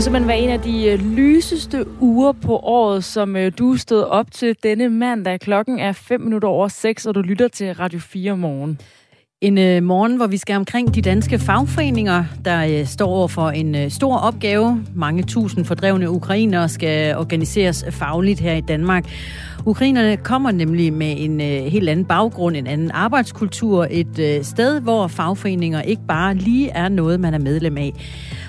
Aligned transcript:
Må 0.00 0.02
simpelthen 0.02 0.28
være 0.28 0.38
en 0.38 0.50
af 0.50 0.60
de 0.60 0.86
øh, 0.86 1.00
lyseste 1.16 1.86
uger 2.00 2.32
på 2.32 2.56
året, 2.56 3.04
som 3.04 3.36
øh, 3.36 3.52
du 3.58 3.76
stod 3.76 4.02
op 4.02 4.30
til 4.30 4.56
denne 4.62 4.88
mandag. 4.88 5.40
Klokken 5.40 5.78
er 5.78 5.92
5 5.92 6.20
minutter 6.20 6.48
over 6.48 6.68
6, 6.68 7.06
og 7.06 7.14
du 7.14 7.20
lytter 7.20 7.48
til 7.48 7.74
Radio 7.74 7.98
4 7.98 8.36
morgen. 8.36 8.78
En 9.40 9.58
øh, 9.58 9.82
morgen, 9.82 10.16
hvor 10.16 10.26
vi 10.26 10.36
skal 10.36 10.56
omkring 10.56 10.94
de 10.94 11.02
danske 11.02 11.38
fagforeninger, 11.38 12.24
der 12.44 12.80
øh, 12.80 12.86
står 12.86 13.06
over 13.06 13.28
for 13.28 13.50
en 13.50 13.74
øh, 13.74 13.90
stor 13.90 14.16
opgave. 14.16 14.84
Mange 14.94 15.22
tusind 15.22 15.64
fordrevne 15.64 16.10
ukrainere 16.10 16.68
skal 16.68 17.16
organiseres 17.16 17.84
fagligt 17.90 18.40
her 18.40 18.54
i 18.54 18.60
Danmark. 18.60 19.04
Ukrainerne 19.66 20.16
kommer 20.16 20.50
nemlig 20.50 20.92
med 20.92 21.14
en 21.18 21.40
øh, 21.40 21.46
helt 21.46 21.88
anden 21.88 22.04
baggrund, 22.04 22.56
en 22.56 22.66
anden 22.66 22.90
arbejdskultur, 22.90 23.86
et 23.90 24.18
øh, 24.18 24.44
sted, 24.44 24.80
hvor 24.80 25.06
fagforeninger 25.06 25.82
ikke 25.82 26.02
bare 26.08 26.34
lige 26.34 26.70
er 26.70 26.88
noget, 26.88 27.20
man 27.20 27.34
er 27.34 27.38
medlem 27.38 27.76
af. 27.76 27.92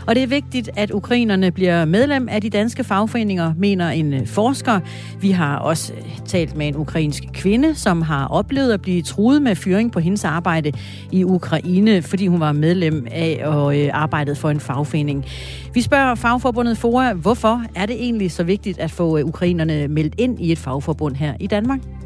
Og 0.08 0.16
det 0.16 0.24
er 0.24 0.28
vigtigt, 0.28 0.70
at 0.76 0.92
ukrainerne 0.92 1.52
bliver 1.52 1.86
medlem 1.86 2.30
af 2.30 2.42
de 2.42 2.50
danske 2.50 2.84
fagforeninger, 2.84 3.54
mener 3.58 3.90
en 3.90 4.14
øh, 4.14 4.28
forsker. 4.28 4.80
Vi 5.22 5.32
har 5.32 5.58
også 5.58 5.94
øh, 5.94 6.18
talt 6.26 6.56
med 6.56 6.68
en 6.68 6.76
ukrainsk 6.76 7.24
kvinde, 7.34 7.76
som 7.76 8.02
har 8.02 8.28
oplevet 8.28 8.74
at 8.74 8.82
blive 8.82 9.02
truet 9.02 9.42
med 9.42 9.56
fyring 9.56 9.92
på 9.92 10.00
hendes 10.00 10.26
arbejde 10.26 10.72
i 11.12 11.24
Ukraine, 11.24 12.02
fordi 12.02 12.28
hun 12.28 12.40
var 12.40 12.52
medlem 12.52 13.08
af 13.12 13.42
og 13.46 13.80
øh, 13.80 13.90
arbejdede 13.94 14.36
for 14.36 14.50
en 14.50 14.60
fagforening. 14.60 15.26
Vi 15.74 15.82
spørger 15.82 16.16
fagforbundet 16.16 16.78
FOA, 16.78 17.14
hvorfor 17.14 17.64
er 17.76 17.86
det 17.86 17.96
egentlig 17.96 18.32
så 18.32 18.44
vigtigt 18.44 18.80
at 18.80 18.92
få 18.92 19.20
ukrainerne 19.20 19.88
meldt 19.88 20.16
ind 20.18 20.40
i 20.40 20.52
et 20.52 20.58
fagforbund 20.58 21.16
her 21.16 21.34
i 21.40 21.48
Danmark? 21.48 22.01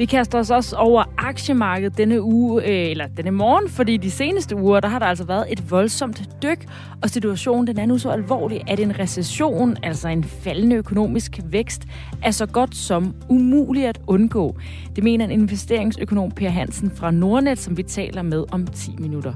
Vi 0.00 0.06
kaster 0.06 0.38
os 0.38 0.50
også 0.50 0.76
over 0.76 1.04
aktiemarkedet 1.18 1.98
denne 1.98 2.22
uge, 2.22 2.62
øh, 2.62 2.90
eller 2.90 3.06
denne 3.06 3.30
morgen, 3.30 3.68
fordi 3.68 3.96
de 3.96 4.10
seneste 4.10 4.56
uger, 4.56 4.80
der 4.80 4.88
har 4.88 4.98
der 4.98 5.06
altså 5.06 5.24
været 5.24 5.44
et 5.52 5.70
voldsomt 5.70 6.42
dyk, 6.42 6.66
og 7.02 7.10
situationen 7.10 7.66
den 7.66 7.78
er 7.78 7.86
nu 7.86 7.98
så 7.98 8.10
alvorlig, 8.10 8.62
at 8.68 8.80
en 8.80 8.98
recession, 8.98 9.76
altså 9.82 10.08
en 10.08 10.24
faldende 10.24 10.76
økonomisk 10.76 11.38
vækst, 11.44 11.82
er 12.22 12.30
så 12.30 12.46
godt 12.46 12.76
som 12.76 13.14
umulig 13.28 13.86
at 13.86 14.00
undgå. 14.06 14.56
Det 14.96 15.04
mener 15.04 15.24
en 15.24 15.30
investeringsøkonom 15.30 16.30
Per 16.30 16.48
Hansen 16.48 16.90
fra 16.90 17.10
Nordnet, 17.10 17.58
som 17.58 17.76
vi 17.76 17.82
taler 17.82 18.22
med 18.22 18.44
om 18.52 18.66
10 18.66 18.96
minutter. 18.98 19.34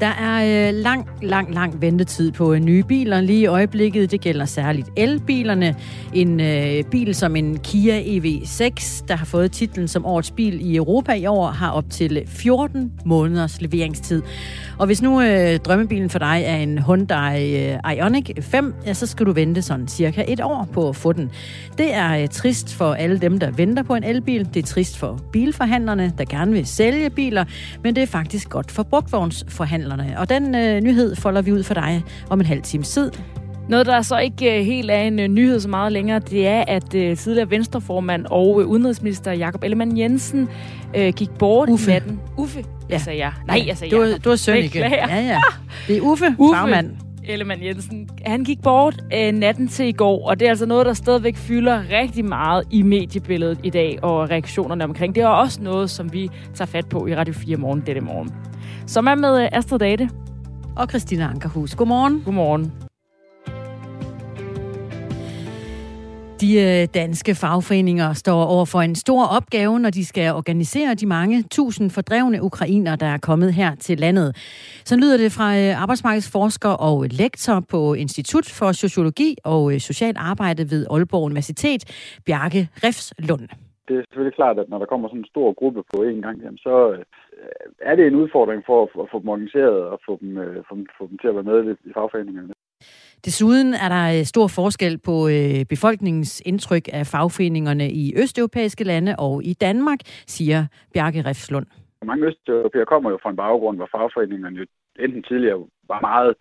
Der 0.00 0.06
er 0.06 0.68
øh, 0.68 0.74
lang, 0.74 1.06
lang, 1.22 1.54
lang 1.54 1.80
ventetid 1.80 2.32
på 2.32 2.52
øh, 2.52 2.60
nye 2.60 2.82
biler 2.82 3.20
lige 3.20 3.40
i 3.40 3.46
øjeblikket. 3.46 4.10
Det 4.10 4.20
gælder 4.20 4.44
særligt 4.44 4.88
elbilerne. 4.96 5.76
En 6.14 6.40
øh, 6.40 6.84
bil 6.90 7.14
som 7.14 7.36
en 7.36 7.58
Kia 7.58 8.00
EV6, 8.00 9.04
der 9.08 9.16
har 9.16 9.24
fået 9.24 9.52
titlen 9.52 9.88
som 9.88 10.06
årets 10.06 10.30
bil 10.30 10.70
i 10.70 10.76
Europa 10.76 11.12
i 11.12 11.26
år, 11.26 11.46
har 11.46 11.70
op 11.70 11.90
til 11.90 12.16
øh, 12.16 12.26
14 12.26 12.92
måneders 13.04 13.60
leveringstid. 13.60 14.22
Og 14.78 14.86
hvis 14.86 15.02
nu 15.02 15.22
øh, 15.22 15.58
drømmebilen 15.58 16.10
for 16.10 16.18
dig 16.18 16.42
er 16.46 16.56
en 16.56 16.78
Hyundai 16.78 17.70
øh, 17.72 17.78
Ioniq 17.96 18.30
5, 18.40 18.74
ja, 18.86 18.94
så 18.94 19.06
skal 19.06 19.26
du 19.26 19.32
vente 19.32 19.62
sådan 19.62 19.88
cirka 19.88 20.24
et 20.28 20.40
år 20.40 20.68
på 20.72 20.88
at 20.88 20.96
få 20.96 21.12
den. 21.12 21.30
Det 21.78 21.94
er 21.94 22.22
øh, 22.22 22.28
trist 22.28 22.74
for 22.74 22.94
alle 22.94 23.18
dem, 23.18 23.38
der 23.38 23.50
venter 23.50 23.82
på 23.82 23.94
en 23.94 24.04
elbil. 24.04 24.48
Det 24.54 24.62
er 24.62 24.66
trist 24.66 24.98
for 24.98 25.20
bilforhandlerne, 25.32 26.12
der 26.18 26.24
gerne 26.24 26.52
vil 26.52 26.66
sælge 26.66 27.10
biler, 27.10 27.44
men 27.82 27.96
det 27.96 28.02
er 28.02 28.06
faktisk 28.06 28.48
godt 28.48 28.70
for 28.70 28.82
brugtvognsforhandlerne. 28.82 29.87
Og 30.18 30.28
den 30.28 30.54
øh, 30.54 30.80
nyhed 30.80 31.16
folder 31.16 31.42
vi 31.42 31.52
ud 31.52 31.62
for 31.62 31.74
dig 31.74 32.04
om 32.30 32.40
en 32.40 32.46
halv 32.46 32.62
times 32.62 32.88
tid. 32.88 33.10
Noget, 33.68 33.86
der 33.86 34.02
så 34.02 34.18
ikke 34.18 34.64
helt 34.64 34.90
er 34.90 35.00
en 35.00 35.34
nyhed 35.34 35.60
så 35.60 35.68
meget 35.68 35.92
længere, 35.92 36.18
det 36.18 36.46
er, 36.46 36.64
at 36.68 36.84
uh, 36.84 37.16
tidligere 37.16 37.50
venstreformand 37.50 38.26
og 38.30 38.56
udenrigsminister 38.56 39.32
Jakob 39.32 39.64
Ellemann 39.64 39.98
Jensen 39.98 40.48
øh, 40.96 41.12
gik 41.12 41.30
bort 41.30 41.68
Uffe. 41.68 41.90
i 41.90 41.94
natten. 41.94 42.20
Uffe, 42.36 42.58
ja. 42.58 42.64
jeg 42.92 43.00
sagde 43.00 43.18
jeg. 43.18 43.32
Nej, 43.46 43.64
jeg 43.66 43.76
sagde 43.76 43.96
du, 43.96 44.02
Jacob. 44.02 44.24
du 44.24 44.30
er 44.30 44.36
søn 44.36 44.56
ikke. 44.56 44.78
Ja, 44.78 45.20
ja. 45.20 45.40
Det 45.88 45.96
er 45.96 46.00
Uffe, 46.00 46.34
Uffe. 46.38 46.56
farmand. 46.56 46.90
Ellemann 47.24 47.64
Jensen. 47.64 48.08
Han 48.26 48.44
gik 48.44 48.62
bort 48.62 49.02
øh, 49.14 49.32
natten 49.32 49.68
til 49.68 49.86
i 49.86 49.92
går, 49.92 50.28
og 50.28 50.40
det 50.40 50.46
er 50.46 50.50
altså 50.50 50.66
noget, 50.66 50.86
der 50.86 50.92
stadigvæk 50.92 51.36
fylder 51.36 51.82
rigtig 51.90 52.24
meget 52.24 52.64
i 52.70 52.82
mediebilledet 52.82 53.58
i 53.62 53.70
dag, 53.70 53.98
og 54.02 54.30
reaktionerne 54.30 54.84
omkring. 54.84 55.14
Det 55.14 55.22
er 55.22 55.26
også 55.28 55.62
noget, 55.62 55.90
som 55.90 56.12
vi 56.12 56.28
tager 56.54 56.66
fat 56.66 56.88
på 56.88 57.06
i 57.06 57.16
Radio 57.16 57.34
4 57.34 57.56
morgen 57.56 57.82
denne 57.86 58.00
morgen. 58.00 58.30
Som 58.88 59.06
er 59.06 59.14
med 59.14 59.42
øh, 59.42 59.48
Astrid 59.52 59.78
Date. 59.78 60.08
Og 60.76 60.88
Christina 60.88 61.24
Ankerhus. 61.24 61.74
Godmorgen. 61.74 62.22
Godmorgen. 62.24 62.64
De 66.40 66.50
øh, 66.60 66.88
danske 66.94 67.34
fagforeninger 67.34 68.12
står 68.12 68.44
over 68.44 68.64
for 68.64 68.80
en 68.80 68.94
stor 68.94 69.24
opgave, 69.36 69.80
når 69.80 69.90
de 69.90 70.04
skal 70.04 70.32
organisere 70.32 70.94
de 70.94 71.06
mange 71.06 71.42
tusind 71.42 71.90
fordrevne 71.90 72.42
ukrainer, 72.42 72.96
der 72.96 73.06
er 73.06 73.18
kommet 73.18 73.54
her 73.54 73.74
til 73.74 73.98
landet. 73.98 74.36
Så 74.84 74.96
lyder 74.96 75.16
det 75.16 75.32
fra 75.32 75.58
øh, 75.58 75.82
arbejdsmarkedsforsker 75.82 76.68
og 76.68 77.06
lektor 77.10 77.60
på 77.70 77.94
Institut 77.94 78.46
for 78.58 78.72
Sociologi 78.72 79.36
og 79.44 79.72
øh, 79.72 79.80
Social 79.80 80.14
Arbejde 80.16 80.70
ved 80.70 80.86
Aalborg 80.90 81.24
Universitet, 81.24 81.84
Bjarke 82.26 82.68
Refslund. 82.84 83.48
Det 83.88 83.96
er 83.96 84.02
selvfølgelig 84.08 84.36
klart, 84.40 84.58
at 84.58 84.68
når 84.68 84.78
der 84.78 84.86
kommer 84.86 85.08
sådan 85.08 85.20
en 85.20 85.32
stor 85.34 85.52
gruppe 85.60 85.82
på 85.92 86.02
en 86.02 86.22
gang, 86.22 86.36
jamen, 86.42 86.58
så 86.58 86.74
er 87.80 87.94
det 87.96 88.06
en 88.06 88.14
udfordring 88.14 88.62
for 88.66 88.82
at, 88.82 88.88
at 89.02 89.08
få 89.10 89.18
dem 89.20 89.28
organiseret 89.28 89.82
og 89.92 90.00
få 90.06 90.18
dem, 90.20 90.38
øh, 90.38 90.64
få, 90.68 90.74
dem, 90.74 90.86
få 90.98 91.06
dem 91.06 91.18
til 91.18 91.28
at 91.28 91.34
være 91.34 91.42
med 91.42 91.76
i 91.84 91.92
fagforeningerne. 91.94 92.54
Desuden 93.24 93.74
er 93.74 93.88
der 93.88 94.18
øh, 94.18 94.24
stor 94.24 94.46
forskel 94.48 94.98
på 94.98 95.28
øh, 95.28 95.64
befolkningens 95.68 96.42
indtryk 96.46 96.88
af 96.92 97.06
fagforeningerne 97.06 97.90
i 97.90 98.14
østeuropæiske 98.22 98.84
lande 98.84 99.16
og 99.18 99.44
i 99.44 99.54
Danmark, 99.54 99.98
siger 100.26 100.66
Bjarke 100.94 101.22
Refslund. 101.22 101.66
Mange 102.04 102.26
østeuropæere 102.26 102.86
kommer 102.86 103.10
jo 103.10 103.18
fra 103.22 103.30
en 103.30 103.36
baggrund, 103.36 103.76
hvor 103.76 103.88
fagforeningerne 103.92 104.58
jo 104.58 104.66
enten 104.98 105.22
tidligere 105.22 105.66
var 105.88 106.00
meget 106.00 106.34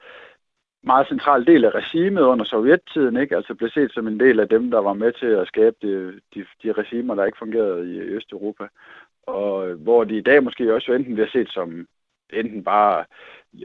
meget 0.84 1.08
central 1.08 1.46
del 1.46 1.66
af 1.66 1.76
regimet 1.76 2.22
under 2.22 2.46
sovjettiden, 2.46 3.18
ikke? 3.18 3.36
altså 3.36 3.54
blev 3.56 3.70
set 3.70 3.92
som 3.94 4.08
en 4.08 4.20
del 4.20 4.40
af 4.40 4.50
dem, 4.50 4.72
der 4.72 4.80
var 4.80 4.94
med 4.94 5.12
til 5.22 5.32
at 5.42 5.48
skabe 5.48 5.76
de, 5.82 5.92
de, 6.34 6.46
de 6.64 6.72
regimer, 6.72 7.16
der 7.16 7.26
ikke 7.26 7.38
fungerede 7.38 7.82
i 7.94 8.00
Østeuropa. 8.00 8.66
Og 9.28 9.70
øh, 9.70 9.82
hvor 9.82 10.04
de 10.04 10.18
i 10.18 10.22
dag 10.22 10.44
måske 10.44 10.74
også 10.74 10.92
jo 10.92 10.98
enten 10.98 11.14
bliver 11.14 11.30
set 11.30 11.50
som 11.50 11.88
enten 12.34 12.64
bare 12.64 13.06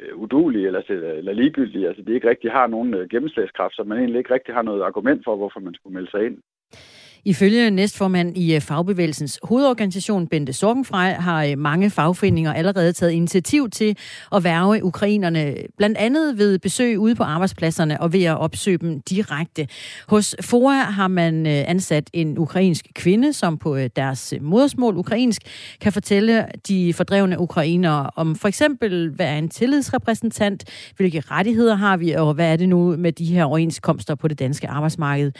øh, 0.01 0.17
udulige 0.17 0.67
eller, 0.67 0.83
øh, 0.89 1.19
eller 1.19 1.33
ligegyldige. 1.33 1.89
Altså 1.89 2.03
de 2.03 2.15
ikke 2.15 2.29
rigtig 2.29 2.53
har 2.53 2.67
nogen 2.67 3.09
gennemslagskraft, 3.09 3.75
så 3.75 3.85
man 3.85 3.99
egentlig 3.99 4.19
ikke 4.19 4.35
rigtig 4.35 4.55
har 4.55 4.63
noget 4.63 4.83
argument 4.83 5.25
for, 5.25 5.37
hvorfor 5.37 5.61
man 5.61 5.75
skulle 5.75 5.95
melde 5.95 6.11
sig 6.11 6.27
ind. 6.27 6.39
Ifølge 7.25 7.71
næstformand 7.71 8.37
i 8.37 8.55
øh, 8.55 8.61
Fagbevægelsens 8.61 9.39
hovedorganisation, 9.43 10.27
Bente 10.27 10.53
Sorgenfrej, 10.53 11.13
har 11.13 11.45
øh, 11.45 11.59
mange 11.59 11.91
fagforeninger 11.91 12.53
allerede 12.53 12.93
taget 12.93 13.13
initiativ 13.13 13.71
til 13.71 13.97
at 14.35 14.45
værve 14.45 14.85
ukrainerne, 14.85 15.55
blandt 15.77 15.99
andet 15.99 16.39
ved 16.39 16.59
besøg 16.59 16.99
ude 16.99 17.15
på 17.15 17.23
arbejdspladserne 17.23 18.01
og 18.01 18.13
ved 18.13 18.25
at 18.25 18.39
opsøge 18.39 18.79
dem 18.79 19.03
direkte. 19.03 19.69
Hos 20.09 20.37
FOA 20.41 20.75
har 20.75 21.09
man 21.09 21.47
øh, 21.47 21.65
ansat 21.67 22.11
en 22.13 22.39
ukrainsk 22.39 22.87
kvinde, 22.95 23.33
som 23.33 23.59
på 23.59 23.79
deres 23.97 24.35
modersmål 24.41 24.97
ukrainsk 24.97 25.43
kan 25.81 25.93
fortælle 25.93 26.47
de 26.69 26.95
fordrevne 26.95 27.41
ukrainere 27.41 28.11
om 28.17 28.37
for 28.37 28.49
eksempel, 28.49 29.11
hvad 29.11 29.27
er 29.27 29.39
en 29.39 29.49
tillidsrepræsentant, 29.49 30.65
hvilke 30.97 31.21
rettigheder 31.21 31.75
har 31.75 31.97
vi, 31.97 32.13
og 32.13 32.35
hvad 32.35 32.53
er 32.53 32.57
det 32.57 32.69
nu 32.69 32.97
med 32.97 33.13
de 33.13 33.25
her 33.25 33.45
overenskomster 33.45 34.15
på 34.15 34.29
det 34.29 34.39
danske 34.39 34.69
arbejdsmarked. 34.69 35.33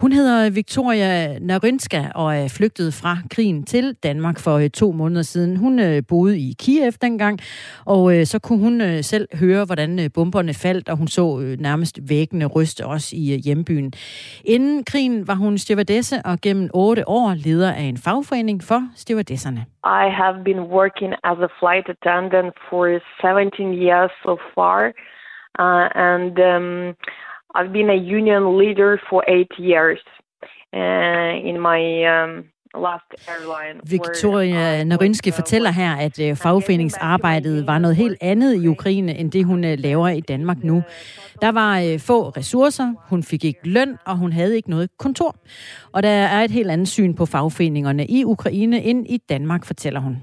Hun 0.00 0.12
hedder 0.12 0.50
Victoria 0.54 1.38
Narynska 1.38 2.00
og 2.14 2.28
er 2.36 2.48
flygtet 2.58 2.88
fra 3.00 3.14
krigen 3.34 3.64
til 3.64 3.84
Danmark 4.02 4.38
for 4.44 4.56
øh, 4.64 4.70
to 4.70 4.92
måneder 4.92 5.22
siden. 5.22 5.56
Hun 5.56 5.78
øh, 5.78 6.02
boede 6.08 6.38
i 6.38 6.50
Kiev 6.62 6.92
dengang, 7.02 7.38
og 7.86 8.02
øh, 8.14 8.24
så 8.24 8.40
kunne 8.44 8.62
hun 8.66 9.02
selv 9.02 9.26
høre, 9.40 9.64
hvordan 9.64 10.10
bomberne 10.14 10.54
faldt, 10.64 10.88
og 10.88 10.96
hun 10.96 11.08
så 11.08 11.24
nærmest 11.68 11.94
væggene 12.08 12.46
ryste 12.46 12.86
også 12.86 13.08
i 13.16 13.24
hjembyen. 13.44 13.92
Inden 14.44 14.84
krigen 14.84 15.28
var 15.28 15.34
hun 15.34 15.58
stewardesse, 15.58 16.16
og 16.24 16.34
gennem 16.42 16.70
otte 16.74 17.08
år 17.08 17.28
leder 17.46 17.72
af 17.72 17.86
en 17.92 17.98
fagforening 18.06 18.60
for 18.68 18.80
stewardesserne. 19.02 19.60
I 20.02 20.04
have 20.20 20.36
been 20.44 20.62
working 20.78 21.12
as 21.30 21.38
a 21.48 21.50
flight 21.60 21.86
attendant 21.94 22.54
for 22.68 22.82
17 23.20 23.72
years 23.86 24.10
so 24.24 24.32
far, 24.54 24.80
uh, 25.64 25.86
and 26.10 26.34
um, 26.52 26.94
I've 27.54 27.72
been 27.72 27.90
a 27.90 28.00
union 28.18 28.58
leader 28.60 29.00
for 29.10 29.24
eight 29.28 29.52
years 29.58 30.00
uh, 30.72 31.48
in 31.48 31.56
my 31.68 31.80
um, 32.14 32.44
last 32.74 33.08
airline. 33.28 33.80
Victoria 33.90 34.84
Narynski 34.84 35.30
fortæller 35.30 35.70
her, 35.70 35.96
at 35.96 36.18
uh, 36.20 36.36
fagforeningsarbejdet 36.36 37.66
var 37.66 37.78
noget 37.78 37.96
helt 37.96 38.18
andet 38.20 38.54
i 38.64 38.68
Ukraine, 38.68 39.18
end 39.18 39.32
det 39.32 39.44
hun 39.44 39.64
uh, 39.64 39.70
laver 39.78 40.08
i 40.08 40.20
Danmark 40.20 40.64
nu. 40.64 40.82
Der 41.42 41.52
var 41.52 41.80
uh, 41.80 42.00
få 42.00 42.28
ressourcer, 42.28 42.94
hun 43.10 43.22
fik 43.22 43.44
ikke 43.44 43.60
løn, 43.68 43.98
og 44.06 44.16
hun 44.16 44.32
havde 44.32 44.56
ikke 44.56 44.70
noget 44.70 44.90
kontor. 44.98 45.36
Og 45.92 46.02
der 46.02 46.08
er 46.08 46.44
et 46.44 46.50
helt 46.50 46.70
andet 46.70 46.88
syn 46.88 47.14
på 47.14 47.26
fagforeningerne 47.26 48.06
i 48.06 48.24
Ukraine 48.24 48.82
end 48.82 49.06
i 49.08 49.16
Danmark, 49.28 49.64
fortæller 49.64 50.00
hun. 50.00 50.16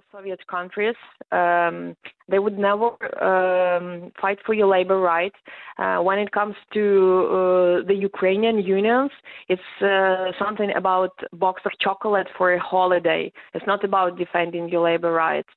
post-Soviet 0.00 0.46
countries, 0.46 0.94
um, 1.32 1.96
they 2.28 2.38
would 2.38 2.58
never 2.58 2.88
um, 3.22 4.12
fight 4.20 4.38
for 4.46 4.54
your 4.54 4.66
labor 4.66 5.00
rights. 5.00 5.36
Uh, 5.78 5.98
when 5.98 6.18
it 6.18 6.30
comes 6.32 6.54
to 6.72 6.82
uh, 7.28 7.86
the 7.86 7.94
Ukrainian 7.94 8.58
unions, 8.60 9.10
it's 9.48 9.62
uh, 9.82 10.32
something 10.38 10.70
about 10.76 11.12
box 11.32 11.62
of 11.64 11.72
chocolate 11.80 12.28
for 12.36 12.54
a 12.54 12.60
holiday. 12.60 13.32
It's 13.54 13.66
not 13.66 13.84
about 13.84 14.18
defending 14.18 14.68
your 14.68 14.82
labor 14.84 15.12
rights. 15.12 15.48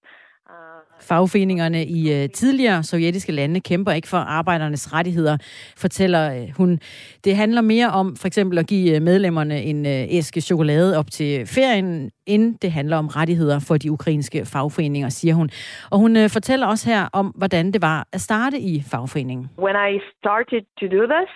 Fagforeningerne 1.02 1.86
i 1.86 2.24
øh, 2.24 2.30
tidligere 2.30 2.84
sovjetiske 2.84 3.32
lande 3.32 3.62
kæmper 3.62 3.92
ikke 3.92 4.08
for 4.08 4.18
arbejdernes 4.18 4.94
rettigheder, 4.94 5.38
fortæller 5.78 6.34
øh, 6.36 6.48
hun. 6.58 6.80
Det 7.24 7.36
handler 7.36 7.62
mere 7.62 7.90
om 7.90 8.16
for 8.16 8.28
eksempel 8.28 8.58
at 8.58 8.68
give 8.68 8.96
øh, 8.96 9.02
medlemmerne 9.02 9.62
en 9.62 9.86
æske 9.86 10.42
chokolade 10.42 10.98
op 11.00 11.12
til 11.12 11.48
ferien, 11.48 12.12
end 12.26 12.60
det 12.60 12.72
handler 12.72 12.98
om 12.98 13.08
rettigheder 13.08 13.60
for 13.68 13.78
de 13.78 13.92
ukrainske 13.92 14.46
fagforeninger, 14.46 15.10
siger 15.10 15.36
hun. 15.36 15.50
Og 15.92 16.00
hun 16.00 16.30
fortæller 16.30 16.68
også 16.68 16.90
her 16.90 17.10
om, 17.14 17.28
hvordan 17.28 17.72
det 17.72 17.82
var 17.82 18.08
at 18.14 18.22
starte 18.22 18.58
i 18.60 18.84
fagforeningen. 18.92 19.50
When 19.58 19.76
I 19.92 20.00
started 20.20 20.62
to 20.80 20.86
do 20.98 21.02
this, 21.16 21.32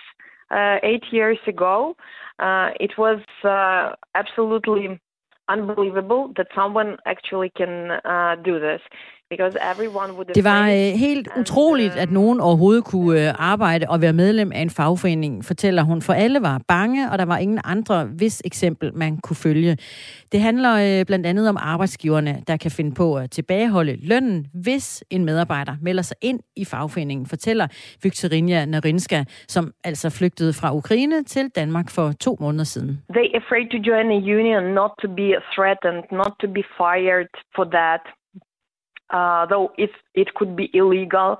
uh, 0.50 0.76
eight 0.90 1.04
years 1.12 1.40
ago, 1.46 1.76
uh, 2.46 2.68
it 2.86 2.92
was 2.98 3.20
uh, 3.44 3.84
absolutely 4.14 4.86
unbelievable 5.48 6.32
that 6.36 6.48
someone 6.54 6.96
actually 7.06 7.50
can 7.50 7.90
uh, 8.04 8.36
do 8.44 8.58
this. 8.60 8.80
Det 9.30 10.44
var 10.44 10.62
øh, 10.68 10.92
helt 11.06 11.28
utroligt, 11.40 11.96
at 11.96 12.10
nogen 12.10 12.40
overhovedet 12.40 12.84
kunne 12.84 13.28
øh, 13.28 13.34
arbejde 13.38 13.86
og 13.88 14.00
være 14.00 14.12
medlem 14.12 14.52
af 14.52 14.60
en 14.60 14.70
fagforening, 14.70 15.44
fortæller 15.44 15.82
hun. 15.82 16.02
For 16.02 16.12
alle 16.12 16.42
var 16.42 16.60
bange, 16.68 17.10
og 17.10 17.18
der 17.18 17.24
var 17.24 17.38
ingen 17.38 17.60
andre, 17.64 18.04
hvis 18.04 18.42
eksempel 18.44 18.94
man 18.94 19.16
kunne 19.16 19.36
følge. 19.36 19.76
Det 20.32 20.40
handler 20.40 20.72
øh, 20.74 21.06
blandt 21.06 21.26
andet 21.26 21.48
om 21.48 21.56
arbejdsgiverne, 21.60 22.42
der 22.46 22.56
kan 22.56 22.70
finde 22.70 22.94
på 22.94 23.16
at 23.16 23.30
tilbageholde 23.30 24.06
lønnen, 24.08 24.46
hvis 24.54 25.04
en 25.10 25.24
medarbejder 25.24 25.74
melder 25.82 26.02
sig 26.02 26.16
ind 26.22 26.40
i 26.56 26.64
fagforeningen, 26.64 27.26
fortæller 27.26 27.66
Viktorina 28.02 28.64
Narinska, 28.64 29.24
som 29.48 29.72
altså 29.84 30.10
flygtede 30.18 30.52
fra 30.52 30.74
Ukraine 30.74 31.24
til 31.24 31.48
Danmark 31.48 31.90
for 31.90 32.12
to 32.20 32.36
måneder 32.40 32.64
siden. 32.64 33.02
They 33.18 33.28
afraid 33.40 33.66
to 33.74 33.78
join 33.90 34.06
a 34.18 34.20
union, 34.38 34.64
not 34.74 34.90
to 35.02 35.08
be 35.08 35.28
threatened, 35.54 36.02
not 36.12 36.32
to 36.42 36.46
be 36.58 36.62
fired 36.80 37.30
for 37.56 37.64
that 37.64 38.02
though 39.50 39.68
it, 39.78 39.90
it 40.14 40.28
could 40.36 40.56
be 40.56 40.66
illegal. 40.74 41.38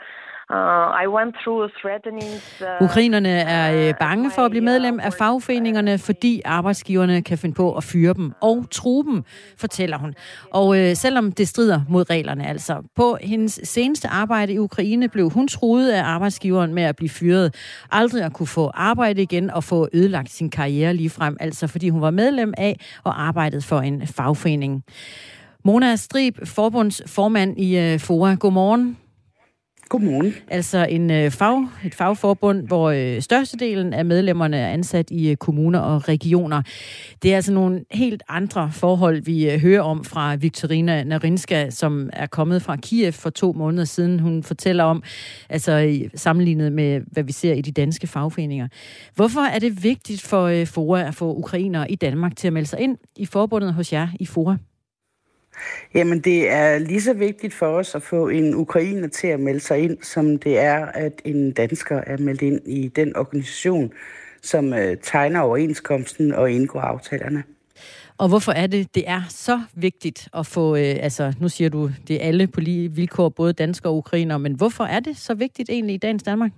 Uh, 0.50 1.04
I 1.04 1.06
went 1.06 1.34
through 1.42 1.70
threatenings, 1.80 2.62
uh, 2.62 2.86
Ukrainerne 2.88 3.28
er 3.28 3.88
uh, 3.88 3.94
bange 4.00 4.30
for 4.30 4.42
at 4.42 4.50
blive 4.50 4.64
medlem 4.64 5.00
af 5.00 5.12
fagforeningerne, 5.12 5.98
fordi 5.98 6.42
arbejdsgiverne 6.44 7.22
kan 7.22 7.38
finde 7.38 7.54
på 7.54 7.76
at 7.76 7.84
fyre 7.84 8.14
dem 8.14 8.32
og 8.40 8.66
true 8.70 9.04
dem, 9.04 9.24
fortæller 9.58 9.98
hun. 9.98 10.14
Og 10.52 10.78
øh, 10.78 10.96
selvom 10.96 11.32
det 11.32 11.48
strider 11.48 11.80
mod 11.88 12.10
reglerne 12.10 12.46
altså. 12.46 12.82
På 12.96 13.18
hendes 13.20 13.60
seneste 13.64 14.08
arbejde 14.08 14.52
i 14.52 14.58
Ukraine 14.58 15.08
blev 15.08 15.30
hun 15.30 15.48
truet 15.48 15.90
af 15.90 16.02
arbejdsgiveren 16.02 16.74
med 16.74 16.82
at 16.82 16.96
blive 16.96 17.10
fyret. 17.10 17.54
Aldrig 17.90 18.24
at 18.24 18.32
kunne 18.32 18.46
få 18.46 18.70
arbejde 18.74 19.22
igen 19.22 19.50
og 19.50 19.64
få 19.64 19.88
ødelagt 19.92 20.30
sin 20.30 20.50
karriere 20.50 20.94
lige 20.94 21.10
frem, 21.10 21.36
altså 21.40 21.66
fordi 21.66 21.88
hun 21.88 22.00
var 22.00 22.10
medlem 22.10 22.54
af 22.58 22.80
og 23.04 23.22
arbejdede 23.22 23.62
for 23.62 23.78
en 23.80 24.06
fagforening. 24.06 24.84
Mona 25.64 25.96
Strib, 25.96 26.38
forbundsformand 26.44 27.60
i 27.60 27.78
øh, 27.78 27.98
FOA. 27.98 28.34
Godmorgen. 28.34 28.96
Godmorgen. 29.88 30.34
Altså 30.48 30.86
en 30.90 31.10
øh, 31.10 31.30
fag, 31.30 31.66
et 31.84 31.94
fagforbund, 31.94 32.66
hvor 32.66 32.90
øh, 32.90 33.22
størstedelen 33.22 33.92
af 33.92 34.04
medlemmerne 34.04 34.56
er 34.56 34.68
ansat 34.68 35.10
i 35.10 35.30
øh, 35.30 35.36
kommuner 35.36 35.78
og 35.78 36.08
regioner. 36.08 36.62
Det 37.22 37.32
er 37.32 37.36
altså 37.36 37.52
nogle 37.52 37.84
helt 37.90 38.22
andre 38.28 38.70
forhold, 38.72 39.22
vi 39.22 39.50
øh, 39.50 39.60
hører 39.60 39.80
om 39.80 40.04
fra 40.04 40.34
Viktorina 40.34 41.04
Narinska, 41.04 41.70
som 41.70 42.10
er 42.12 42.26
kommet 42.26 42.62
fra 42.62 42.76
Kiev 42.76 43.12
for 43.12 43.30
to 43.30 43.52
måneder 43.52 43.84
siden. 43.84 44.20
Hun 44.20 44.42
fortæller 44.42 44.84
om, 44.84 45.02
altså 45.48 46.00
sammenlignet 46.14 46.72
med, 46.72 47.00
hvad 47.06 47.22
vi 47.22 47.32
ser 47.32 47.52
i 47.54 47.60
de 47.60 47.72
danske 47.72 48.06
fagforeninger. 48.06 48.68
Hvorfor 49.14 49.40
er 49.40 49.58
det 49.58 49.82
vigtigt 49.82 50.22
for 50.22 50.42
øh, 50.42 50.66
FOA 50.66 51.02
at 51.02 51.14
få 51.14 51.34
ukrainere 51.34 51.90
i 51.90 51.94
Danmark 51.94 52.36
til 52.36 52.46
at 52.46 52.52
melde 52.52 52.68
sig 52.68 52.80
ind 52.80 52.96
i 53.16 53.26
forbundet 53.26 53.74
hos 53.74 53.92
jer 53.92 54.08
i 54.20 54.26
FOA? 54.26 54.56
Jamen, 55.94 56.20
det 56.20 56.50
er 56.50 56.78
lige 56.78 57.02
så 57.02 57.12
vigtigt 57.12 57.54
for 57.54 57.66
os 57.66 57.94
at 57.94 58.02
få 58.02 58.28
en 58.28 58.54
ukrainer 58.54 59.08
til 59.08 59.26
at 59.26 59.40
melde 59.40 59.60
sig 59.60 59.78
ind, 59.78 59.98
som 60.02 60.38
det 60.38 60.58
er, 60.58 60.86
at 60.86 61.12
en 61.24 61.52
dansker 61.52 62.00
er 62.06 62.16
meldt 62.16 62.42
ind 62.42 62.60
i 62.66 62.88
den 62.88 63.16
organisation, 63.16 63.92
som 64.42 64.74
øh, 64.74 64.96
tegner 65.02 65.40
overenskomsten 65.40 66.32
og 66.32 66.50
indgår 66.50 66.80
aftalerne. 66.80 67.44
Og 68.18 68.28
hvorfor 68.28 68.52
er 68.52 68.66
det, 68.66 68.94
det 68.94 69.08
er 69.08 69.22
så 69.28 69.60
vigtigt 69.74 70.28
at 70.34 70.46
få, 70.46 70.76
øh, 70.76 70.96
altså 71.00 71.34
nu 71.40 71.48
siger 71.48 71.70
du, 71.70 71.90
det 72.08 72.16
er 72.16 72.28
alle 72.28 72.46
på 72.46 72.60
lige 72.60 72.92
vilkår, 72.92 73.28
både 73.28 73.52
danskere 73.52 73.92
og 73.92 73.96
ukrainer, 73.96 74.38
men 74.38 74.52
hvorfor 74.52 74.84
er 74.84 75.00
det 75.00 75.16
så 75.16 75.34
vigtigt 75.34 75.70
egentlig 75.70 75.94
i 75.94 75.98
dagens 75.98 76.22
Danmark? 76.22 76.50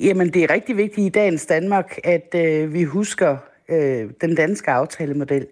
Jamen, 0.00 0.32
det 0.32 0.44
er 0.44 0.50
rigtig 0.50 0.76
vigtigt 0.76 1.06
i 1.06 1.08
dagens 1.08 1.46
Danmark, 1.46 1.98
at 2.04 2.34
øh, 2.34 2.72
vi 2.72 2.84
husker 2.84 3.36
øh, 3.68 4.10
den 4.20 4.34
danske 4.34 4.70
aftalemodel 4.70 5.46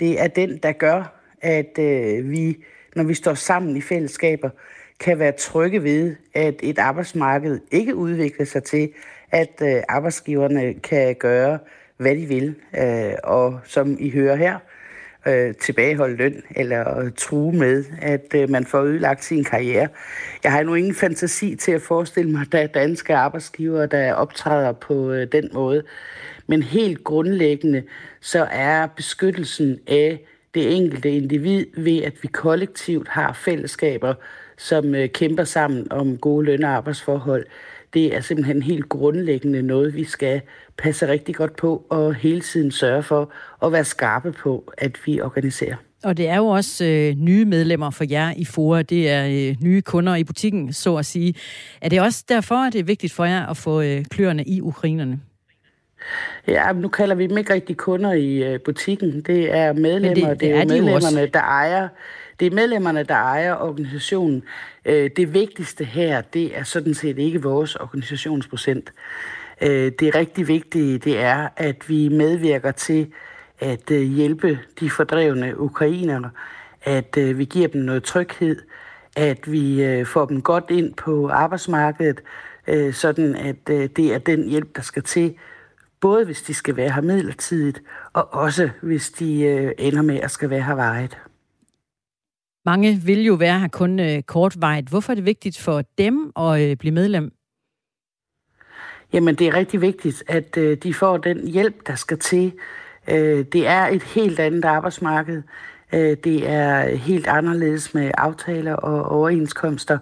det 0.00 0.20
er 0.20 0.26
den, 0.26 0.56
der 0.56 0.72
gør, 0.72 1.18
at 1.40 1.78
øh, 1.78 2.30
vi, 2.30 2.64
når 2.96 3.04
vi 3.04 3.14
står 3.14 3.34
sammen 3.34 3.76
i 3.76 3.80
fællesskaber, 3.80 4.50
kan 5.00 5.18
være 5.18 5.32
trygge 5.32 5.82
ved, 5.82 6.16
at 6.34 6.54
et 6.62 6.78
arbejdsmarked 6.78 7.60
ikke 7.70 7.94
udvikler 7.94 8.46
sig 8.46 8.64
til, 8.64 8.90
at 9.30 9.62
øh, 9.62 9.82
arbejdsgiverne 9.88 10.74
kan 10.74 11.14
gøre, 11.14 11.58
hvad 11.96 12.16
de 12.16 12.26
vil. 12.26 12.54
Øh, 12.78 13.12
og 13.24 13.60
som 13.64 13.96
I 14.00 14.10
hører 14.10 14.36
her, 14.36 14.58
øh, 15.28 15.54
tilbageholde 15.54 16.16
løn 16.16 16.42
eller 16.56 17.10
true 17.16 17.52
med, 17.52 17.84
at 18.02 18.34
øh, 18.34 18.50
man 18.50 18.64
får 18.64 18.80
ødelagt 18.80 19.24
sin 19.24 19.44
karriere. 19.44 19.88
Jeg 20.44 20.52
har 20.52 20.62
nu 20.62 20.74
ingen 20.74 20.94
fantasi 20.94 21.56
til 21.56 21.72
at 21.72 21.82
forestille 21.82 22.30
mig, 22.30 22.40
at 22.40 22.52
der 22.52 22.58
er 22.58 22.66
danske 22.66 23.14
arbejdsgivere, 23.16 23.86
der 23.86 24.14
optræder 24.14 24.72
på 24.72 25.12
øh, 25.12 25.26
den 25.32 25.50
måde. 25.52 25.82
Men 26.52 26.62
helt 26.62 27.04
grundlæggende, 27.04 27.82
så 28.20 28.46
er 28.50 28.86
beskyttelsen 28.86 29.78
af 29.86 30.20
det 30.54 30.76
enkelte 30.76 31.10
individ 31.10 31.66
ved, 31.76 32.02
at 32.02 32.12
vi 32.22 32.28
kollektivt 32.28 33.08
har 33.08 33.32
fællesskaber, 33.32 34.14
som 34.58 34.94
øh, 34.94 35.08
kæmper 35.08 35.44
sammen 35.44 35.92
om 35.92 36.18
gode 36.18 36.46
løn- 36.46 36.64
og 36.64 36.70
arbejdsforhold. 36.70 37.46
Det 37.94 38.16
er 38.16 38.20
simpelthen 38.20 38.62
helt 38.62 38.88
grundlæggende 38.88 39.62
noget, 39.62 39.94
vi 39.94 40.04
skal 40.04 40.40
passe 40.78 41.08
rigtig 41.08 41.34
godt 41.34 41.56
på 41.56 41.86
og 41.90 42.14
hele 42.14 42.40
tiden 42.40 42.70
sørge 42.70 43.02
for 43.02 43.32
at 43.64 43.72
være 43.72 43.84
skarpe 43.84 44.32
på, 44.32 44.72
at 44.78 44.98
vi 45.06 45.20
organiserer. 45.20 45.76
Og 46.04 46.16
det 46.16 46.28
er 46.28 46.36
jo 46.36 46.46
også 46.46 46.84
øh, 46.84 47.14
nye 47.14 47.44
medlemmer 47.44 47.90
for 47.90 48.04
jer 48.10 48.32
i 48.36 48.44
FORA. 48.44 48.82
Det 48.82 49.10
er 49.10 49.26
øh, 49.26 49.56
nye 49.62 49.82
kunder 49.82 50.14
i 50.14 50.24
butikken, 50.24 50.72
så 50.72 50.96
at 50.96 51.06
sige. 51.06 51.34
Er 51.80 51.88
det 51.88 52.00
også 52.00 52.24
derfor, 52.28 52.54
at 52.54 52.72
det 52.72 52.78
er 52.78 52.84
vigtigt 52.84 53.12
for 53.12 53.24
jer 53.24 53.46
at 53.46 53.56
få 53.56 53.80
øh, 53.80 54.04
kløerne 54.04 54.44
i 54.44 54.60
ukrainerne? 54.60 55.20
Ja, 56.46 56.72
nu 56.72 56.88
kalder 56.88 57.14
vi 57.14 57.26
dem 57.26 57.38
ikke 57.38 57.54
rigtig 57.54 57.76
kunder 57.76 58.12
i 58.12 58.52
øh, 58.52 58.60
butikken. 58.60 59.20
Det 59.20 59.54
er 59.54 59.72
medlemmer, 59.72 60.28
det, 60.28 60.40
det, 60.40 60.40
det 60.40 60.50
er, 60.50 60.60
er 60.60 60.64
de 60.64 60.68
medlemmerne, 60.68 61.26
der 61.26 61.40
ejer 61.40 61.88
det 62.42 62.50
er 62.52 62.54
medlemmerne, 62.54 63.02
der 63.02 63.14
ejer 63.14 63.54
organisationen. 63.54 64.42
Øh, 64.84 65.10
det 65.16 65.34
vigtigste 65.34 65.84
her, 65.84 66.20
det 66.20 66.58
er 66.58 66.64
sådan 66.64 66.94
set 66.94 67.18
ikke 67.18 67.42
vores 67.42 67.76
organisationsprocent. 67.76 68.92
Øh, 69.60 69.92
det 70.00 70.14
rigtig 70.14 70.48
vigtige, 70.48 70.98
det 70.98 71.20
er, 71.20 71.48
at 71.56 71.88
vi 71.88 72.08
medvirker 72.08 72.70
til 72.72 73.12
at 73.60 73.90
hjælpe 73.90 74.58
de 74.80 74.90
fordrevne 74.90 75.60
ukrainere, 75.60 76.30
at 76.82 77.16
vi 77.16 77.44
giver 77.44 77.68
dem 77.68 77.80
noget 77.80 78.02
tryghed, 78.02 78.56
at 79.16 79.52
vi 79.52 80.04
får 80.04 80.24
dem 80.24 80.42
godt 80.42 80.64
ind 80.70 80.94
på 80.94 81.28
arbejdsmarkedet, 81.28 82.20
sådan 82.92 83.34
at 83.34 83.66
det 83.66 84.14
er 84.14 84.18
den 84.18 84.48
hjælp, 84.48 84.76
der 84.76 84.82
skal 84.82 85.02
til 85.02 85.34
Både 86.02 86.24
hvis 86.24 86.42
de 86.42 86.54
skal 86.54 86.76
være 86.76 86.92
her 86.92 87.00
midlertidigt, 87.00 87.82
og 88.12 88.34
også 88.34 88.70
hvis 88.82 89.10
de 89.10 89.42
øh, 89.42 89.72
ender 89.78 90.02
med 90.02 90.20
at 90.20 90.30
skal 90.30 90.50
være 90.50 90.62
her 90.62 90.74
vejet. 90.74 91.18
Mange 92.64 93.00
vil 93.04 93.24
jo 93.24 93.34
være 93.34 93.60
her 93.60 93.68
kun 93.68 94.00
øh, 94.00 94.22
kortvejet. 94.22 94.88
Hvorfor 94.88 95.12
er 95.12 95.14
det 95.14 95.24
vigtigt 95.24 95.58
for 95.58 95.82
dem 95.98 96.32
at 96.36 96.60
øh, 96.60 96.76
blive 96.76 96.94
medlem? 96.94 97.32
Jamen, 99.12 99.34
det 99.34 99.46
er 99.46 99.54
rigtig 99.54 99.80
vigtigt, 99.80 100.24
at 100.28 100.56
øh, 100.56 100.76
de 100.76 100.94
får 100.94 101.16
den 101.16 101.48
hjælp, 101.48 101.86
der 101.86 101.94
skal 101.94 102.18
til. 102.18 102.52
Øh, 103.10 103.44
det 103.52 103.66
er 103.66 103.86
et 103.86 104.02
helt 104.02 104.40
andet 104.40 104.64
arbejdsmarked. 104.64 105.42
Øh, 105.92 106.16
det 106.24 106.50
er 106.50 106.96
helt 106.96 107.26
anderledes 107.26 107.94
med 107.94 108.10
aftaler 108.18 108.74
og 108.74 109.04
overenskomster, 109.04 109.98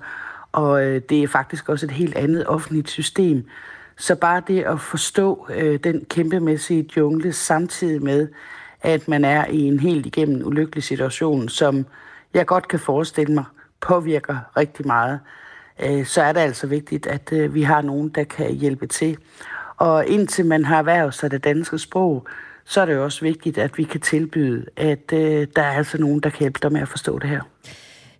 og 0.52 0.86
øh, 0.86 1.02
det 1.08 1.22
er 1.22 1.28
faktisk 1.28 1.68
også 1.68 1.86
et 1.86 1.92
helt 1.92 2.16
andet 2.16 2.46
offentligt 2.46 2.90
system. 2.90 3.44
Så 4.00 4.14
bare 4.14 4.42
det 4.48 4.62
at 4.62 4.80
forstå 4.80 5.46
øh, 5.54 5.78
den 5.84 6.04
kæmpemæssige 6.04 6.88
jungle 6.96 7.32
samtidig 7.32 8.02
med, 8.02 8.28
at 8.82 9.08
man 9.08 9.24
er 9.24 9.46
i 9.46 9.60
en 9.60 9.80
helt 9.80 10.06
igennem 10.06 10.46
ulykkelig 10.46 10.84
situation, 10.84 11.48
som 11.48 11.86
jeg 12.34 12.46
godt 12.46 12.68
kan 12.68 12.78
forestille 12.78 13.34
mig 13.34 13.44
påvirker 13.80 14.38
rigtig 14.56 14.86
meget, 14.86 15.20
øh, 15.82 16.06
så 16.06 16.22
er 16.22 16.32
det 16.32 16.40
altså 16.40 16.66
vigtigt, 16.66 17.06
at 17.06 17.32
øh, 17.32 17.54
vi 17.54 17.62
har 17.62 17.82
nogen, 17.82 18.08
der 18.08 18.24
kan 18.24 18.54
hjælpe 18.54 18.86
til. 18.86 19.18
Og 19.76 20.06
indtil 20.06 20.46
man 20.46 20.64
har 20.64 20.78
erhvervet 20.78 21.14
sig 21.14 21.30
det 21.30 21.44
danske 21.44 21.78
sprog, 21.78 22.26
så 22.64 22.80
er 22.80 22.86
det 22.86 22.94
jo 22.94 23.04
også 23.04 23.20
vigtigt, 23.20 23.58
at 23.58 23.78
vi 23.78 23.84
kan 23.84 24.00
tilbyde, 24.00 24.66
at 24.76 25.12
øh, 25.12 25.46
der 25.56 25.62
er 25.62 25.72
altså 25.72 25.98
nogen, 25.98 26.20
der 26.20 26.30
kan 26.30 26.38
hjælpe 26.38 26.58
dig 26.62 26.72
med 26.72 26.80
at 26.80 26.88
forstå 26.88 27.18
det 27.18 27.30
her. 27.30 27.40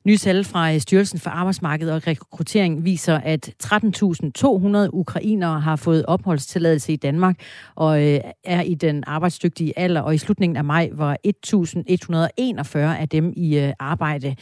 Nye 0.04 0.16
tal 0.16 0.44
fra 0.44 0.72
øh, 0.74 0.80
Styrelsen 0.80 1.18
for 1.18 1.30
Arbejdsmarked 1.30 1.90
og 1.90 2.06
Rekruttering 2.06 2.84
viser, 2.84 3.20
at 3.24 3.54
13.200 3.62 4.88
ukrainere 4.92 5.60
har 5.60 5.76
fået 5.76 6.06
opholdstilladelse 6.06 6.92
i 6.92 6.96
Danmark 6.96 7.40
og 7.74 8.06
øh, 8.06 8.20
er 8.44 8.62
i 8.62 8.74
den 8.74 9.04
arbejdsdygtige 9.06 9.78
alder, 9.78 10.00
og 10.00 10.14
i 10.14 10.18
slutningen 10.18 10.56
af 10.56 10.64
maj 10.64 10.90
var 10.92 11.16
1.141 11.26 12.78
af 12.78 13.08
dem 13.08 13.32
i 13.36 13.58
øh, 13.58 13.72
arbejde. 13.78 14.36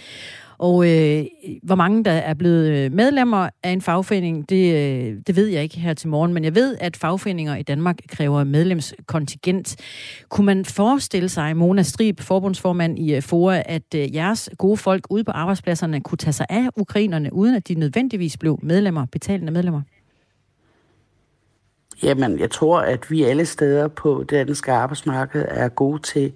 Og 0.58 0.88
øh, 0.88 1.24
hvor 1.62 1.74
mange 1.74 2.04
der 2.04 2.10
er 2.12 2.34
blevet 2.34 2.68
øh, 2.70 2.92
medlemmer 2.92 3.48
af 3.62 3.70
en 3.70 3.82
fagforening, 3.82 4.48
det, 4.48 4.74
øh, 4.74 5.16
det 5.26 5.36
ved 5.36 5.46
jeg 5.46 5.62
ikke 5.62 5.78
her 5.78 5.94
til 5.94 6.08
morgen, 6.08 6.34
men 6.34 6.44
jeg 6.44 6.54
ved, 6.54 6.76
at 6.80 6.96
fagforeninger 6.96 7.56
i 7.56 7.62
Danmark 7.62 7.96
kræver 8.08 8.44
medlemskontingent. 8.44 9.76
Kunne 10.28 10.46
man 10.46 10.64
forestille 10.64 11.28
sig, 11.28 11.56
Mona 11.56 11.82
Strib, 11.82 12.20
forbundsformand 12.20 12.98
i 12.98 13.14
øh, 13.14 13.22
FOA, 13.22 13.62
at 13.66 13.94
øh, 13.94 14.14
jeres 14.14 14.50
gode 14.58 14.76
folk 14.76 15.06
ude 15.10 15.24
på 15.24 15.30
arbejdspladserne 15.30 16.00
kunne 16.00 16.18
tage 16.18 16.32
sig 16.32 16.46
af 16.48 16.68
ukrainerne, 16.76 17.32
uden 17.32 17.54
at 17.54 17.68
de 17.68 17.74
nødvendigvis 17.74 18.36
blev 18.36 18.58
medlemmer, 18.62 19.06
betalende 19.12 19.52
medlemmer? 19.52 19.82
Jamen, 22.02 22.38
jeg 22.38 22.50
tror, 22.50 22.80
at 22.80 23.10
vi 23.10 23.22
alle 23.22 23.46
steder 23.46 23.88
på 23.88 24.24
det 24.28 24.30
danske 24.30 24.72
arbejdsmarked 24.72 25.44
er 25.48 25.68
gode 25.68 26.02
til 26.02 26.32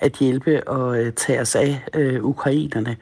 at 0.00 0.12
hjælpe 0.12 0.68
og 0.68 0.98
øh, 0.98 1.12
tage 1.12 1.40
os 1.40 1.56
af 1.56 1.84
øh, 1.94 2.24
ukrainerne. 2.24 2.96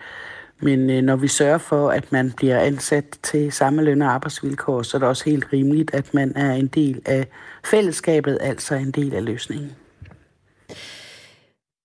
Men 0.61 0.91
øh, 0.91 1.03
når 1.03 1.17
vi 1.17 1.29
sørger 1.29 1.59
for, 1.59 1.91
at 1.91 2.13
man 2.13 2.33
bliver 2.37 2.61
ansat 2.61 3.19
til 3.23 3.53
samme 3.53 3.83
løn 3.83 4.03
og 4.03 4.13
arbejdsvilkår, 4.13 4.83
så 4.83 4.97
er 4.97 4.99
det 4.99 5.09
også 5.09 5.25
helt 5.25 5.53
rimeligt, 5.53 5.95
at 5.95 6.15
man 6.15 6.33
er 6.37 6.53
en 6.53 6.67
del 6.67 7.03
af 7.07 7.27
fællesskabet, 7.65 8.39
altså 8.41 8.75
en 8.75 8.91
del 8.91 9.15
af 9.15 9.25
løsningen. 9.25 9.73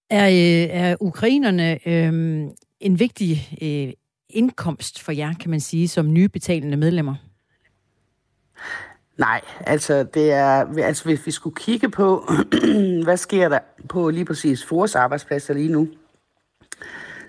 Er, 0.09 0.27
øh, 0.27 0.69
er 0.81 0.95
ukrainerne 0.99 1.87
øh, 1.87 2.13
en 2.79 2.99
vigtig 2.99 3.57
øh, 3.61 3.93
indkomst 4.29 5.01
for 5.01 5.11
jer, 5.11 5.33
kan 5.33 5.49
man 5.49 5.59
sige, 5.59 5.87
som 5.87 6.13
nye 6.13 6.29
betalende 6.29 6.77
medlemmer? 6.77 7.15
Nej, 9.17 9.41
altså, 9.59 10.03
det 10.03 10.31
er, 10.31 10.77
altså 10.83 11.03
hvis 11.03 11.25
vi 11.25 11.31
skulle 11.31 11.55
kigge 11.55 11.89
på, 11.89 12.31
hvad 13.03 13.17
sker 13.17 13.49
der 13.49 13.59
på 13.89 14.09
lige 14.09 14.25
præcis 14.25 14.65
Fors 14.65 14.95
arbejdspladser 14.95 15.53
lige 15.53 15.71
nu, 15.71 15.87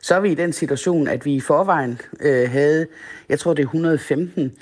så 0.04 0.14
er 0.14 0.20
vi 0.20 0.30
i 0.32 0.34
den 0.34 0.52
situation, 0.52 1.08
at 1.08 1.24
vi 1.24 1.34
i 1.34 1.40
forvejen 1.40 2.00
øh, 2.20 2.50
havde, 2.50 2.86
jeg 3.28 3.38
tror 3.38 3.54
det 3.54 3.62
er 3.62 3.66
115 3.66 4.52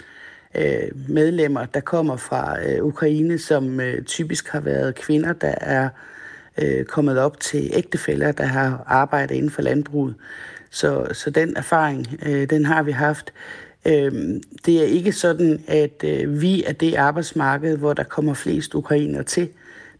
øh, 0.54 1.08
medlemmer, 1.08 1.66
der 1.66 1.80
kommer 1.80 2.16
fra 2.16 2.62
øh, 2.66 2.84
Ukraine, 2.84 3.38
som 3.38 3.80
øh, 3.80 4.04
typisk 4.04 4.48
har 4.48 4.60
været 4.60 4.94
kvinder, 4.94 5.32
der 5.32 5.54
er 5.60 5.88
øh, 6.62 6.84
kommet 6.84 7.18
op 7.18 7.40
til 7.40 7.70
ægtefæller, 7.72 8.32
der 8.32 8.44
har 8.44 8.84
arbejdet 8.86 9.34
inden 9.34 9.50
for 9.50 9.62
landbruget. 9.62 10.14
Så, 10.70 11.06
så 11.12 11.30
den 11.30 11.56
erfaring, 11.56 12.06
øh, 12.26 12.50
den 12.50 12.64
har 12.64 12.82
vi 12.82 12.92
haft. 12.92 13.32
Øh, 13.86 14.12
det 14.66 14.80
er 14.80 14.84
ikke 14.84 15.12
sådan, 15.12 15.64
at 15.68 16.04
øh, 16.04 16.40
vi 16.40 16.64
er 16.64 16.72
det 16.72 16.94
arbejdsmarked, 16.94 17.76
hvor 17.76 17.92
der 17.92 18.04
kommer 18.04 18.34
flest 18.34 18.74
ukrainer 18.74 19.22
til. 19.22 19.48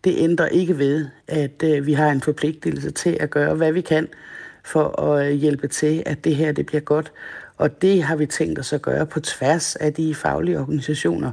Det 0.05 0.15
ændrer 0.19 0.47
ikke 0.47 0.79
ved, 0.79 1.07
at 1.29 1.63
øh, 1.65 1.87
vi 1.87 1.93
har 1.93 2.11
en 2.11 2.21
forpligtelse 2.21 2.91
til 2.91 3.17
at 3.21 3.31
gøre, 3.31 3.55
hvad 3.55 3.73
vi 3.73 3.81
kan 3.81 4.09
for 4.65 5.01
at 5.03 5.27
øh, 5.27 5.33
hjælpe 5.33 5.69
til, 5.69 6.03
at 6.07 6.25
det 6.25 6.37
her 6.37 6.53
det 6.53 6.67
bliver 6.67 6.81
godt. 6.81 7.13
Og 7.57 7.83
det 7.83 8.03
har 8.03 8.17
vi 8.17 8.27
tænkt 8.27 8.59
os 8.59 8.73
at 8.73 8.83
gøre 8.83 9.07
på 9.07 9.21
tværs 9.21 9.77
af 9.77 9.93
de 9.95 10.15
faglige 10.15 10.61
organisationer. 10.61 11.33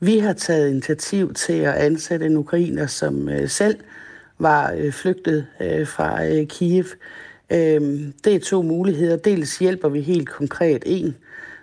Vi 0.00 0.18
har 0.18 0.32
taget 0.32 0.70
initiativ 0.70 1.34
til 1.34 1.52
at 1.52 1.74
ansætte 1.74 2.26
en 2.26 2.36
ukrainer, 2.36 2.86
som 2.86 3.28
øh, 3.28 3.48
selv 3.48 3.76
var 4.38 4.72
øh, 4.76 4.92
flygtet 4.92 5.46
fra 5.86 6.44
Kiev. 6.44 6.84
Øhm, 7.52 8.12
det 8.24 8.34
er 8.34 8.40
to 8.40 8.62
muligheder. 8.62 9.16
Dels 9.16 9.58
hjælper 9.58 9.88
vi 9.88 10.00
helt 10.00 10.28
konkret 10.28 10.82
en 10.86 11.16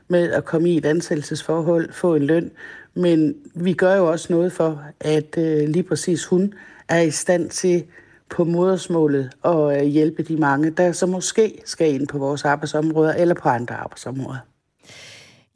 med 0.07 0.31
at 0.31 0.45
komme 0.45 0.69
i 0.69 0.77
et 0.77 0.85
ansættelsesforhold, 0.85 1.93
få 1.93 2.15
en 2.15 2.23
løn, 2.23 2.51
men 2.93 3.35
vi 3.53 3.73
gør 3.73 3.95
jo 3.95 4.11
også 4.11 4.33
noget 4.33 4.51
for, 4.51 4.83
at 4.99 5.35
lige 5.67 5.83
præcis 5.83 6.25
hun 6.25 6.53
er 6.87 7.01
i 7.01 7.11
stand 7.11 7.49
til 7.49 7.83
på 8.29 8.43
modersmålet 8.43 9.29
og 9.41 9.77
øh, 9.77 9.83
hjælpe 9.83 10.23
de 10.23 10.37
mange, 10.37 10.69
der 10.71 10.91
så 10.91 11.05
måske 11.05 11.61
skal 11.65 11.93
ind 11.93 12.07
på 12.07 12.17
vores 12.17 12.45
arbejdsområder 12.45 13.13
eller 13.13 13.35
på 13.35 13.49
andre 13.49 13.75
arbejdsområder. 13.75 14.39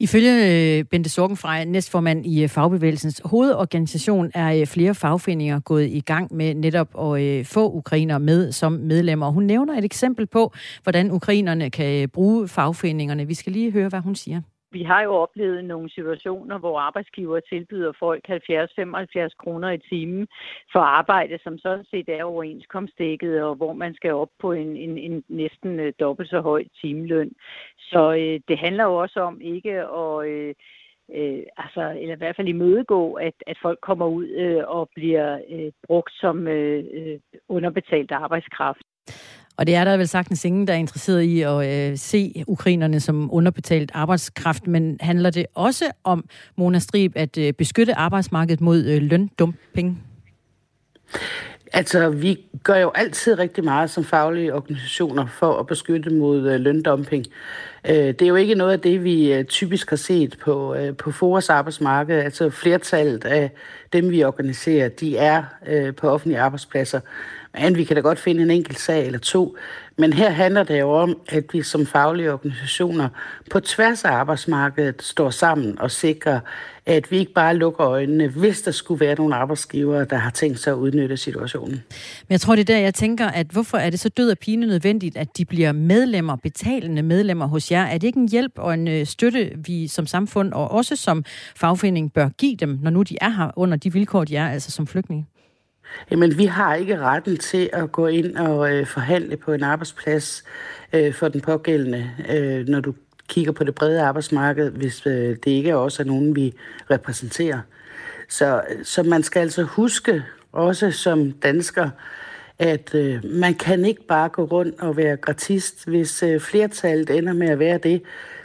Ifølge 0.02 0.78
øh, 0.78 0.84
Bente 0.84 1.10
Sorgenfrej, 1.10 1.64
næstformand 1.64 2.26
i 2.26 2.42
øh, 2.42 2.48
Fagbevægelsens 2.48 3.20
hovedorganisation, 3.24 4.30
er 4.34 4.64
flere 4.64 4.94
fagforeninger 4.94 5.60
gået 5.60 5.86
i 5.86 6.00
gang 6.00 6.34
med 6.34 6.54
netop 6.54 7.16
at 7.16 7.46
få 7.46 7.72
ukrainere 7.72 8.20
med 8.20 8.52
som 8.52 8.72
medlemmer. 8.72 9.30
Hun 9.30 9.44
nævner 9.44 9.78
et 9.78 9.84
eksempel 9.84 10.26
på, 10.26 10.52
hvordan 10.82 11.10
ukrainerne 11.10 11.70
kan 11.70 12.08
bruge 12.08 12.48
fagforeningerne. 12.48 13.26
Vi 13.26 13.34
skal 13.34 13.52
lige 13.52 13.70
høre, 13.70 13.88
hvad 13.88 14.00
hun 14.00 14.14
siger. 14.14 14.40
Vi 14.72 14.82
har 14.82 15.02
jo 15.02 15.12
oplevet 15.14 15.64
nogle 15.64 15.90
situationer, 15.90 16.58
hvor 16.58 16.78
arbejdsgiver 16.78 17.40
tilbyder 17.40 17.92
folk 17.98 18.28
70-75 18.28 18.34
kroner 19.38 19.70
i 19.70 19.78
timen 19.78 20.28
for 20.72 20.80
arbejde, 20.80 21.38
som 21.42 21.58
sådan 21.58 21.84
set 21.90 22.08
er 22.08 22.24
overenskomstdækket, 22.24 23.42
og 23.42 23.54
hvor 23.54 23.72
man 23.72 23.94
skal 23.94 24.12
op 24.12 24.30
på 24.38 24.52
en, 24.52 24.76
en, 24.76 24.98
en 24.98 25.24
næsten 25.28 25.80
øh, 25.80 25.92
dobbelt 26.00 26.30
så 26.30 26.40
høj 26.40 26.64
timeløn. 26.80 27.32
Så 27.78 28.12
øh, 28.12 28.40
det 28.48 28.58
handler 28.58 28.84
jo 28.84 28.94
også 28.96 29.20
om 29.20 29.40
ikke 29.40 29.72
at... 29.72 30.26
Øh, 30.26 30.54
øh, 31.14 31.42
altså, 31.56 31.96
eller 32.00 32.14
i 32.14 32.18
hvert 32.18 32.36
fald 32.36 32.48
imødegå, 32.48 33.12
at, 33.12 33.34
at 33.46 33.58
folk 33.62 33.78
kommer 33.80 34.06
ud 34.06 34.26
øh, 34.26 34.62
og 34.66 34.90
bliver 34.94 35.40
øh, 35.50 35.72
brugt 35.86 36.12
som 36.12 36.48
øh, 36.48 36.84
øh 36.92 37.18
underbetalt 37.48 38.12
arbejdskraft. 38.12 38.82
Og 39.56 39.66
det 39.66 39.74
er 39.74 39.84
der 39.84 39.96
vel 39.96 40.08
sagtens 40.08 40.44
ingen, 40.44 40.66
der 40.66 40.72
er 40.72 40.78
interesseret 40.78 41.22
i 41.22 41.40
at 41.40 41.90
øh, 41.90 41.98
se 41.98 42.44
ukrainerne 42.46 43.00
som 43.00 43.28
underbetalt 43.32 43.90
arbejdskraft, 43.94 44.66
men 44.66 44.96
handler 45.00 45.30
det 45.30 45.46
også 45.54 45.84
om, 46.04 46.24
Mona 46.56 46.78
Strib, 46.78 47.12
at 47.16 47.38
øh, 47.38 47.52
beskytte 47.52 47.94
arbejdsmarkedet 47.94 48.60
mod 48.60 48.84
øh, 48.84 49.02
løndumping? 49.02 50.04
Altså, 51.72 52.10
vi 52.10 52.38
gør 52.62 52.76
jo 52.76 52.92
altid 52.94 53.38
rigtig 53.38 53.64
meget 53.64 53.90
som 53.90 54.04
faglige 54.04 54.54
organisationer 54.54 55.26
for 55.26 55.58
at 55.58 55.66
beskytte 55.66 56.10
mod 56.10 56.50
øh, 56.50 56.60
løndumping. 56.60 57.26
Øh, 57.88 57.94
det 57.94 58.22
er 58.22 58.26
jo 58.26 58.34
ikke 58.34 58.54
noget 58.54 58.72
af 58.72 58.80
det, 58.80 59.04
vi 59.04 59.32
øh, 59.32 59.44
typisk 59.44 59.90
har 59.90 59.96
set 59.96 60.36
på, 60.44 60.74
øh, 60.74 60.96
på 60.96 61.12
Foras 61.12 61.50
arbejdsmarked. 61.50 62.18
Altså, 62.18 62.50
flertallet 62.50 63.24
af 63.24 63.50
dem, 63.92 64.10
vi 64.10 64.24
organiserer, 64.24 64.88
de 64.88 65.16
er 65.16 65.42
øh, 65.66 65.94
på 65.94 66.08
offentlige 66.08 66.40
arbejdspladser. 66.40 67.00
Men 67.54 67.76
vi 67.76 67.84
kan 67.84 67.96
da 67.96 68.02
godt 68.02 68.18
finde 68.18 68.42
en 68.42 68.50
enkelt 68.50 68.78
sag 68.78 69.06
eller 69.06 69.18
to. 69.18 69.56
Men 69.98 70.12
her 70.12 70.30
handler 70.30 70.62
det 70.62 70.80
jo 70.80 70.90
om, 70.90 71.20
at 71.28 71.44
vi 71.52 71.62
som 71.62 71.86
faglige 71.86 72.32
organisationer 72.32 73.08
på 73.50 73.60
tværs 73.60 74.04
af 74.04 74.10
arbejdsmarkedet 74.10 75.02
står 75.02 75.30
sammen 75.30 75.78
og 75.78 75.90
sikrer, 75.90 76.40
at 76.86 77.10
vi 77.10 77.18
ikke 77.18 77.32
bare 77.32 77.56
lukker 77.56 77.86
øjnene, 77.86 78.28
hvis 78.28 78.62
der 78.62 78.70
skulle 78.70 79.00
være 79.00 79.14
nogle 79.14 79.34
arbejdsgivere, 79.34 80.04
der 80.04 80.16
har 80.16 80.30
tænkt 80.30 80.58
sig 80.58 80.70
at 80.70 80.76
udnytte 80.76 81.16
situationen. 81.16 81.82
Men 82.28 82.30
jeg 82.30 82.40
tror, 82.40 82.54
det 82.54 82.60
er 82.70 82.74
der, 82.74 82.78
jeg 82.78 82.94
tænker, 82.94 83.26
at 83.26 83.46
hvorfor 83.46 83.78
er 83.78 83.90
det 83.90 84.00
så 84.00 84.08
død 84.08 84.30
og 84.30 84.38
pine 84.38 84.66
nødvendigt, 84.66 85.16
at 85.16 85.36
de 85.36 85.44
bliver 85.44 85.72
medlemmer, 85.72 86.36
betalende 86.36 87.02
medlemmer 87.02 87.46
hos 87.46 87.70
jer? 87.70 87.82
Er 87.82 87.98
det 87.98 88.06
ikke 88.06 88.18
en 88.18 88.28
hjælp 88.28 88.52
og 88.56 88.74
en 88.74 88.88
øh, 88.88 89.06
støtte, 89.06 89.50
vi 89.56 89.88
som 89.88 90.06
samfund 90.06 90.52
og 90.52 90.70
også 90.70 90.96
som 90.96 91.24
fagforening 91.56 92.12
bør 92.12 92.28
give 92.28 92.56
dem, 92.56 92.78
når 92.82 92.90
nu 92.90 93.02
de 93.02 93.16
er 93.20 93.30
her 93.30 93.50
under 93.56 93.76
de 93.76 93.92
vilkår, 93.92 94.24
de 94.24 94.36
er, 94.36 94.48
altså 94.48 94.70
som 94.70 94.86
flygtninge? 94.86 95.26
Jamen, 96.10 96.38
vi 96.38 96.44
har 96.44 96.74
ikke 96.74 96.98
retten 96.98 97.36
til 97.36 97.70
at 97.72 97.92
gå 97.92 98.06
ind 98.06 98.36
og 98.36 98.72
øh, 98.72 98.86
forhandle 98.86 99.36
på 99.36 99.52
en 99.52 99.62
arbejdsplads 99.62 100.44
øh, 100.92 101.14
for 101.14 101.28
den 101.28 101.40
pågældende, 101.40 102.10
øh, 102.28 102.68
når 102.68 102.80
du 102.80 102.94
kigger 103.28 103.52
på 103.52 103.64
det 103.64 103.74
brede 103.74 104.02
arbejdsmarked, 104.02 104.70
hvis 104.70 105.06
øh, 105.06 105.36
det 105.44 105.46
ikke 105.46 105.70
er 105.70 105.74
også 105.74 106.02
er 106.02 106.06
nogen, 106.06 106.36
vi 106.36 106.54
repræsenterer. 106.90 107.60
Så, 108.28 108.62
så 108.82 109.02
man 109.02 109.22
skal 109.22 109.40
altså 109.40 109.62
huske, 109.62 110.24
også 110.52 110.90
som 110.90 111.32
dansker, 111.32 111.90
at 112.58 112.94
øh, 112.94 113.24
man 113.24 113.54
kan 113.54 113.84
ikke 113.84 114.06
bare 114.06 114.28
gå 114.28 114.44
rundt 114.44 114.80
og 114.80 114.96
være 114.96 115.16
gratist. 115.16 115.88
Hvis 115.88 116.22
øh, 116.22 116.40
flertallet 116.40 117.10
ender 117.10 117.32
med 117.32 117.48
at 117.48 117.58
være 117.58 117.78
det, 117.78 118.02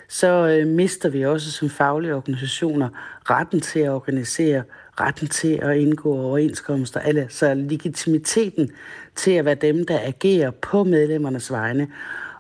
så 0.08 0.28
øh, 0.48 0.68
mister 0.68 1.10
vi 1.10 1.26
også 1.26 1.52
som 1.52 1.70
faglige 1.70 2.16
organisationer 2.16 2.90
retten 3.30 3.62
til 3.62 3.80
at 3.80 3.90
organisere 3.90 4.64
retten 5.00 5.28
til 5.28 5.60
at 5.62 5.78
indgå 5.78 6.20
overenskomster, 6.22 7.00
altså 7.00 7.54
legitimiteten 7.54 8.72
til 9.16 9.32
at 9.32 9.46
være 9.46 9.56
dem, 9.56 9.86
der 9.86 10.00
agerer 10.04 10.52
på 10.52 10.84
medlemmernes 10.84 11.52
vegne. 11.52 11.88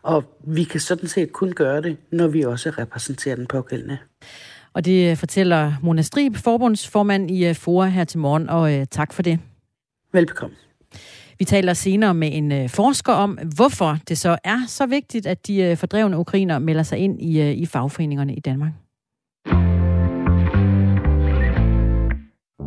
Og 0.01 0.23
vi 0.43 0.63
kan 0.63 0.79
sådan 0.79 1.07
set 1.07 1.31
kun 1.31 1.51
gøre 1.51 1.81
det, 1.81 1.97
når 2.11 2.27
vi 2.27 2.41
også 2.41 2.69
repræsenterer 2.69 3.35
den 3.35 3.47
pågældende. 3.47 3.97
Og 4.73 4.85
det 4.85 5.17
fortæller 5.17 5.73
Mona 5.81 6.01
Strib, 6.01 6.35
forbundsformand 6.35 7.31
i 7.31 7.45
øh, 7.45 7.55
FOA 7.55 7.85
her 7.85 8.03
til 8.03 8.19
morgen, 8.19 8.49
og 8.49 8.73
øh, 8.73 8.85
tak 8.91 9.13
for 9.13 9.21
det. 9.21 9.39
Velbekomme. 10.13 10.55
Vi 11.39 11.45
taler 11.45 11.73
senere 11.73 12.13
med 12.13 12.29
en 12.33 12.51
øh, 12.51 12.69
forsker 12.69 13.13
om, 13.13 13.39
hvorfor 13.55 13.97
det 14.07 14.17
så 14.17 14.37
er 14.43 14.57
så 14.67 14.85
vigtigt, 14.85 15.25
at 15.25 15.47
de 15.47 15.75
fordrevne 15.75 16.17
ukrainer 16.17 16.59
melder 16.59 16.83
sig 16.83 16.97
ind 16.97 17.21
i, 17.21 17.51
i 17.51 17.65
fagforeningerne 17.65 18.35
i 18.35 18.39
Danmark. 18.39 18.71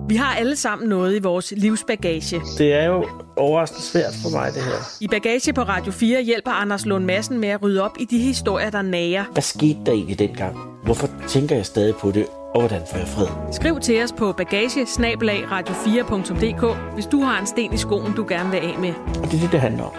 Vi 0.09 0.17
har 0.17 0.35
alle 0.35 0.57
sammen 0.57 0.88
noget 0.88 1.17
i 1.17 1.19
vores 1.19 1.53
livsbagage. 1.57 2.41
Det 2.59 2.73
er 2.73 2.85
jo 2.85 3.07
overraskende 3.37 3.83
svært 3.83 4.15
for 4.23 4.31
mig, 4.31 4.55
det 4.55 4.62
her. 4.62 4.97
I 5.00 5.09
Bagage 5.09 5.53
på 5.53 5.62
Radio 5.62 5.93
4 5.93 6.23
hjælper 6.23 6.50
Anders 6.50 6.87
Lund 6.87 7.05
Madsen 7.05 7.38
med 7.38 7.49
at 7.49 7.62
rydde 7.62 7.83
op 7.83 7.97
i 8.00 8.05
de 8.05 8.19
historier, 8.19 8.71
der 8.71 8.83
nager. 8.83 9.25
Hvad 9.33 9.43
skete 9.43 9.79
der 9.87 9.93
egentlig 9.93 10.19
dengang? 10.19 10.59
Hvorfor 10.85 11.09
tænker 11.29 11.57
jeg 11.57 11.67
stadig 11.67 11.95
på 11.95 12.11
det? 12.11 12.27
Og 12.55 12.61
hvordan 12.61 12.83
får 12.91 12.99
jeg 12.99 13.09
fred? 13.09 13.27
Skriv 13.53 13.81
til 13.81 14.03
os 14.03 14.12
på 14.12 14.33
bagage 14.33 14.85
radio4.dk, 14.85 16.95
hvis 16.95 17.07
du 17.07 17.21
har 17.21 17.41
en 17.41 17.47
sten 17.47 17.75
i 17.75 17.77
skoen, 17.77 18.12
du 18.17 18.27
gerne 18.29 18.50
vil 18.50 18.57
af 18.57 18.79
med. 18.79 18.93
Og 19.23 19.25
det 19.25 19.35
er 19.35 19.41
det, 19.41 19.53
det 19.53 19.61
handler 19.61 19.85
om. 19.85 19.93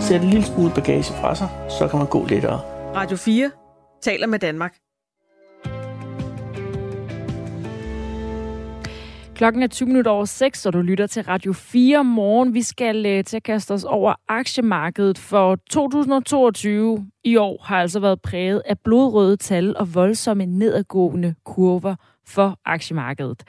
Sæt 0.00 0.22
en 0.22 0.30
lille 0.30 0.46
smule 0.46 0.72
bagage 0.74 1.12
fra 1.12 1.34
sig, 1.34 1.48
så 1.78 1.88
kan 1.88 1.98
man 1.98 2.08
gå 2.08 2.26
lettere. 2.26 2.60
Radio 2.94 3.16
4 3.16 3.50
taler 4.02 4.26
med 4.26 4.38
Danmark. 4.38 4.74
Klokken 9.38 9.62
er 9.62 9.66
20 9.66 9.86
minutter 9.86 10.10
over 10.10 10.24
6, 10.24 10.66
og 10.66 10.72
du 10.72 10.80
lytter 10.80 11.06
til 11.06 11.22
Radio 11.22 11.52
4 11.52 12.04
morgen. 12.04 12.54
Vi 12.54 12.62
skal 12.62 13.06
øh, 13.06 13.24
til 13.24 13.36
at 13.36 13.42
kaste 13.42 13.72
os 13.72 13.84
over 13.84 14.14
aktiemarkedet, 14.28 15.18
for 15.18 15.58
2022 15.70 17.06
i 17.24 17.36
år 17.36 17.62
har 17.64 17.80
altså 17.80 18.00
været 18.00 18.22
præget 18.22 18.62
af 18.64 18.78
blodrøde 18.78 19.36
tal 19.36 19.76
og 19.76 19.94
voldsomme 19.94 20.46
nedadgående 20.46 21.34
kurver 21.44 21.94
for 22.26 22.58
aktiemarkedet. 22.64 23.44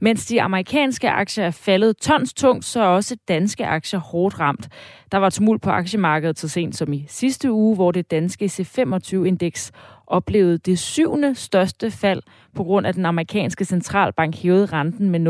Mens 0.00 0.26
de 0.26 0.42
amerikanske 0.42 1.10
aktier 1.10 1.44
er 1.44 1.50
faldet 1.50 1.96
tons 1.96 2.34
tungt, 2.34 2.64
så 2.64 2.80
er 2.80 2.86
også 2.86 3.16
danske 3.28 3.66
aktier 3.66 4.00
hårdt 4.00 4.40
ramt. 4.40 4.68
Der 5.12 5.18
var 5.18 5.30
tumult 5.30 5.62
på 5.62 5.70
aktiemarkedet 5.70 6.38
så 6.38 6.48
sent 6.48 6.76
som 6.76 6.92
i 6.92 7.04
sidste 7.08 7.52
uge, 7.52 7.74
hvor 7.74 7.92
det 7.92 8.10
danske 8.10 8.44
C25-indeks 8.44 9.72
oplevede 10.06 10.58
det 10.58 10.78
syvende 10.78 11.34
største 11.34 11.90
fald 11.90 12.22
på 12.56 12.64
grund 12.64 12.86
af 12.86 12.94
den 12.94 13.06
amerikanske 13.06 13.64
centralbank 13.64 14.36
hævede 14.36 14.66
renten 14.66 15.10
med 15.10 15.20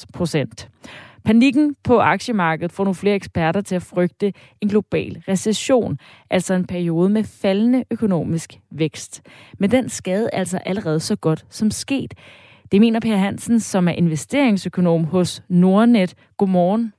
0,75 0.00 0.04
procent. 0.12 0.68
Panikken 1.24 1.76
på 1.84 2.00
aktiemarkedet 2.00 2.72
får 2.72 2.84
nu 2.84 2.92
flere 2.92 3.14
eksperter 3.14 3.60
til 3.60 3.74
at 3.74 3.82
frygte 3.82 4.32
en 4.60 4.68
global 4.68 5.22
recession, 5.28 5.98
altså 6.30 6.54
en 6.54 6.66
periode 6.66 7.08
med 7.08 7.24
faldende 7.24 7.84
økonomisk 7.90 8.60
vækst. 8.70 9.22
Men 9.58 9.70
den 9.70 9.88
skade 9.88 10.30
altså 10.32 10.58
allerede 10.58 11.00
så 11.00 11.16
godt 11.16 11.46
som 11.50 11.70
sket. 11.70 12.14
Det 12.72 12.80
mener 12.80 13.00
Per 13.00 13.16
Hansen, 13.16 13.60
som 13.60 13.88
er 13.88 13.92
investeringsøkonom 13.92 15.04
hos 15.04 15.42
Nordnet. 15.48 16.14
Godmorgen. 16.36 16.92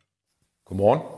Godmorgen. 0.65 1.16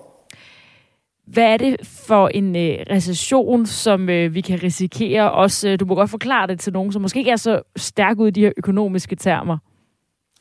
Hvad 1.34 1.44
er 1.44 1.58
det 1.58 1.78
for 1.84 2.28
en 2.28 2.56
øh, 2.56 2.78
recession, 2.90 3.66
som 3.66 4.10
øh, 4.10 4.34
vi 4.34 4.42
kan 4.42 4.64
risikere? 4.64 5.32
Også, 5.32 5.70
øh, 5.70 5.80
du 5.80 5.86
må 5.86 5.96
godt 5.96 6.10
forklare 6.10 6.48
det 6.48 6.60
til 6.60 6.74
nogen, 6.74 6.92
som 6.92 7.02
måske 7.02 7.20
ikke 7.20 7.32
er 7.32 7.36
så 7.36 7.62
stærk 7.76 8.20
ud 8.20 8.28
i 8.28 8.32
de 8.32 8.42
her 8.42 8.52
økonomiske 8.58 9.16
termer. 9.16 9.58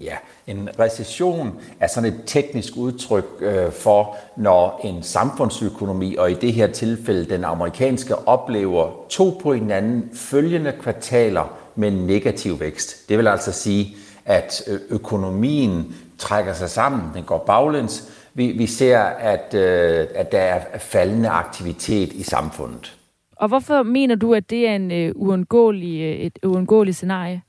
Ja, 0.00 0.16
en 0.46 0.68
recession 0.78 1.60
er 1.80 1.86
sådan 1.86 2.12
et 2.12 2.20
teknisk 2.26 2.76
udtryk 2.76 3.24
øh, 3.40 3.72
for, 3.72 4.16
når 4.36 4.80
en 4.84 5.02
samfundsøkonomi, 5.02 6.16
og 6.16 6.30
i 6.30 6.34
det 6.34 6.52
her 6.52 6.66
tilfælde 6.66 7.24
den 7.24 7.44
amerikanske, 7.44 8.28
oplever 8.28 8.90
to 9.08 9.38
på 9.42 9.54
hinanden 9.54 10.10
følgende 10.14 10.72
kvartaler 10.80 11.58
med 11.74 11.90
negativ 11.90 12.60
vækst. 12.60 13.08
Det 13.08 13.18
vil 13.18 13.28
altså 13.28 13.52
sige, 13.52 13.96
at 14.24 14.62
øh, 14.66 14.80
økonomien 14.90 15.94
trækker 16.18 16.52
sig 16.52 16.70
sammen, 16.70 17.02
den 17.14 17.22
går 17.22 17.38
baglæns. 17.38 18.12
Vi, 18.38 18.46
vi 18.46 18.66
ser, 18.66 18.98
at, 19.00 19.54
øh, 19.54 20.06
at 20.14 20.32
der 20.32 20.38
er 20.38 20.78
faldende 20.78 21.28
aktivitet 21.28 22.12
i 22.12 22.22
samfundet. 22.22 22.96
Og 23.36 23.48
hvorfor 23.48 23.82
mener 23.82 24.14
du, 24.14 24.34
at 24.34 24.50
det 24.50 24.68
er 24.68 24.74
en 24.74 24.90
øh, 24.92 25.12
uundgåelig, 25.14 26.00
øh, 26.00 26.16
et 26.16 26.38
uundgåeligt 26.44 26.96
scenarie? 26.96 27.42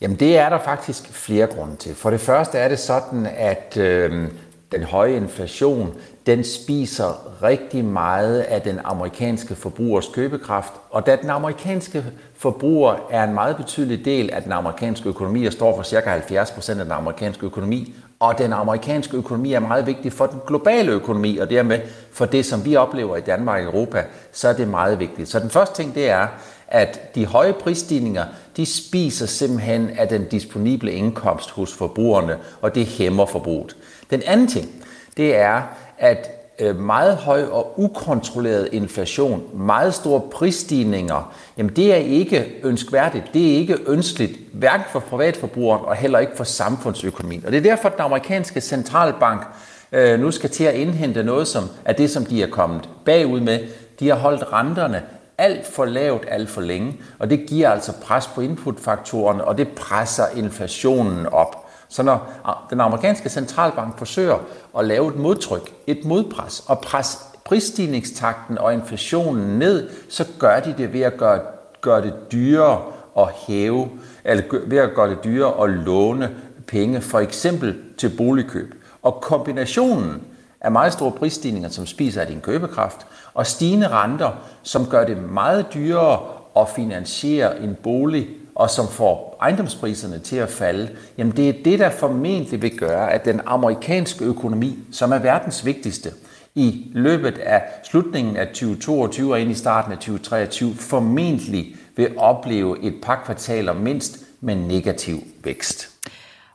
Jamen 0.00 0.16
det 0.16 0.38
er 0.38 0.48
der 0.48 0.58
faktisk 0.58 1.12
flere 1.12 1.46
grunde 1.46 1.76
til. 1.76 1.94
For 1.94 2.10
det 2.10 2.20
første 2.20 2.58
er 2.58 2.68
det 2.68 2.78
sådan, 2.78 3.26
at 3.36 3.76
øh, 3.76 4.28
den 4.72 4.82
høje 4.82 5.16
inflation, 5.16 5.94
den 6.26 6.44
spiser 6.44 7.42
rigtig 7.42 7.84
meget 7.84 8.40
af 8.40 8.62
den 8.62 8.78
amerikanske 8.84 9.54
forbrugers 9.54 10.08
købekraft. 10.14 10.72
Og 10.90 11.06
da 11.06 11.16
den 11.16 11.30
amerikanske 11.30 12.04
forbruger 12.34 13.08
er 13.10 13.24
en 13.24 13.34
meget 13.34 13.56
betydelig 13.56 14.04
del 14.04 14.30
af 14.30 14.42
den 14.42 14.52
amerikanske 14.52 15.08
økonomi 15.08 15.46
og 15.46 15.52
står 15.52 15.76
for 15.76 15.82
ca. 15.82 16.10
70 16.10 16.50
procent 16.50 16.80
af 16.80 16.84
den 16.84 16.92
amerikanske 16.92 17.46
økonomi, 17.46 17.94
og 18.20 18.38
den 18.38 18.52
amerikanske 18.52 19.16
økonomi 19.16 19.52
er 19.52 19.60
meget 19.60 19.86
vigtig 19.86 20.12
for 20.12 20.26
den 20.26 20.40
globale 20.46 20.92
økonomi, 20.92 21.38
og 21.38 21.50
dermed 21.50 21.80
for 22.12 22.24
det, 22.24 22.46
som 22.46 22.64
vi 22.64 22.76
oplever 22.76 23.16
i 23.16 23.20
Danmark 23.20 23.66
og 23.66 23.74
Europa, 23.74 24.04
så 24.32 24.48
er 24.48 24.52
det 24.52 24.68
meget 24.68 24.98
vigtigt. 24.98 25.28
Så 25.28 25.38
den 25.38 25.50
første 25.50 25.82
ting, 25.82 25.94
det 25.94 26.10
er, 26.10 26.26
at 26.68 27.14
de 27.14 27.26
høje 27.26 27.52
prisstigninger, 27.52 28.24
de 28.56 28.66
spiser 28.66 29.26
simpelthen 29.26 29.90
af 29.90 30.08
den 30.08 30.24
disponible 30.24 30.92
indkomst 30.92 31.50
hos 31.50 31.74
forbrugerne, 31.74 32.38
og 32.60 32.74
det 32.74 32.86
hæmmer 32.86 33.26
forbruget. 33.26 33.76
Den 34.10 34.22
anden 34.26 34.48
ting, 34.48 34.68
det 35.16 35.36
er, 35.36 35.62
at 35.98 36.39
Øh, 36.60 36.78
meget 36.78 37.16
høj 37.16 37.42
og 37.42 37.80
ukontrolleret 37.80 38.68
inflation, 38.72 39.42
meget 39.54 39.94
store 39.94 40.20
prisstigninger, 40.20 41.34
jamen 41.58 41.76
det 41.76 41.92
er 41.92 41.96
ikke 41.96 42.60
ønskværdigt, 42.62 43.24
det 43.34 43.52
er 43.52 43.56
ikke 43.56 43.76
ønskeligt, 43.86 44.38
hverken 44.52 44.86
for 44.92 45.00
privatforbrugeren 45.00 45.84
og 45.84 45.96
heller 45.96 46.18
ikke 46.18 46.36
for 46.36 46.44
samfundsøkonomien. 46.44 47.46
Og 47.46 47.52
det 47.52 47.58
er 47.58 47.62
derfor, 47.62 47.88
at 47.88 47.94
den 47.94 48.04
amerikanske 48.04 48.60
centralbank 48.60 49.46
øh, 49.92 50.20
nu 50.20 50.30
skal 50.30 50.50
til 50.50 50.64
at 50.64 50.74
indhente 50.74 51.22
noget 51.22 51.48
som, 51.48 51.64
af 51.84 51.94
det, 51.94 52.10
som 52.10 52.24
de 52.24 52.42
er 52.42 52.50
kommet 52.50 52.88
bagud 53.04 53.40
med. 53.40 53.58
De 54.00 54.08
har 54.08 54.16
holdt 54.16 54.52
renterne 54.52 55.02
alt 55.38 55.66
for 55.66 55.84
lavt 55.84 56.24
alt 56.28 56.50
for 56.50 56.60
længe, 56.60 56.96
og 57.18 57.30
det 57.30 57.46
giver 57.48 57.70
altså 57.70 57.92
pres 58.02 58.26
på 58.26 58.40
inputfaktorerne, 58.40 59.44
og 59.44 59.58
det 59.58 59.68
presser 59.68 60.24
inflationen 60.36 61.26
op. 61.26 61.59
Så 61.90 62.02
når 62.02 62.32
den 62.70 62.80
amerikanske 62.80 63.28
centralbank 63.28 63.98
forsøger 63.98 64.38
at 64.78 64.84
lave 64.84 65.08
et 65.08 65.16
modtryk, 65.16 65.72
et 65.86 66.04
modpres, 66.04 66.64
og 66.66 66.78
presse 66.78 67.18
prisstigningstakten 67.44 68.58
og 68.58 68.74
inflationen 68.74 69.58
ned, 69.58 69.90
så 70.08 70.24
gør 70.38 70.60
de 70.60 70.74
det 70.78 70.92
ved 70.92 71.00
at 71.00 71.16
gøre, 71.16 71.40
gøre 71.80 72.02
det 72.02 72.14
dyrere 72.32 72.82
at 73.18 73.28
hæve, 73.46 73.88
eller 74.24 74.44
ved 74.66 74.78
at 74.78 74.94
gøre 74.94 75.10
det 75.10 75.24
dyrere 75.24 75.64
at 75.64 75.70
låne 75.70 76.30
penge, 76.66 77.00
for 77.00 77.18
eksempel 77.18 77.76
til 77.98 78.12
boligkøb. 78.16 78.74
Og 79.02 79.20
kombinationen 79.22 80.22
af 80.60 80.72
meget 80.72 80.92
store 80.92 81.12
prisstigninger, 81.12 81.68
som 81.68 81.86
spiser 81.86 82.20
af 82.20 82.26
din 82.26 82.40
købekraft, 82.40 83.06
og 83.34 83.46
stigende 83.46 83.88
renter, 83.88 84.30
som 84.62 84.86
gør 84.86 85.04
det 85.04 85.16
meget 85.16 85.66
dyrere 85.74 86.20
at 86.56 86.68
finansiere 86.76 87.60
en 87.62 87.76
bolig, 87.82 88.28
og 88.60 88.70
som 88.70 88.88
får 88.88 89.36
ejendomspriserne 89.42 90.18
til 90.18 90.36
at 90.36 90.48
falde, 90.48 90.90
jamen 91.18 91.36
det 91.36 91.48
er 91.48 91.52
det, 91.64 91.78
der 91.78 91.90
formentlig 91.90 92.62
vil 92.62 92.78
gøre, 92.78 93.12
at 93.12 93.24
den 93.24 93.40
amerikanske 93.46 94.24
økonomi, 94.24 94.78
som 94.92 95.12
er 95.12 95.18
verdens 95.18 95.66
vigtigste, 95.66 96.12
i 96.54 96.90
løbet 96.92 97.38
af 97.38 97.62
slutningen 97.90 98.36
af 98.36 98.46
2022 98.46 99.32
og 99.32 99.40
ind 99.40 99.50
i 99.50 99.54
starten 99.54 99.92
af 99.92 99.98
2023, 99.98 100.74
formentlig 100.74 101.76
vil 101.96 102.08
opleve 102.16 102.82
et 102.82 102.94
par 103.02 103.22
kvartaler 103.24 103.72
mindst 103.72 104.18
med 104.40 104.54
negativ 104.54 105.16
vækst. 105.44 105.88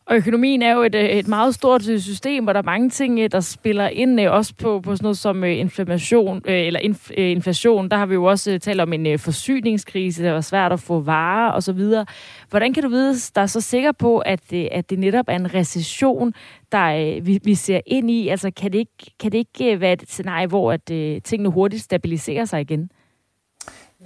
Og 0.08 0.16
økonomien 0.16 0.62
er 0.62 0.74
jo 0.74 0.82
et, 0.82 0.96
øh, 0.96 1.04
et 1.04 1.28
meget 1.28 1.56
stort 1.56 1.90
øh, 1.90 2.00
system, 2.00 2.44
hvor 2.44 2.54
der 2.54 2.60
er 2.60 2.64
mange 2.64 2.90
ting, 2.90 3.20
øh, 3.20 3.32
der 3.32 3.40
spiller 3.40 3.88
ind, 3.88 4.20
også 4.20 4.54
på, 4.56 4.80
på 4.80 4.96
sådan 4.96 5.04
noget 5.04 5.18
som 5.18 5.44
inflation, 5.44 6.42
eller 6.46 6.80
inf, 6.80 7.12
inflation. 7.18 7.90
Der 7.90 7.98
har 7.98 8.06
vi 8.06 8.14
jo 8.14 8.24
også 8.24 8.60
talt 8.60 8.82
om 8.82 8.94
en 8.94 9.20
forsyningskrise, 9.20 10.24
der 10.24 10.32
var 10.32 10.42
svært 10.42 10.72
at 10.72 10.80
få 10.80 11.00
varer 11.00 11.52
osv. 11.52 11.82
Hvordan 12.50 12.74
kan 12.74 12.84
du 12.84 12.90
vide, 12.90 13.16
der 13.36 13.42
er 13.42 13.46
så 13.46 13.62
sikker 13.62 13.92
på, 13.92 14.20
at 14.20 14.40
det, 14.50 14.70
at 14.72 14.90
det 14.90 15.00
netop 15.00 15.26
er 15.28 15.36
en 15.36 15.54
recession, 15.54 16.34
der 16.72 17.22
vi, 17.22 17.40
vi 17.44 17.56
ser 17.56 17.80
ind 17.86 18.12
i? 18.12 18.28
Altså 18.28 18.52
kan 18.52 18.74
det 18.74 18.80
ikke, 18.80 19.14
kan 19.20 19.32
det 19.32 19.38
ikke 19.38 19.80
være 19.82 19.94
et 19.94 20.04
scenarie, 20.08 20.48
hvor 20.48 20.72
at, 20.72 20.86
tingene 21.24 21.50
hurtigt 21.50 21.84
stabiliserer 21.84 22.46
sig 22.46 22.62
igen? 22.62 22.90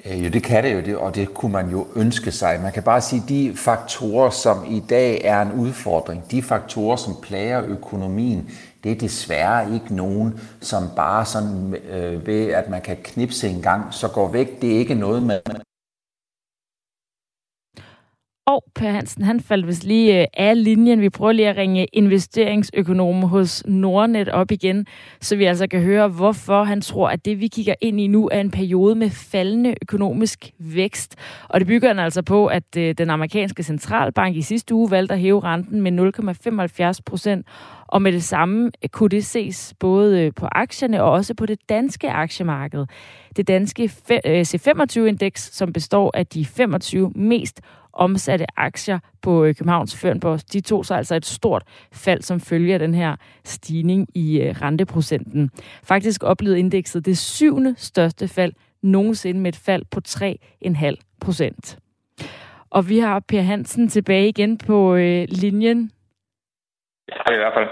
Øh, 0.06 0.26
jo, 0.26 0.30
det 0.30 0.44
kan 0.44 0.64
det 0.64 0.74
jo, 0.74 0.82
det, 0.82 0.98
og 0.98 1.16
det 1.16 1.34
kunne 1.34 1.52
man 1.52 1.70
jo 1.70 1.88
ønske 1.96 2.32
sig. 2.32 2.60
Man 2.62 2.72
kan 2.72 2.84
bare 2.84 3.02
sige, 3.02 3.22
at 3.24 3.30
de 3.30 3.54
faktorer, 3.56 4.30
som 4.30 4.66
i 4.70 4.84
dag 4.90 5.22
er 5.24 5.42
en 5.42 5.52
udfordring, 5.52 6.32
de 6.32 6.42
faktorer, 6.42 6.96
som 6.96 7.16
plager 7.22 7.64
økonomien, 7.66 8.50
det 8.84 8.92
er 8.92 8.96
desværre 8.96 9.74
ikke 9.74 9.96
nogen, 9.96 10.40
som 10.62 10.84
bare 10.96 11.26
sådan 11.26 11.76
øh, 11.90 12.28
ved, 12.28 12.48
at 12.48 12.70
man 12.70 12.82
kan 12.82 12.98
knipse 13.04 13.50
en 13.50 13.62
gang, 13.62 13.94
så 13.94 14.08
går 14.08 14.32
væk. 14.32 14.62
Det 14.62 14.76
er 14.76 14.80
ikke 14.80 14.96
noget 14.96 15.24
med, 15.24 15.40
og 18.50 18.64
Per 18.76 18.92
Hansen, 18.92 19.24
han 19.24 19.40
faldt 19.40 19.68
vist 19.68 19.84
lige 19.84 20.22
øh, 20.22 20.28
af 20.34 20.64
linjen. 20.64 21.02
Vi 21.02 21.10
prøver 21.10 21.32
lige 21.32 21.50
at 21.50 21.58
ringe 21.58 21.86
investeringsøkonom 21.94 23.24
hos 23.24 23.64
Nordnet 23.66 24.30
op 24.30 24.52
igen, 24.52 24.86
så 25.22 25.36
vi 25.36 25.46
altså 25.46 25.68
kan 25.68 25.82
høre, 25.82 26.08
hvorfor 26.08 26.64
han 26.64 26.82
tror, 26.82 27.10
at 27.10 27.26
det 27.26 27.40
vi 27.40 27.48
kigger 27.48 27.74
ind 27.82 28.02
i 28.02 28.08
nu 28.08 28.30
er 28.32 28.42
en 28.42 28.52
periode 28.52 28.96
med 28.96 29.10
faldende 29.10 29.76
økonomisk 29.82 30.52
vækst. 30.60 31.16
Og 31.50 31.60
det 31.60 31.68
bygger 31.68 31.88
han 31.88 32.00
altså 32.00 32.22
på, 32.22 32.48
at 32.48 32.78
øh, 32.78 32.96
den 32.98 33.10
amerikanske 33.10 33.64
centralbank 33.64 34.36
i 34.36 34.42
sidste 34.42 34.76
uge 34.76 34.92
valgte 34.92 35.14
at 35.14 35.20
hæve 35.20 35.40
renten 35.44 35.82
med 35.82 36.92
0,75 36.96 37.00
procent, 37.06 37.48
og 37.88 38.02
med 38.02 38.12
det 38.12 38.24
samme 38.24 38.72
øh, 38.84 38.90
kunne 38.90 39.10
det 39.10 39.26
ses 39.26 39.74
både 39.80 40.32
på 40.32 40.48
aktierne 40.52 41.04
og 41.04 41.12
også 41.12 41.34
på 41.34 41.46
det 41.46 41.60
danske 41.70 42.12
aktiemarked. 42.12 42.86
Det 43.36 43.48
danske 43.48 43.92
C25-indeks, 44.48 45.56
som 45.56 45.74
består 45.74 46.12
af 46.14 46.28
de 46.28 46.46
25 46.46 47.12
mest 47.16 47.62
omsatte 47.94 48.46
aktier 48.58 49.00
på 49.22 49.44
øh, 49.44 49.56
Københavns 49.56 49.96
Fønborg, 49.96 50.40
de 50.54 50.62
tog 50.62 50.86
sig 50.86 50.98
altså 50.98 51.16
et 51.16 51.26
stort 51.26 51.64
fald 51.94 52.22
som 52.22 52.40
følge 52.40 52.74
af 52.74 52.80
den 52.80 52.94
her 52.94 53.16
stigning 53.44 54.08
i 54.16 54.42
øh, 54.42 54.56
renteprocenten. 54.62 55.50
Faktisk 55.84 56.24
oplevede 56.24 56.60
indekset 56.60 57.06
det 57.06 57.18
syvende 57.18 57.76
største 57.78 58.28
fald 58.28 58.54
nogensinde 58.82 59.40
med 59.40 59.54
et 59.54 59.60
fald 59.60 59.86
på 59.92 60.02
3,5 60.08 61.18
procent. 61.22 61.78
Og 62.70 62.90
vi 62.90 63.00
har 63.00 63.20
Per 63.20 63.42
Hansen 63.42 63.90
tilbage 63.90 64.28
igen 64.28 64.58
på 64.58 64.96
øh, 64.96 65.28
linjen. 65.30 65.92
Ja, 67.10 67.34
i 67.34 67.38
hvert 67.38 67.54
fald. 67.54 67.70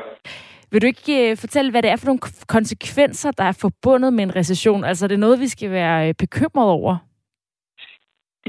Vil 0.72 0.82
du 0.82 0.88
ikke 0.88 1.32
øh, 1.32 1.38
fortælle, 1.38 1.72
hvad 1.72 1.82
det 1.82 1.92
er 1.92 1.96
for 1.96 2.06
nogle 2.06 2.20
konsekvenser, 2.48 3.32
der 3.32 3.44
er 3.44 3.52
forbundet 3.52 4.14
med 4.14 4.24
en 4.24 4.36
recession? 4.36 4.84
Altså, 4.84 5.06
er 5.06 5.08
det 5.08 5.20
noget, 5.20 5.40
vi 5.40 5.48
skal 5.48 5.72
være 5.72 6.08
øh, 6.08 6.14
bekymret 6.14 6.70
over? 6.70 6.98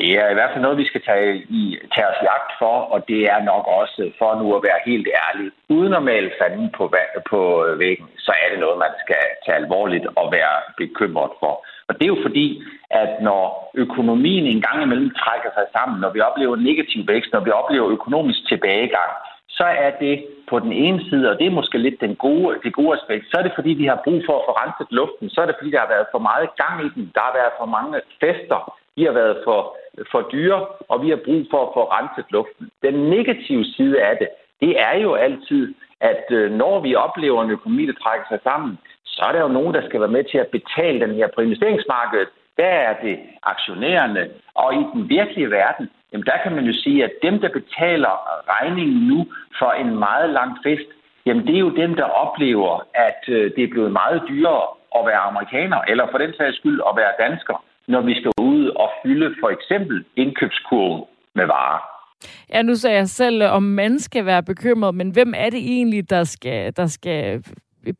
Det 0.00 0.10
er 0.22 0.28
i 0.30 0.36
hvert 0.36 0.50
fald 0.52 0.66
noget, 0.66 0.82
vi 0.82 0.90
skal 0.90 1.02
tage, 1.10 1.30
i, 1.60 1.62
tage 1.94 2.08
os 2.12 2.20
jagt 2.30 2.50
for, 2.60 2.76
og 2.92 2.98
det 3.08 3.20
er 3.34 3.40
nok 3.52 3.64
også, 3.80 4.02
for 4.18 4.30
nu 4.40 4.46
at 4.56 4.64
være 4.68 4.80
helt 4.90 5.08
ærlig, 5.26 5.46
uden 5.68 5.94
at 5.94 6.02
male 6.02 6.30
fanden 6.40 6.68
på, 6.76 6.84
på 7.30 7.40
væggen, 7.82 8.08
så 8.26 8.32
er 8.42 8.48
det 8.50 8.58
noget, 8.60 8.78
man 8.86 8.94
skal 9.04 9.22
tage 9.44 9.60
alvorligt 9.62 10.06
og 10.20 10.26
være 10.32 10.56
bekymret 10.76 11.32
for. 11.40 11.52
Og 11.88 11.92
det 11.94 12.04
er 12.04 12.14
jo 12.14 12.26
fordi, 12.26 12.62
at 12.90 13.10
når 13.28 13.70
økonomien 13.74 14.44
en 14.46 14.62
gang 14.66 14.82
imellem 14.82 15.10
trækker 15.22 15.50
sig 15.54 15.66
sammen, 15.76 16.00
når 16.00 16.10
vi 16.12 16.20
oplever 16.20 16.56
negativ 16.56 17.00
vækst, 17.12 17.32
når 17.32 17.40
vi 17.40 17.50
oplever 17.50 17.88
økonomisk 17.96 18.40
tilbagegang, 18.48 19.10
så 19.58 19.66
er 19.86 19.90
det 20.04 20.14
på 20.50 20.56
den 20.58 20.72
ene 20.72 21.00
side, 21.08 21.30
og 21.30 21.38
det 21.38 21.46
er 21.46 21.58
måske 21.60 21.78
lidt 21.78 22.00
den 22.00 22.14
gode, 22.16 22.58
det 22.64 22.72
gode 22.80 22.92
aspekt, 22.98 23.24
så 23.30 23.34
er 23.38 23.42
det 23.42 23.52
fordi, 23.58 23.72
vi 23.82 23.86
har 23.86 24.02
brug 24.04 24.20
for 24.26 24.34
at 24.38 24.46
få 24.46 24.52
renset 24.62 24.88
luften, 24.90 25.30
så 25.30 25.38
er 25.40 25.46
det 25.46 25.56
fordi, 25.58 25.70
der 25.70 25.80
har 25.84 25.94
været 25.94 26.06
for 26.12 26.18
meget 26.30 26.48
gang 26.62 26.76
i 26.86 26.90
den, 26.94 27.04
der 27.14 27.22
har 27.28 27.34
været 27.40 27.52
for 27.58 27.66
mange 27.76 27.94
fester, 28.22 28.60
de 28.96 29.04
har 29.08 29.14
været 29.22 29.36
for, 29.46 29.60
for 30.10 30.28
dyre, 30.32 30.66
og 30.88 31.02
vi 31.02 31.08
har 31.10 31.20
brug 31.24 31.46
for 31.50 31.60
at 31.66 31.72
få 31.74 31.82
renset 31.96 32.26
luften. 32.30 32.70
Den 32.82 32.94
negative 32.94 33.64
side 33.64 34.02
af 34.02 34.16
det, 34.20 34.28
det 34.60 34.80
er 34.80 34.96
jo 34.98 35.14
altid, 35.14 35.74
at 36.00 36.24
øh, 36.30 36.52
når 36.52 36.80
vi 36.80 36.94
oplever 36.94 37.42
en 37.42 37.50
økonomi, 37.50 37.86
der 37.86 37.92
trækker 38.02 38.26
sig 38.28 38.40
sammen, 38.42 38.78
så 39.04 39.22
er 39.28 39.32
der 39.32 39.40
jo 39.40 39.48
nogen, 39.48 39.74
der 39.74 39.88
skal 39.88 40.00
være 40.00 40.16
med 40.16 40.24
til 40.24 40.38
at 40.38 40.52
betale 40.58 41.00
den 41.00 41.14
her 41.14 41.28
på 41.34 41.40
investeringsmarkedet. 41.40 42.28
Der 42.56 42.72
er 42.88 42.94
det 43.02 43.18
aktionærerne, 43.42 44.28
og 44.54 44.74
i 44.74 44.82
den 44.94 45.08
virkelige 45.08 45.50
verden, 45.50 45.90
jamen 46.12 46.26
der 46.26 46.38
kan 46.42 46.54
man 46.54 46.64
jo 46.64 46.72
sige, 46.72 47.04
at 47.04 47.12
dem, 47.22 47.40
der 47.40 47.48
betaler 47.48 48.12
regningen 48.54 49.08
nu 49.08 49.26
for 49.58 49.70
en 49.70 49.98
meget 49.98 50.30
lang 50.30 50.56
fest, 50.62 50.88
jamen 51.26 51.46
det 51.46 51.54
er 51.54 51.64
jo 51.68 51.70
dem, 51.82 51.94
der 51.94 52.04
oplever, 52.04 52.86
at 52.94 53.22
øh, 53.28 53.50
det 53.56 53.64
er 53.64 53.68
blevet 53.74 53.92
meget 53.92 54.22
dyrere 54.28 54.66
at 54.98 55.06
være 55.06 55.22
amerikaner, 55.30 55.80
eller 55.88 56.06
for 56.10 56.18
den 56.18 56.32
sags 56.34 56.56
skyld 56.56 56.80
at 56.90 56.96
være 56.96 57.12
dansker, 57.28 57.64
når 57.86 58.00
vi 58.00 58.14
skal 58.14 58.32
og 58.78 58.90
fylde 59.02 59.34
for 59.40 59.50
eksempel 59.56 60.04
indkøbskurven 60.16 61.04
med 61.34 61.46
varer. 61.46 61.80
Ja, 62.52 62.62
nu 62.62 62.74
sagde 62.74 62.96
jeg 62.96 63.08
selv, 63.08 63.42
om 63.42 63.62
man 63.62 63.98
skal 63.98 64.26
være 64.26 64.42
bekymret, 64.42 64.94
men 64.94 65.10
hvem 65.10 65.34
er 65.36 65.50
det 65.50 65.60
egentlig, 65.76 66.10
der 66.10 66.24
skal, 66.24 66.76
der 66.76 66.86
skal 66.86 67.44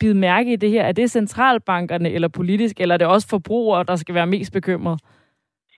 bide 0.00 0.14
mærke 0.14 0.52
i 0.52 0.56
det 0.56 0.70
her? 0.70 0.82
Er 0.82 0.92
det 0.92 1.10
centralbankerne 1.10 2.10
eller 2.10 2.28
politisk, 2.28 2.80
eller 2.80 2.94
er 2.94 2.98
det 2.98 3.06
også 3.06 3.28
forbrugere, 3.28 3.84
der 3.84 3.96
skal 3.96 4.14
være 4.14 4.26
mest 4.26 4.52
bekymret? 4.52 5.00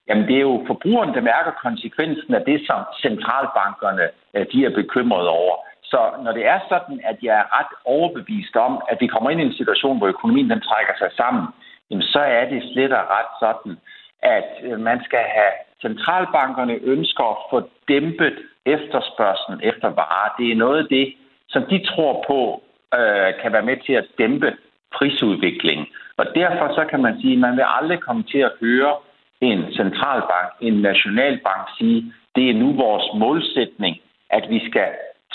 Jamen, 0.09 0.27
det 0.29 0.37
er 0.37 0.47
jo 0.51 0.65
forbrugerne, 0.67 1.15
der 1.15 1.21
mærker 1.21 1.53
konsekvensen 1.63 2.35
af 2.35 2.43
det, 2.47 2.59
som 2.67 2.79
centralbankerne 3.03 4.07
øh, 4.35 4.47
de 4.53 4.65
er 4.65 4.75
bekymrede 4.81 5.29
over. 5.29 5.57
Så 5.83 6.01
når 6.25 6.33
det 6.33 6.45
er 6.47 6.61
sådan, 6.69 7.01
at 7.11 7.19
jeg 7.23 7.35
er 7.43 7.47
ret 7.59 7.73
overbevist 7.85 8.57
om, 8.57 8.73
at 8.91 8.97
vi 9.01 9.07
kommer 9.07 9.31
ind 9.31 9.41
i 9.41 9.45
en 9.45 9.59
situation, 9.61 9.99
hvor 9.99 10.07
økonomien 10.15 10.51
den 10.51 10.61
trækker 10.69 10.95
sig 10.99 11.11
sammen, 11.21 11.45
jamen 11.91 12.07
så 12.15 12.21
er 12.41 12.45
det 12.53 12.61
slet 12.73 12.93
og 12.93 13.05
ret 13.17 13.31
sådan, 13.43 13.75
at 14.23 14.49
øh, 14.63 14.81
man 14.81 15.05
skal 15.05 15.25
have 15.37 15.53
centralbankerne 15.83 16.75
ønsker 16.83 17.25
at 17.25 17.43
få 17.51 17.71
dæmpet 17.89 18.39
efterspørgselen 18.67 19.61
efter 19.63 19.89
varer. 19.89 20.35
Det 20.39 20.53
er 20.53 20.57
noget 20.57 20.79
af 20.83 20.89
det, 20.91 21.15
som 21.49 21.63
de 21.71 21.87
tror 21.87 22.25
på 22.27 22.63
øh, 22.99 23.43
kan 23.43 23.53
være 23.53 23.69
med 23.71 23.77
til 23.87 23.93
at 23.93 24.07
dæmpe 24.19 24.57
prisudviklingen. 24.95 25.87
Og 26.17 26.27
derfor 26.35 26.75
så 26.75 26.85
kan 26.91 27.03
man 27.03 27.21
sige, 27.21 27.33
at 27.33 27.39
man 27.39 27.57
vil 27.57 27.65
aldrig 27.81 28.01
komme 28.01 28.23
til 28.23 28.39
at 28.39 28.53
høre 28.61 28.97
en 29.41 29.73
centralbank, 29.73 30.49
en 30.61 30.75
nationalbank 30.75 31.69
sige, 31.79 32.13
det 32.37 32.51
er 32.51 32.55
nu 32.55 32.73
vores 32.73 33.05
målsætning, 33.15 34.01
at 34.31 34.45
vi 34.49 34.71
skal 34.71 34.89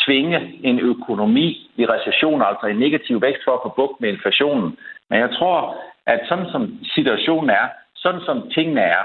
tvinge 0.06 0.60
en 0.64 0.80
økonomi 0.80 1.72
i 1.76 1.86
recession, 1.86 2.42
altså 2.42 2.66
i 2.68 2.74
negativ 2.74 3.22
vækst 3.22 3.44
for 3.44 3.54
at 3.54 3.60
få 3.64 3.74
bugt 3.76 4.02
med 4.02 4.10
inflationen. 4.10 4.78
Men 5.10 5.20
jeg 5.20 5.30
tror, 5.38 5.78
at 6.06 6.20
sådan 6.30 6.50
som 6.52 6.80
situationen 6.96 7.50
er, 7.50 7.68
sådan 8.06 8.22
som 8.26 8.50
tingene 8.56 8.82
er, 8.82 9.04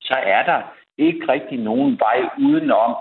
så 0.00 0.16
er 0.36 0.42
der 0.50 0.60
ikke 0.98 1.32
rigtig 1.32 1.58
nogen 1.58 1.98
vej 1.98 2.20
udenom 2.38 2.92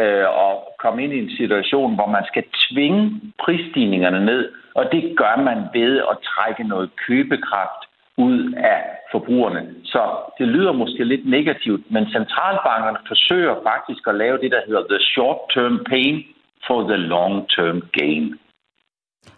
øh, 0.00 0.26
at 0.46 0.52
komme 0.82 1.04
ind 1.04 1.12
i 1.12 1.22
en 1.24 1.36
situation, 1.40 1.94
hvor 1.94 2.06
man 2.06 2.24
skal 2.30 2.44
tvinge 2.66 3.02
prisstigningerne 3.42 4.24
ned, 4.24 4.52
og 4.74 4.84
det 4.92 5.02
gør 5.16 5.36
man 5.48 5.58
ved 5.78 5.92
at 6.10 6.16
trække 6.32 6.64
noget 6.64 6.90
købekraft 7.06 7.82
ud 8.16 8.52
af 8.52 8.80
forbrugerne. 9.12 9.74
Så 9.84 10.02
det 10.38 10.48
lyder 10.48 10.72
måske 10.72 11.04
lidt 11.04 11.28
negativt, 11.28 11.90
men 11.90 12.04
centralbankerne 12.06 12.98
forsøger 13.08 13.54
faktisk 13.70 14.02
at 14.08 14.14
lave 14.14 14.38
det, 14.38 14.50
der 14.50 14.62
hedder 14.66 14.84
the 14.90 15.00
short-term 15.12 15.84
pain 15.90 16.24
for 16.66 16.78
the 16.90 16.96
long-term 16.96 17.78
gain. 17.98 18.38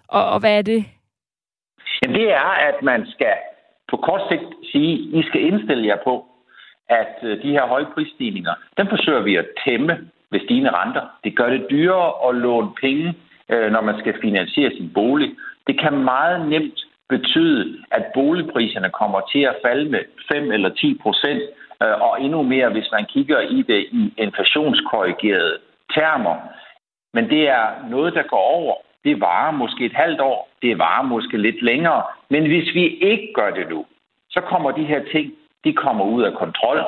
Og, 0.08 0.24
og 0.32 0.40
hvad 0.40 0.58
er 0.58 0.62
det? 0.62 0.84
Jamen, 2.02 2.20
det 2.20 2.32
er, 2.32 2.50
at 2.68 2.82
man 2.82 3.06
skal 3.06 3.36
på 3.94 3.98
kort 4.08 4.22
sigt 4.30 4.50
sige, 4.72 4.92
I 5.18 5.22
skal 5.28 5.40
indstille 5.50 5.86
jer 5.86 6.00
på, 6.04 6.14
at 6.88 7.14
øh, 7.22 7.42
de 7.42 7.50
her 7.56 7.66
høje 7.66 7.86
prisstigninger, 7.94 8.54
dem 8.78 8.86
forsøger 8.88 9.22
vi 9.28 9.36
at 9.36 9.46
tæmme 9.64 9.92
ved 10.32 10.40
stigende 10.44 10.70
renter. 10.70 11.04
Det 11.24 11.36
gør 11.36 11.50
det 11.50 11.66
dyrere 11.70 12.10
at 12.28 12.34
låne 12.34 12.70
penge, 12.80 13.14
øh, 13.52 13.72
når 13.72 13.80
man 13.80 13.98
skal 13.98 14.14
finansiere 14.20 14.70
sin 14.70 14.90
bolig. 14.94 15.30
Det 15.66 15.80
kan 15.80 16.04
meget 16.12 16.48
nemt 16.48 16.78
betyde, 17.08 17.78
at 17.90 18.04
boligpriserne 18.14 18.90
kommer 18.90 19.20
til 19.32 19.42
at 19.50 19.56
falde 19.64 19.90
med 19.90 20.00
5 20.32 20.52
eller 20.52 20.68
10 20.68 20.98
procent, 21.02 21.42
øh, 21.82 21.96
og 22.06 22.22
endnu 22.24 22.42
mere, 22.42 22.68
hvis 22.70 22.88
man 22.92 23.04
kigger 23.14 23.40
i 23.40 23.62
det 23.62 23.86
i 23.92 24.14
inflationskorrigerede 24.18 25.58
termer. 25.94 26.36
Men 27.14 27.30
det 27.30 27.48
er 27.48 27.66
noget, 27.90 28.14
der 28.14 28.22
går 28.22 28.44
over. 28.60 28.74
Det 29.04 29.20
varer 29.20 29.50
måske 29.50 29.84
et 29.84 29.92
halvt 29.92 30.20
år. 30.20 30.48
Det 30.62 30.78
varer 30.78 31.02
måske 31.02 31.36
lidt 31.36 31.62
længere. 31.62 32.02
Men 32.30 32.46
hvis 32.46 32.74
vi 32.74 32.84
ikke 32.86 33.32
gør 33.34 33.50
det 33.50 33.68
nu, 33.68 33.86
så 34.30 34.40
kommer 34.40 34.70
de 34.70 34.84
her 34.84 35.02
ting, 35.12 35.32
de 35.64 35.72
kommer 35.72 36.04
ud 36.04 36.22
af 36.22 36.32
kontrol. 36.34 36.80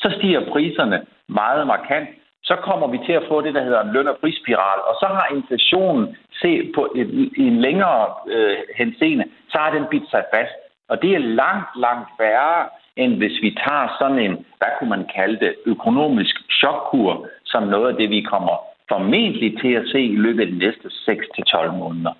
Så 0.00 0.14
stiger 0.16 0.50
priserne 0.52 1.06
meget 1.28 1.66
markant. 1.66 2.08
Så 2.42 2.56
kommer 2.56 2.86
vi 2.86 2.98
til 3.06 3.12
at 3.12 3.22
få 3.28 3.40
det, 3.40 3.54
der 3.54 3.64
hedder 3.64 3.82
en 3.82 3.92
løn- 3.92 4.08
og 4.08 4.16
prisspiral. 4.20 4.78
Og 4.88 4.94
så 5.00 5.06
har 5.06 5.26
inflationen 5.36 6.16
se 6.42 6.72
på 6.74 6.92
et, 6.94 7.30
i 7.36 7.46
en 7.46 7.60
længere 7.60 8.14
øh, 8.28 8.56
henseende, 8.76 9.24
så 9.50 9.58
har 9.58 9.70
den 9.70 9.84
bidt 9.90 10.10
sig 10.10 10.24
fast. 10.34 10.52
Og 10.88 11.02
det 11.02 11.14
er 11.14 11.18
langt, 11.18 11.68
langt 11.76 12.10
værre, 12.18 12.68
end 12.96 13.16
hvis 13.16 13.42
vi 13.42 13.50
tager 13.64 13.96
sådan 13.98 14.18
en, 14.18 14.46
hvad 14.58 14.68
kunne 14.78 14.90
man 14.90 15.06
kalde 15.14 15.38
det, 15.44 15.54
økonomisk 15.66 16.36
chokkur, 16.60 17.26
som 17.44 17.62
noget 17.62 17.88
af 17.88 17.96
det, 17.96 18.10
vi 18.10 18.20
kommer 18.20 18.73
formentlig 18.88 19.60
til 19.60 19.72
at 19.72 19.88
se 19.92 20.00
i 20.00 20.16
løbet 20.16 20.40
af 20.40 20.46
de 20.46 20.58
næste 20.58 20.88
6-12 20.88 21.72
måneder. 21.72 22.12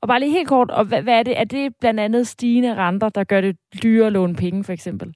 Og 0.00 0.08
bare 0.08 0.20
lige 0.20 0.38
helt 0.38 0.48
kort, 0.48 0.70
og 0.70 0.84
hvad, 0.84 1.02
hvad 1.02 1.18
er 1.18 1.22
det? 1.22 1.40
Er 1.40 1.44
det 1.44 1.74
blandt 1.80 2.00
andet 2.00 2.26
stigende 2.26 2.74
renter, 2.74 3.08
der 3.08 3.24
gør 3.24 3.40
det 3.40 3.56
dyrere 3.82 4.06
at 4.06 4.12
låne 4.12 4.34
penge, 4.34 4.64
for 4.64 4.72
eksempel? 4.72 5.14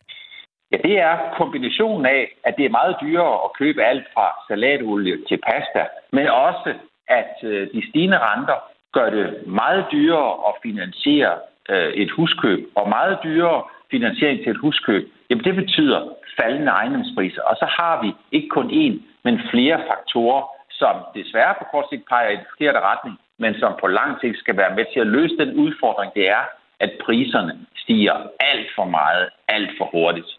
Ja, 0.73 0.77
det 0.89 0.99
er 0.99 1.15
kombinationen 1.37 2.07
af, 2.07 2.23
at 2.45 2.55
det 2.57 2.65
er 2.65 2.79
meget 2.81 2.97
dyrere 3.01 3.35
at 3.45 3.51
købe 3.59 3.83
alt 3.83 4.07
fra 4.15 4.27
salatolie 4.49 5.17
til 5.29 5.39
pasta, 5.49 5.83
men 6.13 6.27
også, 6.27 6.75
at 7.09 7.35
øh, 7.43 7.69
de 7.75 7.89
stigende 7.89 8.19
renter 8.19 8.59
gør 8.93 9.11
det 9.11 9.47
meget 9.47 9.85
dyrere 9.93 10.33
at 10.49 10.55
finansiere 10.63 11.35
øh, 11.71 11.93
et 12.03 12.11
huskøb, 12.11 12.61
og 12.75 12.89
meget 12.89 13.19
dyrere 13.25 13.63
finansiering 13.91 14.39
til 14.43 14.51
et 14.51 14.57
huskøb, 14.67 15.13
jamen 15.31 15.45
det 15.45 15.55
betyder 15.55 16.01
faldende 16.41 16.73
ejendomspriser. 16.73 17.43
Og 17.43 17.57
så 17.57 17.67
har 17.79 18.03
vi 18.03 18.11
ikke 18.33 18.49
kun 18.49 18.69
én, 18.85 18.95
men 19.25 19.41
flere 19.51 19.79
faktorer, 19.91 20.43
som 20.83 20.95
desværre 21.19 21.55
på 21.59 21.65
kort 21.73 21.87
sigt 21.91 22.05
peger 22.11 22.31
i 22.31 22.37
den 22.41 22.51
forkerte 22.53 22.81
retning, 22.91 23.15
men 23.43 23.53
som 23.61 23.73
på 23.83 23.87
lang 23.99 24.13
sigt 24.21 24.39
skal 24.39 24.57
være 24.57 24.75
med 24.79 24.87
til 24.93 25.01
at 25.01 25.13
løse 25.17 25.37
den 25.43 25.51
udfordring, 25.65 26.11
det 26.19 26.27
er, 26.39 26.45
at 26.85 26.91
priserne 27.05 27.55
stiger 27.83 28.17
alt 28.41 28.69
for 28.77 28.87
meget, 28.99 29.29
alt 29.49 29.71
for 29.79 29.87
hurtigt. 29.95 30.31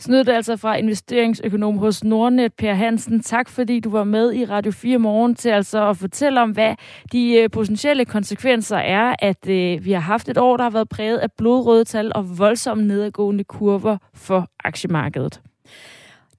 Så 0.00 0.12
det 0.12 0.28
altså 0.28 0.56
fra 0.56 0.76
investeringsøkonom 0.76 1.78
hos 1.78 2.04
Nordnet, 2.04 2.54
Per 2.54 2.72
Hansen. 2.72 3.20
Tak 3.22 3.48
fordi 3.48 3.80
du 3.80 3.90
var 3.90 4.04
med 4.04 4.34
i 4.34 4.44
Radio 4.44 4.72
4 4.72 4.98
morgen 4.98 5.34
til 5.34 5.48
altså 5.48 5.88
at 5.88 5.96
fortælle 5.96 6.40
om, 6.40 6.50
hvad 6.50 6.74
de 7.12 7.34
øh, 7.34 7.50
potentielle 7.50 8.04
konsekvenser 8.04 8.76
er, 8.76 9.14
at 9.18 9.48
øh, 9.48 9.84
vi 9.84 9.92
har 9.92 10.00
haft 10.00 10.28
et 10.28 10.38
år, 10.38 10.56
der 10.56 10.64
har 10.64 10.70
været 10.70 10.88
præget 10.88 11.18
af 11.18 11.32
blodrøde 11.38 11.84
tal 11.84 12.12
og 12.14 12.38
voldsomme 12.38 12.86
nedadgående 12.86 13.44
kurver 13.44 13.96
for 14.14 14.46
aktiemarkedet. 14.64 15.40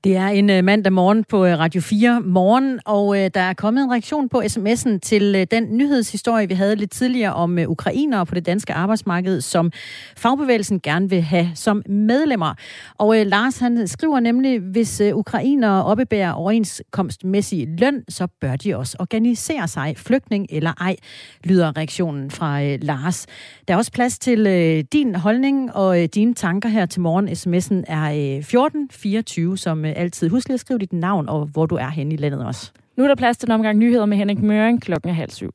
Det 0.04 0.16
er 0.16 0.28
en 0.28 0.50
øh, 0.50 0.64
mandag 0.64 0.94
morgen 0.94 1.24
på 1.24 1.46
øh, 1.46 1.60
Radio 1.60 1.82
4 1.82 2.22
morgen, 2.22 2.80
og 2.86 3.18
øh, 3.18 3.30
der 3.34 3.42
er 3.42 3.54
kommet 3.54 3.84
en 3.84 3.92
reaktion 3.92 4.30
på 4.30 4.42
sms'en 4.42 5.00
til 5.00 5.48
den 5.52 5.78
nyhedshistorie, 5.78 6.48
vi 6.48 6.54
havde 6.54 6.76
lidt 6.76 6.92
tidligere 6.92 7.34
om 7.34 7.60
ukrainere 7.68 8.26
på 8.26 8.36
det 8.36 8.46
danske 8.46 8.74
arbejdsmarked, 8.74 9.42
som 9.42 9.72
fagbevægelsen 10.18 10.80
gerne 10.80 11.10
vil 11.10 11.22
have 11.22 11.52
som 11.56 11.84
medlemmer. 11.90 12.54
Og 12.98 13.16
Lars 13.26 13.60
han 13.60 13.88
skriver 13.88 14.20
nemlig, 14.20 14.60
hvis 14.60 15.02
ukrainere 15.14 15.84
oppebærer 15.84 16.32
overenskomstmæssig 16.32 17.68
løn, 17.80 18.04
så 18.10 18.28
bør 18.42 18.56
de 18.56 18.78
også 18.78 18.98
organisere 19.00 19.68
sig, 19.68 19.94
flygtning 19.98 20.48
eller 20.50 20.74
ej, 20.80 20.96
lyder 21.44 21.78
reaktionen 21.78 22.32
fra 22.32 22.76
Lars. 22.76 23.26
Der 23.68 23.74
er 23.74 23.78
også 23.78 23.92
plads 23.92 24.20
til 24.20 24.46
din 24.94 25.16
holdning 25.16 25.76
og 25.76 25.98
dine 26.14 26.34
tanker 26.34 26.70
her 26.70 26.86
til 26.86 27.02
morgen. 27.02 27.28
SMS'en 27.30 27.94
er 27.94 28.10
1424, 28.10 29.58
som 29.58 29.86
Øh, 29.92 30.02
altid. 30.02 30.30
Husk 30.30 30.48
lige 30.48 30.54
at 30.54 30.60
skrive 30.60 30.80
dit 30.80 30.94
navn 30.94 31.30
og 31.30 31.46
hvor 31.46 31.66
du 31.66 31.76
er 31.76 31.90
henne 31.90 32.14
i 32.14 32.18
landet 32.18 32.46
også. 32.46 32.72
Nu 32.98 33.04
er 33.04 33.08
der 33.08 33.16
plads 33.16 33.38
til 33.38 33.48
en 33.48 33.52
omgang 33.52 33.78
nyheder 33.78 34.06
med 34.06 34.18
Henrik 34.18 34.42
Møring 34.42 34.82
klokken 34.82 35.14
halv 35.14 35.30
syv. 35.32 35.52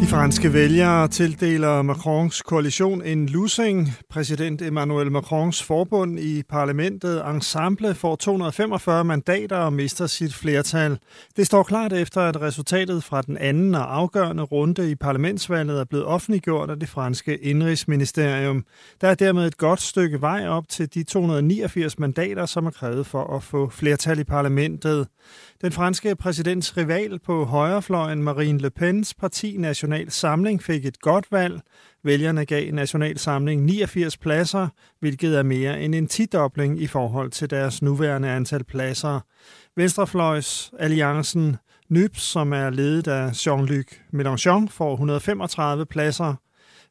De 0.00 0.06
franske 0.06 0.52
vælgere 0.52 1.08
tildeler 1.08 1.82
Macrons 1.82 2.42
koalition 2.42 3.02
en 3.02 3.26
losing. 3.26 3.92
Præsident 4.10 4.62
Emmanuel 4.62 5.12
Macrons 5.12 5.62
forbund 5.62 6.20
i 6.20 6.42
parlamentet 6.48 7.22
Ensemble 7.30 7.94
får 7.94 8.16
245 8.16 9.04
mandater 9.04 9.56
og 9.56 9.72
mister 9.72 10.06
sit 10.06 10.34
flertal. 10.34 10.98
Det 11.36 11.46
står 11.46 11.62
klart 11.62 11.92
efter, 11.92 12.20
at 12.20 12.40
resultatet 12.40 13.04
fra 13.04 13.22
den 13.22 13.36
anden 13.36 13.74
og 13.74 13.96
afgørende 13.96 14.42
runde 14.42 14.90
i 14.90 14.94
parlamentsvalget 14.94 15.80
er 15.80 15.84
blevet 15.84 16.06
offentliggjort 16.06 16.70
af 16.70 16.80
det 16.80 16.88
franske 16.88 17.38
indrigsministerium. 17.38 18.64
Der 19.00 19.08
er 19.08 19.14
dermed 19.14 19.46
et 19.46 19.56
godt 19.56 19.80
stykke 19.80 20.20
vej 20.20 20.48
op 20.48 20.68
til 20.68 20.94
de 20.94 21.02
289 21.02 21.98
mandater, 21.98 22.46
som 22.46 22.66
er 22.66 22.70
krævet 22.70 23.06
for 23.06 23.36
at 23.36 23.42
få 23.42 23.70
flertal 23.70 24.18
i 24.18 24.24
parlamentet. 24.24 25.06
Den 25.62 25.72
franske 25.72 26.16
præsidents 26.16 26.76
rival 26.76 27.18
på 27.18 27.44
højrefløjen, 27.44 28.22
Marine 28.22 28.58
Le 28.58 28.70
Pens 28.70 29.14
parti 29.14 29.56
National 29.58 29.87
National 29.88 30.10
Samling, 30.10 30.62
fik 30.62 30.86
et 30.86 31.00
godt 31.00 31.26
valg. 31.32 31.60
Vælgerne 32.04 32.44
gav 32.44 32.72
National 32.72 33.18
Samling 33.18 33.64
89 33.64 34.16
pladser, 34.16 34.68
hvilket 35.00 35.38
er 35.38 35.42
mere 35.42 35.80
end 35.80 35.94
en 35.94 36.06
tidobling 36.06 36.82
i 36.82 36.86
forhold 36.86 37.30
til 37.30 37.50
deres 37.50 37.82
nuværende 37.82 38.28
antal 38.28 38.64
pladser. 38.64 39.20
Venstrefløjs 39.76 40.72
alliancen 40.78 41.56
NYPS, 41.88 42.22
som 42.22 42.52
er 42.52 42.70
ledet 42.70 43.08
af 43.08 43.46
Jean-Luc 43.46 43.84
Mélenchon, 44.14 44.68
får 44.70 44.92
135 44.92 45.86
pladser. 45.86 46.34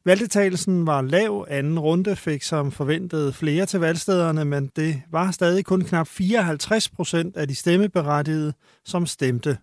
Valgdeltagelsen 0.04 0.86
var 0.86 1.02
lav. 1.02 1.46
Anden 1.50 1.78
runde 1.78 2.16
fik 2.16 2.42
som 2.42 2.72
forventet 2.72 3.34
flere 3.34 3.66
til 3.66 3.80
valgstederne, 3.80 4.44
men 4.44 4.70
det 4.76 5.02
var 5.10 5.30
stadig 5.30 5.64
kun 5.64 5.84
knap 5.84 6.08
54 6.08 6.88
procent 6.88 7.36
af 7.36 7.48
de 7.48 7.54
stemmeberettigede, 7.54 8.52
som 8.84 9.06
stemte. 9.06 9.56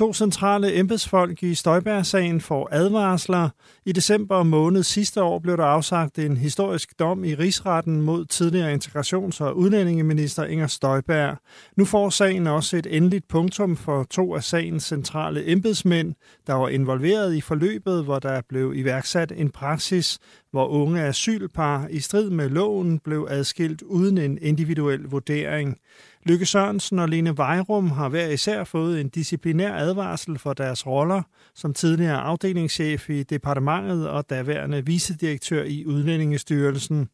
To 0.00 0.12
centrale 0.12 0.74
embedsfolk 0.74 1.42
i 1.42 1.54
Støjbær-sagen 1.54 2.40
får 2.40 2.68
advarsler. 2.72 3.48
I 3.86 3.92
december 3.92 4.42
måned 4.42 4.82
sidste 4.82 5.22
år 5.22 5.38
blev 5.38 5.56
der 5.56 5.64
afsagt 5.64 6.18
en 6.18 6.36
historisk 6.36 6.98
dom 6.98 7.24
i 7.24 7.34
rigsretten 7.34 8.02
mod 8.02 8.24
tidligere 8.24 8.74
integrations- 8.74 9.40
og 9.40 9.56
udlændingeminister 9.56 10.44
Inger 10.44 10.66
Støjbær. 10.66 11.40
Nu 11.76 11.84
får 11.84 12.10
sagen 12.10 12.46
også 12.46 12.76
et 12.76 12.86
endeligt 12.90 13.28
punktum 13.28 13.76
for 13.76 14.06
to 14.10 14.34
af 14.34 14.44
sagens 14.44 14.84
centrale 14.84 15.48
embedsmænd, 15.48 16.14
der 16.46 16.54
var 16.54 16.68
involveret 16.68 17.34
i 17.34 17.40
forløbet, 17.40 18.04
hvor 18.04 18.18
der 18.18 18.40
blev 18.48 18.72
iværksat 18.76 19.32
en 19.36 19.50
praksis, 19.50 20.18
hvor 20.50 20.66
unge 20.66 21.00
asylpar 21.00 21.86
i 21.90 22.00
strid 22.00 22.30
med 22.30 22.48
loven 22.48 22.98
blev 22.98 23.26
adskilt 23.30 23.82
uden 23.82 24.18
en 24.18 24.38
individuel 24.42 25.00
vurdering. 25.00 25.78
Lykke 26.26 26.46
Sørensen 26.46 26.98
og 26.98 27.08
Lene 27.08 27.36
Vejrum 27.36 27.90
har 27.90 28.08
hver 28.08 28.26
især 28.26 28.64
fået 28.64 29.00
en 29.00 29.08
disciplinær 29.08 29.74
advarsel 29.74 30.38
for 30.38 30.52
deres 30.52 30.86
roller 30.86 31.22
som 31.54 31.74
tidligere 31.74 32.20
afdelingschef 32.20 33.10
i 33.10 33.22
departementet 33.22 34.08
og 34.08 34.30
daværende 34.30 34.86
vicedirektør 34.86 35.64
i 35.64 35.86
Udlændingestyrelsen. 35.86 37.08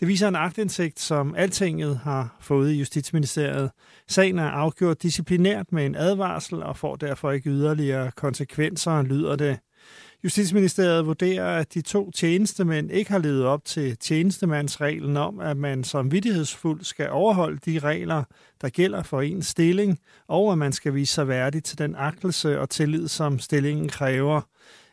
Det 0.00 0.08
viser 0.08 0.28
en 0.28 0.36
agtindsigt, 0.36 1.00
som 1.00 1.34
Altinget 1.34 1.98
har 1.98 2.36
fået 2.40 2.72
i 2.72 2.78
Justitsministeriet. 2.78 3.70
Sagen 4.08 4.38
er 4.38 4.50
afgjort 4.50 5.02
disciplinært 5.02 5.72
med 5.72 5.86
en 5.86 5.94
advarsel 5.94 6.62
og 6.62 6.76
får 6.76 6.96
derfor 6.96 7.30
ikke 7.30 7.50
yderligere 7.50 8.10
konsekvenser, 8.10 9.02
lyder 9.02 9.36
det. 9.36 9.58
Justitsministeriet 10.24 11.06
vurderer, 11.06 11.58
at 11.58 11.74
de 11.74 11.80
to 11.80 12.10
tjenestemænd 12.10 12.90
ikke 12.90 13.10
har 13.10 13.18
levet 13.18 13.44
op 13.44 13.64
til 13.64 13.96
tjenestemandsreglen 13.96 15.16
om, 15.16 15.40
at 15.40 15.56
man 15.56 15.84
som 15.84 16.12
vidtighedsfuld 16.12 16.84
skal 16.84 17.10
overholde 17.10 17.58
de 17.66 17.78
regler, 17.78 18.24
der 18.60 18.68
gælder 18.68 19.02
for 19.02 19.20
ens 19.20 19.46
stilling, 19.46 19.98
og 20.28 20.52
at 20.52 20.58
man 20.58 20.72
skal 20.72 20.94
vise 20.94 21.14
sig 21.14 21.28
værdig 21.28 21.64
til 21.64 21.78
den 21.78 21.94
agtelse 21.94 22.60
og 22.60 22.70
tillid, 22.70 23.08
som 23.08 23.38
stillingen 23.38 23.88
kræver. 23.88 24.40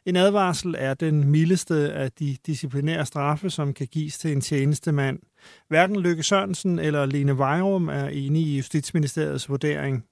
En 0.05 0.15
advarsel 0.15 0.75
er 0.77 0.93
den 0.93 1.31
mildeste 1.31 1.93
af 1.93 2.11
de 2.11 2.37
disciplinære 2.45 3.05
straffe, 3.05 3.49
som 3.49 3.73
kan 3.73 3.87
gives 3.87 4.17
til 4.17 4.31
en 4.31 4.41
tjenestemand. 4.41 5.19
Hverken 5.67 5.99
Lykke 5.99 6.23
Sørensen 6.23 6.79
eller 6.79 7.05
Lene 7.05 7.37
Vejrum 7.37 7.89
er 7.89 8.07
enige 8.07 8.45
i 8.45 8.57
Justitsministeriets 8.57 9.49
vurdering. 9.49 10.05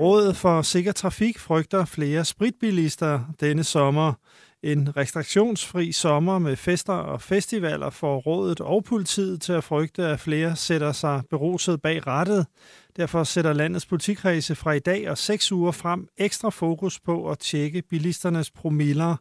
Rådet 0.00 0.36
for 0.36 0.62
Sikker 0.62 0.92
Trafik 0.92 1.38
frygter 1.38 1.84
flere 1.84 2.24
spritbilister 2.24 3.20
denne 3.40 3.64
sommer. 3.64 4.12
En 4.62 4.96
restriktionsfri 4.96 5.92
sommer 5.92 6.38
med 6.38 6.56
fester 6.56 6.92
og 6.92 7.22
festivaler 7.22 7.90
får 7.90 8.18
rådet 8.18 8.60
og 8.60 8.84
politiet 8.84 9.42
til 9.42 9.52
at 9.52 9.64
frygte, 9.64 10.06
at 10.06 10.20
flere 10.20 10.56
sætter 10.56 10.92
sig 10.92 11.22
beruset 11.30 11.82
bag 11.82 12.06
rattet. 12.06 12.46
Derfor 12.96 13.24
sætter 13.24 13.52
landets 13.52 13.86
politikredse 13.86 14.54
fra 14.54 14.72
i 14.72 14.78
dag 14.78 15.10
og 15.10 15.18
seks 15.18 15.52
uger 15.52 15.72
frem 15.72 16.08
ekstra 16.18 16.50
fokus 16.50 17.00
på 17.00 17.30
at 17.30 17.38
tjekke 17.38 17.82
bilisternes 17.90 18.50
promiller. 18.50 19.16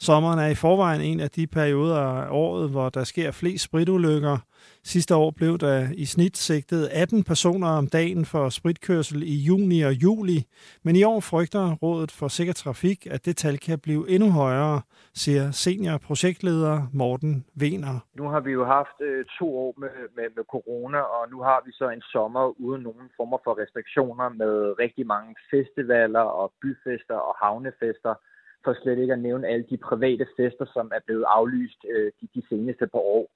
Sommeren 0.00 0.38
er 0.38 0.46
i 0.46 0.54
forvejen 0.54 1.00
en 1.00 1.20
af 1.20 1.30
de 1.30 1.46
perioder 1.46 1.98
af 1.98 2.26
året, 2.30 2.70
hvor 2.70 2.88
der 2.88 3.04
sker 3.04 3.30
flest 3.30 3.64
spritulykker. 3.64 4.38
Sidste 4.84 5.14
år 5.14 5.30
blev 5.30 5.58
der 5.58 5.88
i 5.94 6.04
snit 6.04 6.36
sigtet 6.36 6.88
18 6.92 7.24
personer 7.24 7.68
om 7.68 7.86
dagen 7.86 8.24
for 8.24 8.48
spritkørsel 8.48 9.22
i 9.22 9.36
juni 9.48 9.82
og 9.82 9.92
juli, 9.92 10.38
men 10.84 10.96
i 10.96 11.02
år 11.04 11.20
frygter 11.20 11.74
Rådet 11.82 12.10
for 12.10 12.28
Sikker 12.28 12.52
Trafik, 12.52 13.06
at 13.06 13.24
det 13.24 13.36
tal 13.36 13.58
kan 13.58 13.78
blive 13.78 14.10
endnu 14.10 14.30
højere, 14.30 14.82
siger 15.14 15.50
senior 15.50 15.98
projektleder 15.98 16.88
Morten 16.92 17.44
Vener. 17.54 17.96
Nu 18.14 18.24
har 18.28 18.40
vi 18.40 18.50
jo 18.50 18.64
haft 18.64 19.00
øh, 19.00 19.24
to 19.38 19.58
år 19.58 19.74
med, 19.78 19.90
med, 20.16 20.24
med 20.36 20.44
corona, 20.54 20.98
og 20.98 21.30
nu 21.30 21.38
har 21.42 21.62
vi 21.66 21.72
så 21.72 21.88
en 21.88 22.02
sommer 22.12 22.60
uden 22.60 22.82
nogen 22.82 23.10
former 23.16 23.38
for 23.44 23.58
restriktioner 23.62 24.28
med 24.28 24.54
rigtig 24.78 25.06
mange 25.06 25.34
festivaler 25.50 26.20
og 26.40 26.52
byfester 26.62 27.14
og 27.14 27.34
havnefester– 27.42 28.14
for 28.64 28.74
slet 28.82 28.98
ikke 28.98 29.12
at 29.12 29.18
nævne 29.28 29.48
alle 29.48 29.66
de 29.70 29.76
private 29.76 30.26
fester, 30.36 30.66
som 30.72 30.92
er 30.94 31.00
blevet 31.06 31.24
aflyst 31.28 31.80
øh, 31.92 32.12
de, 32.20 32.28
de 32.34 32.42
seneste 32.48 32.86
par 32.86 33.04
år. 33.18 33.26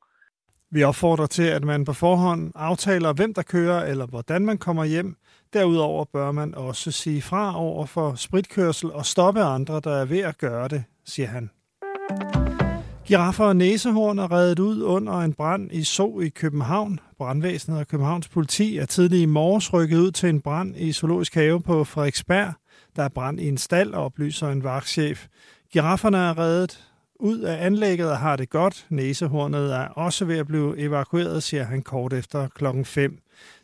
Vi 0.70 0.82
opfordrer 0.82 1.26
til, 1.26 1.42
at 1.42 1.64
man 1.64 1.84
på 1.84 1.92
forhånd 1.92 2.52
aftaler, 2.54 3.12
hvem 3.12 3.34
der 3.34 3.42
kører 3.42 3.84
eller 3.84 4.06
hvordan 4.06 4.46
man 4.46 4.58
kommer 4.58 4.84
hjem. 4.84 5.16
Derudover 5.52 6.04
bør 6.04 6.32
man 6.32 6.54
også 6.54 6.90
sige 6.90 7.22
fra 7.22 7.60
over 7.60 7.86
for 7.86 8.14
spritkørsel 8.14 8.92
og 8.92 9.06
stoppe 9.06 9.42
andre, 9.42 9.80
der 9.84 9.96
er 9.96 10.04
ved 10.04 10.18
at 10.18 10.38
gøre 10.38 10.68
det, 10.68 10.84
siger 11.04 11.28
han. 11.28 11.50
Giraffer 13.06 13.44
og 13.44 13.56
næsehorn 13.56 14.18
er 14.18 14.32
reddet 14.32 14.58
ud 14.58 14.82
under 14.82 15.18
en 15.18 15.32
brand 15.32 15.72
i 15.72 15.84
So 15.84 16.20
i 16.20 16.28
København. 16.28 17.00
Brandvæsenet 17.18 17.78
og 17.78 17.88
Københavns 17.88 18.28
politi 18.28 18.78
er 18.78 18.86
tidlig 18.86 19.20
i 19.22 19.26
morges 19.26 19.72
rykket 19.72 19.98
ud 19.98 20.10
til 20.10 20.28
en 20.28 20.40
brand 20.40 20.76
i 20.76 20.92
Zoologisk 20.92 21.34
Have 21.34 21.60
på 21.60 21.84
Frederiksberg. 21.84 22.52
Der 22.96 23.02
er 23.02 23.08
brand 23.08 23.40
i 23.40 23.48
en 23.48 23.58
stald, 23.58 23.94
oplyser 23.94 24.48
en 24.48 24.64
vagtchef. 24.64 25.26
Girafferne 25.72 26.18
er 26.18 26.38
reddet 26.38 26.86
ud 27.20 27.38
af 27.38 27.66
anlægget 27.66 28.10
og 28.10 28.18
har 28.18 28.36
det 28.36 28.50
godt. 28.50 28.86
Næsehornet 28.90 29.74
er 29.74 29.88
også 29.88 30.24
ved 30.24 30.38
at 30.38 30.46
blive 30.46 30.78
evakueret, 30.78 31.42
siger 31.42 31.64
han 31.64 31.82
kort 31.82 32.12
efter 32.12 32.48
klokken 32.48 32.84
5. 32.84 33.18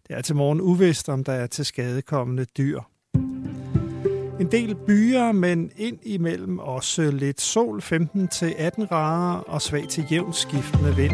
Det 0.08 0.16
er 0.16 0.20
til 0.20 0.36
morgen 0.36 0.60
uvist, 0.60 1.08
om 1.08 1.24
der 1.24 1.32
er 1.32 1.46
til 1.46 1.64
skadekommende 1.64 2.44
dyr. 2.44 2.80
En 4.40 4.50
del 4.52 4.74
byer, 4.86 5.32
men 5.32 5.70
ind 5.76 5.98
imellem 6.02 6.58
også 6.58 7.10
lidt 7.10 7.40
sol, 7.40 7.78
15-18 7.78 8.86
grader 8.86 9.38
og 9.38 9.62
svag 9.62 9.88
til 9.88 10.04
jævn 10.10 10.32
skiftende 10.32 10.96
vind. 10.96 11.12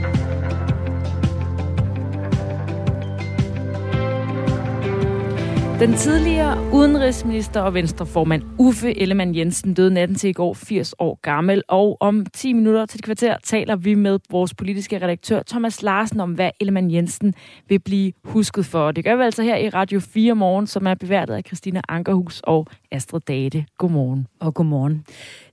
Den 5.80 5.94
tidligere 5.94 6.72
udenrigsminister 6.72 7.60
og 7.60 7.74
venstreformand 7.74 8.42
Uffe 8.58 8.98
Ellemann 8.98 9.34
Jensen 9.34 9.74
døde 9.74 9.94
natten 9.94 10.16
til 10.16 10.30
i 10.30 10.32
går 10.32 10.54
80 10.54 10.94
år 10.98 11.18
gammel, 11.22 11.62
og 11.68 11.96
om 12.00 12.26
10 12.26 12.52
minutter 12.52 12.86
til 12.86 12.98
et 12.98 13.04
kvarter 13.04 13.36
taler 13.44 13.76
vi 13.76 13.94
med 13.94 14.18
vores 14.30 14.54
politiske 14.54 14.96
redaktør 14.96 15.42
Thomas 15.42 15.82
Larsen 15.82 16.20
om, 16.20 16.32
hvad 16.32 16.50
Ellemann 16.60 16.90
Jensen 16.90 17.34
vil 17.68 17.78
blive 17.78 18.12
husket 18.24 18.66
for. 18.66 18.92
Det 18.92 19.04
gør 19.04 19.16
vi 19.16 19.22
altså 19.22 19.42
her 19.42 19.56
i 19.56 19.68
Radio 19.68 20.00
4 20.00 20.34
morgen, 20.34 20.66
som 20.66 20.86
er 20.86 20.94
beværtet 20.94 21.34
af 21.34 21.42
Christina 21.46 21.80
Ankerhus 21.88 22.40
og 22.44 22.66
Astrid 22.92 23.20
Date. 23.20 23.64
Godmorgen. 23.78 24.26
Og 24.40 24.54
godmorgen. 24.54 25.04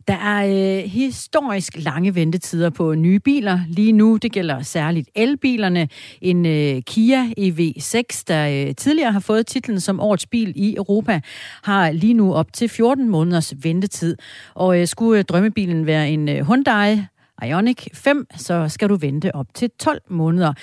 Der 0.08 0.13
er 0.13 0.46
øh, 0.46 0.89
historisk 0.89 1.74
lange 1.76 2.15
ventetider 2.15 2.70
på 2.70 2.96
nye 2.96 3.20
biler. 3.20 3.60
Lige 3.68 3.91
nu, 3.91 4.18
det 4.18 4.32
gælder 4.32 4.62
særligt 4.62 5.10
elbilerne. 5.15 5.88
En 6.22 6.46
øh, 6.46 6.82
Kia 6.82 7.24
EV6, 7.39 8.24
der 8.28 8.68
øh, 8.68 8.76
tidligere 8.76 9.12
har 9.12 9.20
fået 9.20 9.48
titlen 9.48 9.80
som 9.80 10.00
årets 10.00 10.26
bil 10.26 10.54
i 10.56 10.76
Europa, 10.76 11.22
har 11.63 11.91
lige 11.91 12.13
nu 12.13 12.34
op 12.34 12.54
til 12.54 12.70
14 12.70 13.10
måneders 13.10 13.54
ventetid. 13.63 14.18
Og 14.54 14.80
øh, 14.80 14.88
skulle 14.88 15.20
øh, 15.20 15.26
drømmebilen 15.26 15.86
være 15.86 16.10
en 16.10 16.30
øh, 16.30 16.48
Hyundai 16.48 17.02
Ionic 17.43 17.88
5, 17.93 18.26
så 18.32 18.69
skal 18.69 18.89
du 18.89 18.95
vente 18.95 19.36
op 19.36 19.45
til 19.54 19.69
12 19.80 20.02
måneder. 20.10 20.54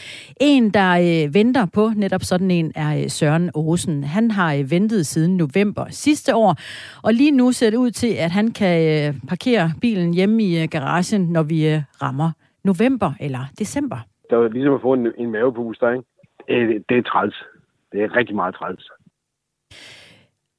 En, 0.41 0.71
der 0.71 0.91
øh, 0.93 1.35
venter 1.35 1.67
på 1.75 1.91
netop 1.97 2.23
sådan 2.23 2.51
en, 2.51 2.73
er 2.77 3.03
øh, 3.03 3.09
Søren 3.09 3.51
Åsen. 3.55 4.05
Han 4.05 4.31
har 4.31 4.55
øh, 4.55 4.71
ventet 4.71 5.07
siden 5.07 5.37
november 5.37 5.85
sidste 5.89 6.35
år, 6.35 6.57
og 7.03 7.15
lige 7.15 7.31
nu 7.31 7.53
ser 7.53 7.71
det 7.71 7.77
ud 7.77 7.91
til, 7.91 8.13
at 8.19 8.31
han 8.31 8.51
kan 8.51 8.77
øh, 8.93 9.15
parkere 9.29 9.73
bilen 9.81 10.15
hjemme 10.15 10.43
i 10.43 10.63
øh, 10.63 10.69
garagen, 10.69 11.23
når 11.23 11.43
vi 11.43 11.69
øh, 11.69 11.81
rammer 12.03 12.31
november 12.65 13.13
eller 13.21 13.45
december. 13.59 13.99
Der 14.31 14.37
er 14.39 14.49
ligesom 14.49 14.75
at 14.75 14.81
få 14.81 14.93
en, 14.93 15.07
en 15.19 15.31
mavepuster, 15.31 15.91
ikke? 15.91 16.05
Det, 16.49 16.85
det 16.89 16.99
er 16.99 17.03
træls. 17.03 17.45
Det 17.93 18.03
er 18.03 18.17
rigtig 18.17 18.37
meget 18.37 18.55
træls. 18.55 18.91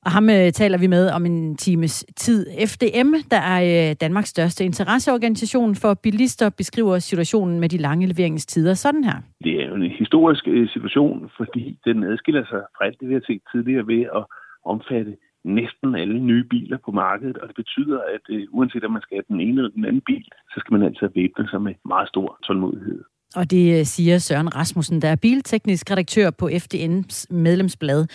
Og 0.05 0.11
ham 0.11 0.29
øh, 0.29 0.51
taler 0.51 0.77
vi 0.77 0.87
med 0.87 1.11
om 1.11 1.25
en 1.25 1.57
times 1.57 2.05
tid. 2.15 2.45
FDM, 2.71 3.09
der 3.31 3.41
er 3.53 3.89
øh, 3.89 3.95
Danmarks 4.01 4.29
største 4.29 4.65
interesseorganisation 4.65 5.75
for 5.75 5.93
bilister, 5.93 6.49
beskriver 6.57 6.99
situationen 6.99 7.59
med 7.59 7.69
de 7.69 7.77
lange 7.77 8.07
leveringstider 8.07 8.73
sådan 8.73 9.03
her. 9.03 9.17
Det 9.43 9.53
er 9.61 9.67
jo 9.67 9.75
en 9.75 9.91
historisk 9.91 10.47
øh, 10.47 10.69
situation, 10.69 11.31
fordi 11.37 11.79
den 11.85 12.03
adskiller 12.03 12.45
sig 12.45 12.61
fra 12.77 12.85
alt 12.85 12.99
det, 12.99 13.09
vi 13.09 13.13
har 13.13 13.23
set 13.27 13.41
tidligere 13.51 13.87
ved 13.87 14.01
at 14.01 14.23
omfatte 14.65 15.13
næsten 15.43 15.95
alle 15.95 16.19
nye 16.19 16.43
biler 16.43 16.77
på 16.85 16.91
markedet, 16.91 17.37
og 17.37 17.47
det 17.47 17.55
betyder, 17.55 17.99
at 18.15 18.25
øh, 18.29 18.47
uanset 18.51 18.83
om 18.83 18.91
man 18.91 19.01
skal 19.01 19.15
have 19.17 19.29
den 19.29 19.39
ene 19.41 19.57
eller 19.57 19.71
den 19.71 19.85
anden 19.85 20.01
bil, 20.01 20.27
så 20.53 20.55
skal 20.59 20.73
man 20.73 20.87
altså 20.87 21.09
væbne 21.15 21.47
sig 21.49 21.61
med 21.61 21.73
meget 21.85 22.09
stor 22.09 22.39
tålmodighed. 22.43 23.03
Og 23.35 23.51
det 23.51 23.79
øh, 23.79 23.85
siger 23.85 24.19
Søren 24.19 24.55
Rasmussen, 24.55 25.01
der 25.01 25.09
er 25.09 25.15
bilteknisk 25.15 25.91
redaktør 25.91 26.29
på 26.29 26.49
FDN's 26.49 27.25
medlemsblad 27.29 28.05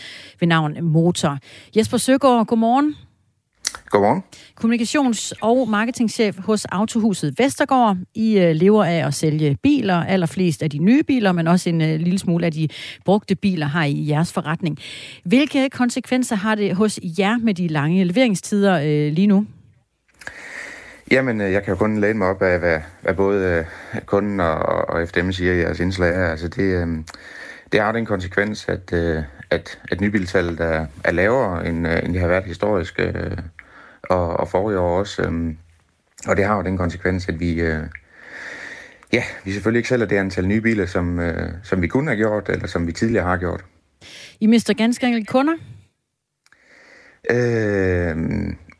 ved 0.41 0.49
navn 0.49 0.85
Motor. 0.85 1.39
Jesper 1.77 1.97
Søgaard, 1.97 2.47
godmorgen. 2.47 2.95
Godmorgen. 3.91 4.23
Kommunikations- 4.61 5.33
og 5.43 5.69
marketingchef 5.69 6.39
hos 6.39 6.65
Autohuset 6.65 7.39
Vestergaard. 7.39 7.97
I 8.15 8.39
øh, 8.39 8.55
lever 8.55 8.85
af 8.85 9.07
at 9.07 9.15
sælge 9.15 9.57
biler, 9.63 9.95
allerflest 9.95 10.63
af 10.63 10.71
de 10.71 10.79
nye 10.79 11.03
biler, 11.03 11.33
men 11.33 11.47
også 11.47 11.69
en 11.69 11.81
øh, 11.81 12.01
lille 12.01 12.19
smule 12.19 12.47
af 12.47 12.53
de 12.53 12.69
brugte 13.05 13.35
biler 13.35 13.67
har 13.67 13.85
I 13.85 14.09
jeres 14.09 14.33
forretning. 14.33 14.79
Hvilke 15.25 15.71
konsekvenser 15.71 16.37
har 16.37 16.55
det 16.55 16.77
hos 16.77 17.01
jer 17.19 17.39
med 17.39 17.55
de 17.55 17.69
lange 17.69 18.05
leveringstider 18.05 19.11
lige 19.11 19.27
nu? 19.27 19.47
Jamen, 21.11 21.40
øh, 21.40 21.53
jeg 21.53 21.62
kan 21.62 21.73
jo 21.73 21.79
kun 21.79 22.01
læne 22.01 22.18
mig 22.18 22.29
op 22.29 22.42
af, 22.42 22.59
hvad, 22.59 22.81
hvad 23.03 23.14
både 23.14 23.66
øh, 23.94 24.01
kunden 24.01 24.40
og, 24.40 24.59
og 24.88 25.09
FDM 25.09 25.31
siger 25.31 25.53
i 25.53 25.59
jeres 25.59 25.81
indslag. 25.81 26.14
Altså, 26.14 26.49
det, 26.49 26.62
øh, 26.62 26.88
det 27.73 27.81
har 27.81 27.92
den 27.92 28.07
konsekvens, 28.07 28.68
at, 28.68 28.92
at, 29.51 29.79
at 29.90 30.01
nybiltallet 30.01 30.61
er, 30.61 30.87
er 31.05 31.12
lavere, 31.12 31.68
end, 31.68 31.87
end 31.87 32.12
det 32.12 32.21
har 32.21 32.29
været 32.29 32.44
historisk, 32.44 33.01
og, 34.03 34.37
og 34.37 34.49
forrige 34.49 34.79
år 34.79 34.99
også. 34.99 35.23
Og 36.27 36.37
det 36.37 36.44
har 36.44 36.57
jo 36.57 36.62
den 36.62 36.77
konsekvens, 36.77 37.29
at 37.29 37.40
vi, 37.40 37.61
ja, 39.12 39.23
vi 39.44 39.53
selvfølgelig 39.53 39.79
ikke 39.79 39.88
sælger 39.88 40.07
det 40.07 40.16
antal 40.16 40.47
nye 40.47 40.61
biler, 40.61 40.87
som, 40.87 41.21
som 41.62 41.83
vi 41.83 41.87
kunne 41.87 42.11
have 42.11 42.16
gjort, 42.16 42.49
eller 42.49 42.66
som 42.66 42.87
vi 42.87 42.92
tidligere 42.92 43.25
har 43.25 43.37
gjort. 43.37 43.64
I 44.40 44.47
mister 44.47 44.75
ganske 44.75 45.07
enkelt 45.07 45.29
kunder? 45.29 45.55
Øh, 47.31 48.16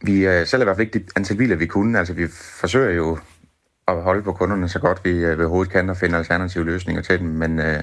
vi 0.03 0.27
øh, 0.27 0.47
sælger 0.47 0.63
i 0.63 0.67
hvert 0.67 0.77
fald 0.77 0.87
ikke 0.87 0.99
det 0.99 1.13
antal 1.17 1.37
biler, 1.37 1.57
vi 1.57 1.67
kunne. 1.67 1.99
Altså, 1.99 2.15
vi 2.15 2.27
forsøger 2.61 2.91
jo 2.91 3.19
at 3.89 4.03
holde 4.03 4.23
på 4.23 4.33
kunderne 4.33 4.69
så 4.69 4.79
godt 4.79 5.01
vi 5.05 5.11
øh, 5.11 5.39
overhovedet 5.39 5.73
kan 5.73 5.91
og 5.91 5.97
finde 5.97 6.19
alternative 6.19 6.65
løsninger 6.65 7.03
til 7.03 7.19
dem. 7.19 7.27
Men, 7.27 7.59
øh, 7.59 7.83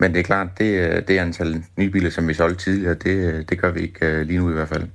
men 0.00 0.12
det 0.12 0.20
er 0.20 0.24
klart, 0.24 0.58
det, 0.58 1.08
det 1.08 1.18
antal 1.18 1.64
nye 1.78 1.90
biler, 1.90 2.10
som 2.10 2.28
vi 2.28 2.34
solgte 2.34 2.64
tidligere, 2.64 2.94
det, 2.94 3.50
det 3.50 3.60
gør 3.60 3.70
vi 3.70 3.80
ikke 3.80 4.06
øh, 4.06 4.26
lige 4.26 4.38
nu 4.38 4.50
i 4.50 4.52
hvert 4.52 4.68
fald. 4.68 4.88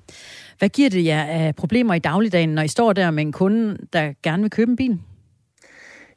Hvad 0.60 0.70
giver 0.70 0.90
det 0.90 1.06
jer 1.06 1.24
af 1.24 1.56
problemer 1.56 1.94
i 1.94 2.00
dagligdagen, 2.00 2.50
når 2.50 2.62
I 2.62 2.68
står 2.68 2.94
der 2.94 3.12
med 3.12 3.24
en 3.24 3.32
kunde, 3.32 3.78
der 3.94 4.14
gerne 4.24 4.44
vil 4.44 4.52
købe 4.52 4.72
en 4.72 4.76
bil? 4.76 5.00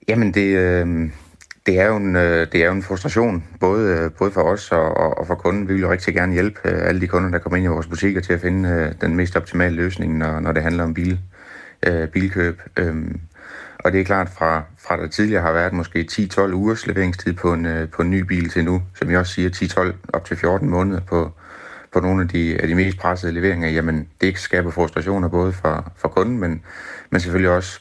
Jamen, 0.09 0.35
det, 0.35 0.57
øh, 0.57 1.11
det 1.67 1.79
er 1.81 1.87
jo 1.87 1.97
en, 1.97 2.17
øh, 2.17 2.47
det 2.53 2.63
er 2.63 2.67
jo 2.67 2.73
en 2.73 2.83
frustration, 2.83 3.45
både, 3.61 3.97
øh, 3.97 4.11
både 4.19 4.31
for 4.31 4.43
os 4.43 4.73
og, 4.73 5.19
og 5.19 5.27
for 5.27 5.35
kunden. 5.35 5.69
Vi 5.69 5.73
vil 5.73 5.83
jo 5.83 5.91
rigtig 5.91 6.15
gerne 6.15 6.33
hjælpe 6.33 6.61
øh, 6.65 6.89
alle 6.89 7.01
de 7.01 7.07
kunder, 7.07 7.31
der 7.31 7.39
kommer 7.39 7.57
ind 7.57 7.65
i 7.65 7.69
vores 7.69 7.87
butikker 7.87 8.21
til 8.21 8.33
at 8.33 8.41
finde 8.41 8.95
den 9.01 9.17
mest 9.17 9.37
optimale 9.37 9.77
løsning, 9.77 10.19
når, 10.19 10.41
når 10.41 10.53
det 10.53 10.63
handler 10.63 10.85
om 10.85 10.95
bil, 10.95 11.21
øh, 11.87 12.09
bilkøb. 12.09 12.63
Øhm, 12.77 13.21
og 13.79 13.93
det 13.93 14.01
er 14.01 14.05
klart, 14.05 14.29
fra, 14.29 14.63
fra 14.79 14.97
der 14.97 15.09
tidligere 15.09 15.43
har 15.43 15.53
været 15.53 15.73
måske 15.73 16.09
10-12 16.13 16.41
ugers 16.41 16.87
leveringstid 16.87 17.33
på 17.33 17.53
en, 17.53 17.89
på 17.93 18.03
en 18.03 18.11
ny 18.11 18.21
bil 18.21 18.49
til 18.49 18.65
nu, 18.65 18.83
som 18.95 19.11
jeg 19.11 19.19
også 19.19 19.33
siger, 19.33 19.51
10-12 19.51 19.95
op 20.13 20.25
til 20.25 20.37
14 20.37 20.71
måneder 20.71 21.01
på, 21.01 21.33
på 21.93 22.01
nogle 22.01 22.23
af 22.23 22.29
de, 22.29 22.59
af 22.61 22.69
de 22.69 22.75
mest 22.75 22.99
pressede 22.99 23.33
leveringer, 23.33 23.69
jamen 23.69 24.09
det 24.21 24.39
skaber 24.39 24.71
frustrationer 24.71 25.29
både 25.29 25.53
for, 25.53 25.93
for 25.97 26.09
kunden, 26.09 26.39
men, 26.39 26.63
men 27.11 27.21
selvfølgelig 27.21 27.51
også 27.51 27.81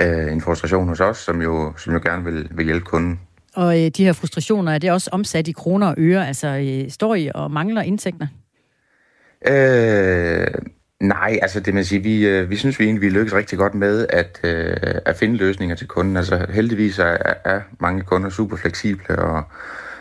øh, 0.00 0.32
en 0.32 0.40
frustration 0.40 0.88
hos 0.88 1.00
os, 1.00 1.18
som 1.18 1.42
jo, 1.42 1.72
som 1.76 1.92
jo 1.92 2.00
gerne 2.02 2.24
vil, 2.24 2.48
vil 2.50 2.64
hjælpe 2.64 2.84
kunden. 2.84 3.20
Og 3.54 3.84
øh, 3.84 3.90
de 3.90 4.04
her 4.04 4.12
frustrationer, 4.12 4.72
er 4.72 4.78
det 4.78 4.92
også 4.92 5.10
omsat 5.12 5.48
i 5.48 5.52
kroner 5.52 5.86
og 5.86 5.94
øre? 5.98 6.28
Altså 6.28 6.48
øh, 6.48 6.90
står 6.90 7.14
I 7.14 7.30
og 7.34 7.50
mangler 7.50 7.82
indtægter? 7.82 8.26
Øh, 9.48 10.46
nej, 11.00 11.38
altså 11.42 11.60
det 11.60 11.74
man 11.74 11.84
sige, 11.84 12.02
vi, 12.02 12.26
øh, 12.26 12.50
vi 12.50 12.56
synes 12.56 12.78
vi 12.78 12.84
egentlig, 12.84 13.02
vi 13.02 13.18
lykkes 13.18 13.34
rigtig 13.34 13.58
godt 13.58 13.74
med 13.74 14.06
at, 14.10 14.40
øh, 14.44 14.76
at 15.06 15.16
finde 15.16 15.36
løsninger 15.36 15.76
til 15.76 15.88
kunden. 15.88 16.16
Altså 16.16 16.46
heldigvis 16.50 16.98
er, 16.98 17.16
er 17.44 17.60
mange 17.80 18.02
kunder 18.02 18.30
super 18.30 18.56
fleksible 18.56 19.18
og, 19.18 19.42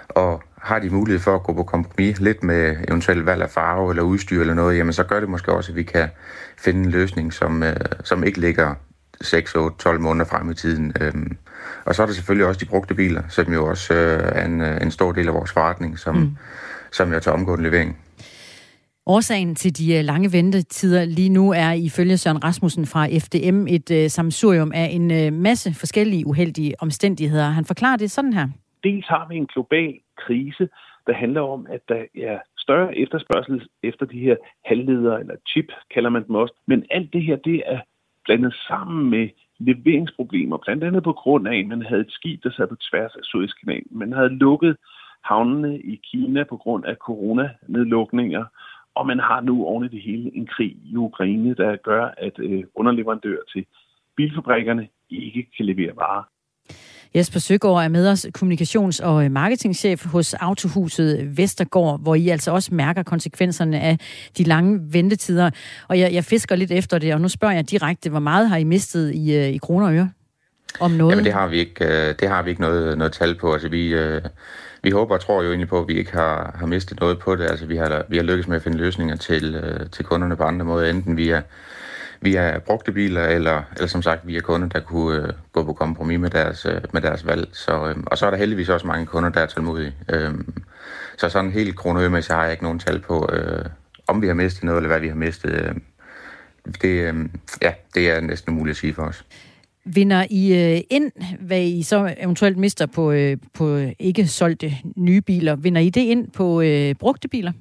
og 0.10 0.42
har 0.62 0.80
de 0.80 0.90
mulighed 0.90 1.20
for 1.20 1.36
at 1.36 1.44
gå 1.44 1.54
på 1.54 1.64
kompromis 1.64 2.20
lidt 2.20 2.44
med 2.44 2.76
eventuelt 2.88 3.26
valg 3.26 3.42
af 3.42 3.50
farve 3.50 3.92
eller 3.92 4.04
udstyr 4.04 4.42
eller 4.42 4.54
noget, 4.54 4.78
jamen 4.78 4.94
så 4.94 5.04
gør 5.04 5.20
det 5.20 5.30
måske 5.30 5.52
også, 5.52 5.72
at 5.72 5.76
vi 5.76 5.84
kan 5.84 6.10
finde 6.58 6.80
en 6.80 6.92
løsning, 6.92 7.34
som, 7.34 7.64
øh, 7.64 7.76
som 8.04 8.24
ikke 8.24 8.40
ligger 8.40 8.76
6, 9.22 9.56
8, 9.56 9.78
12 9.78 10.00
måneder 10.00 10.26
frem 10.26 10.52
i 10.52 10.54
tiden. 10.54 10.94
Øhm, 11.02 11.38
og 11.86 11.96
så 11.96 12.02
er 12.02 12.06
der 12.06 12.14
selvfølgelig 12.14 12.48
også 12.48 12.60
de 12.60 12.70
brugte 12.70 12.96
biler, 12.96 13.24
som 13.30 13.54
jo 13.54 13.70
også 13.70 13.94
øh, 13.94 14.40
er 14.40 14.46
en, 14.46 14.62
øh, 14.62 14.82
en 14.82 14.92
stor 14.92 15.12
del 15.12 15.28
af 15.28 15.34
vores 15.34 15.52
forretning, 15.52 16.00
som, 16.00 16.16
mm. 16.16 16.38
som 16.92 17.14
jeg 17.14 17.22
tager 17.22 17.38
omgående 17.38 17.64
levering. 17.64 17.98
Årsagen 19.06 19.56
til 19.56 19.78
de 19.78 19.98
øh, 19.98 20.04
lange 20.04 20.32
ventetider 20.32 21.06
lige 21.06 21.30
nu 21.30 21.52
er 21.52 21.72
ifølge 21.72 22.18
Søren 22.18 22.44
Rasmussen 22.44 22.86
fra 22.86 23.08
FDM 23.26 23.68
et 23.68 23.92
uh, 23.92 24.08
samsurium 24.08 24.72
af 24.76 24.88
en 24.92 25.12
uh, 25.12 25.34
masse 25.34 25.74
forskellige 25.74 26.28
uheldige 26.28 26.74
omstændigheder. 26.80 27.50
Han 27.50 27.66
forklarer 27.66 27.98
det 27.98 28.12
sådan 28.12 28.34
her. 28.34 28.48
Dels 28.84 29.08
har 29.08 29.28
vi 29.30 29.36
en 29.36 29.48
global 29.48 29.94
krise, 30.18 30.70
der 31.08 31.14
handler 31.14 31.42
om, 31.42 31.68
at 31.70 31.82
der 31.90 32.04
er 32.32 32.40
større 32.58 32.98
efterspørgsel 32.98 33.68
efter 33.84 34.06
de 34.06 34.20
her 34.20 34.36
halvledere, 34.66 35.20
eller 35.20 35.36
chip 35.48 35.70
kalder 35.94 36.10
man 36.10 36.28
dem 36.28 36.36
også. 36.36 36.54
Men 36.68 36.86
alt 36.92 37.14
det 37.14 37.24
her, 37.24 37.36
det 37.36 37.64
er 37.66 37.80
blandet 38.26 38.54
sammen 38.68 39.10
med 39.10 39.30
leveringsproblemer, 39.60 40.58
blandt 40.58 40.84
andet 40.84 41.04
på 41.04 41.14
grund 41.14 41.48
af, 41.48 41.60
at 41.60 41.68
man 41.68 41.82
havde 41.82 42.02
et 42.02 42.12
skib, 42.12 42.44
der 42.44 42.52
sad 42.52 42.68
på 42.68 42.76
tværs 42.76 43.16
af 43.16 43.24
Suezkanalen. 43.24 43.92
Man 43.92 44.14
havde 44.14 44.30
lukket 44.30 44.78
havnene 45.24 45.80
i 45.80 45.96
Kina 45.96 46.44
på 46.44 46.58
grund 46.58 46.86
af 46.86 46.96
coronanedlukninger, 46.96 48.46
og 48.96 49.08
man 49.08 49.20
har 49.20 49.42
nu 49.42 49.66
oven 49.66 49.86
i 49.86 49.88
det 49.88 50.02
hele 50.02 50.36
en 50.36 50.48
krig 50.48 50.76
i 50.84 50.96
Ukraine, 50.96 51.56
der 51.56 51.76
gør, 51.76 52.10
at 52.18 52.40
øh, 52.40 52.64
underleverandører 52.76 53.44
til 53.54 53.66
bilfabrikkerne 54.16 54.88
ikke 55.10 55.48
kan 55.58 55.66
levere 55.66 55.96
varer. 55.96 56.24
Jesper 57.16 57.40
Søgaard 57.40 57.84
er 57.84 57.88
med 57.88 58.08
os, 58.10 58.26
kommunikations- 58.38 59.06
og 59.06 59.26
øh, 59.26 59.32
marketingchef 59.32 60.06
hos 60.06 60.34
Autohuset 60.34 61.38
Vestergaard, 61.38 62.02
hvor 62.02 62.16
I 62.16 62.30
altså 62.30 62.52
også 62.52 62.74
mærker 62.74 63.04
konsekvenserne 63.04 63.80
af 63.80 64.00
de 64.38 64.44
lange 64.44 64.80
ventetider. 64.94 65.50
Og 65.88 66.00
jeg, 66.00 66.14
jeg 66.14 66.24
fisker 66.24 66.56
lidt 66.56 66.72
efter 66.72 66.98
det, 67.00 67.14
og 67.14 67.22
nu 67.22 67.30
spørger 67.30 67.56
jeg 67.56 67.72
direkte, 67.72 68.10
hvor 68.10 68.20
meget 68.20 68.50
har 68.50 68.58
I 68.58 68.64
mistet 68.64 69.16
i, 69.16 69.36
øh, 69.36 69.48
i 69.48 69.58
kroner 69.58 69.88
og 69.88 69.94
øre? 69.94 70.12
Om 70.80 70.92
noget? 70.92 71.12
Jamen 71.12 71.26
det 71.26 71.34
har 71.34 71.48
vi 71.48 71.58
ikke, 71.58 71.86
øh, 71.86 72.16
det 72.20 72.30
har 72.30 72.42
vi 72.44 72.50
ikke 72.50 72.62
noget, 72.62 72.98
noget 72.98 73.14
tal 73.14 73.36
på. 73.36 73.54
Altså 73.54 73.70
vi, 73.70 73.96
vi 74.84 74.90
håber 74.92 75.16
og 75.16 75.22
tror 75.22 75.44
jo 75.44 75.50
egentlig 75.50 75.70
på, 75.70 75.80
at 75.80 75.88
vi 75.88 75.98
ikke 75.98 76.12
har, 76.12 76.56
har 76.60 76.66
mistet 76.66 77.00
noget 77.00 77.20
på 77.20 77.36
det. 77.36 77.44
Altså 77.44 77.66
vi 77.66 77.78
har, 77.78 78.06
vi 78.10 78.18
har 78.18 78.24
lykkes 78.24 78.48
med 78.48 78.56
at 78.56 78.64
finde 78.64 78.78
løsninger 78.78 79.16
til, 79.16 79.64
til 79.92 80.06
kunderne 80.06 80.36
på 80.36 80.44
andre 80.44 80.66
måder, 80.66 80.90
enten 80.90 81.18
via 81.18 81.42
via 82.22 82.60
brugte 82.60 82.92
biler, 82.92 83.24
eller, 83.24 83.64
eller 83.76 83.88
som 83.88 84.02
sagt 84.02 84.28
via 84.28 84.40
kunder, 84.40 84.68
der 84.68 84.80
kunne 84.80 85.28
øh, 85.28 85.34
gå 85.52 85.64
på 85.64 85.74
kompromis 85.74 86.20
med 86.20 86.30
deres, 86.30 86.66
øh, 86.66 86.82
med 86.94 87.02
deres 87.02 87.26
valg. 87.26 87.50
Så, 87.52 87.88
øh, 87.88 87.96
og 88.06 88.18
så 88.18 88.26
er 88.26 88.30
der 88.30 88.38
heldigvis 88.38 88.70
også 88.70 88.88
mange 88.88 89.06
kunder, 89.06 89.30
der 89.30 89.42
er 89.42 89.46
tålmodige. 89.46 89.94
Øh, 90.10 90.34
så 91.18 91.30
sådan 91.30 91.52
helt 91.52 91.76
kronoømæssigt 91.76 92.36
har 92.36 92.44
jeg 92.44 92.52
ikke 92.52 92.64
nogen 92.64 92.80
tal 92.80 93.00
på, 93.00 93.30
øh, 93.34 93.66
om 94.08 94.22
vi 94.22 94.28
har 94.28 94.34
mistet 94.34 94.64
noget, 94.64 94.78
eller 94.78 94.88
hvad 94.88 95.00
vi 95.00 95.08
har 95.08 95.16
mistet. 95.16 95.52
Øh, 95.52 95.76
det, 96.82 97.14
øh, 97.14 97.16
ja, 97.62 97.74
det 97.96 98.10
er 98.10 98.22
næsten 98.22 98.54
umuligt 98.54 98.76
at 98.76 98.80
sige 98.80 98.94
for 98.94 99.04
os. 99.04 99.26
Vinder 99.86 100.26
I 100.30 100.74
øh, 100.76 100.82
ind, 100.90 101.12
hvad 101.40 101.62
I 101.62 101.84
så 101.84 102.16
eventuelt 102.18 102.58
mister 102.58 102.86
på, 102.86 103.12
øh, 103.12 103.38
på 103.54 103.78
ikke 104.00 104.28
solgte 104.28 104.74
nye 104.96 105.22
biler? 105.22 105.56
Vinder 105.56 105.82
I 105.82 105.90
det 105.90 106.02
ind 106.02 106.32
på 106.32 106.62
øh, 106.62 106.96
brugte 106.96 107.28
biler? 107.28 107.52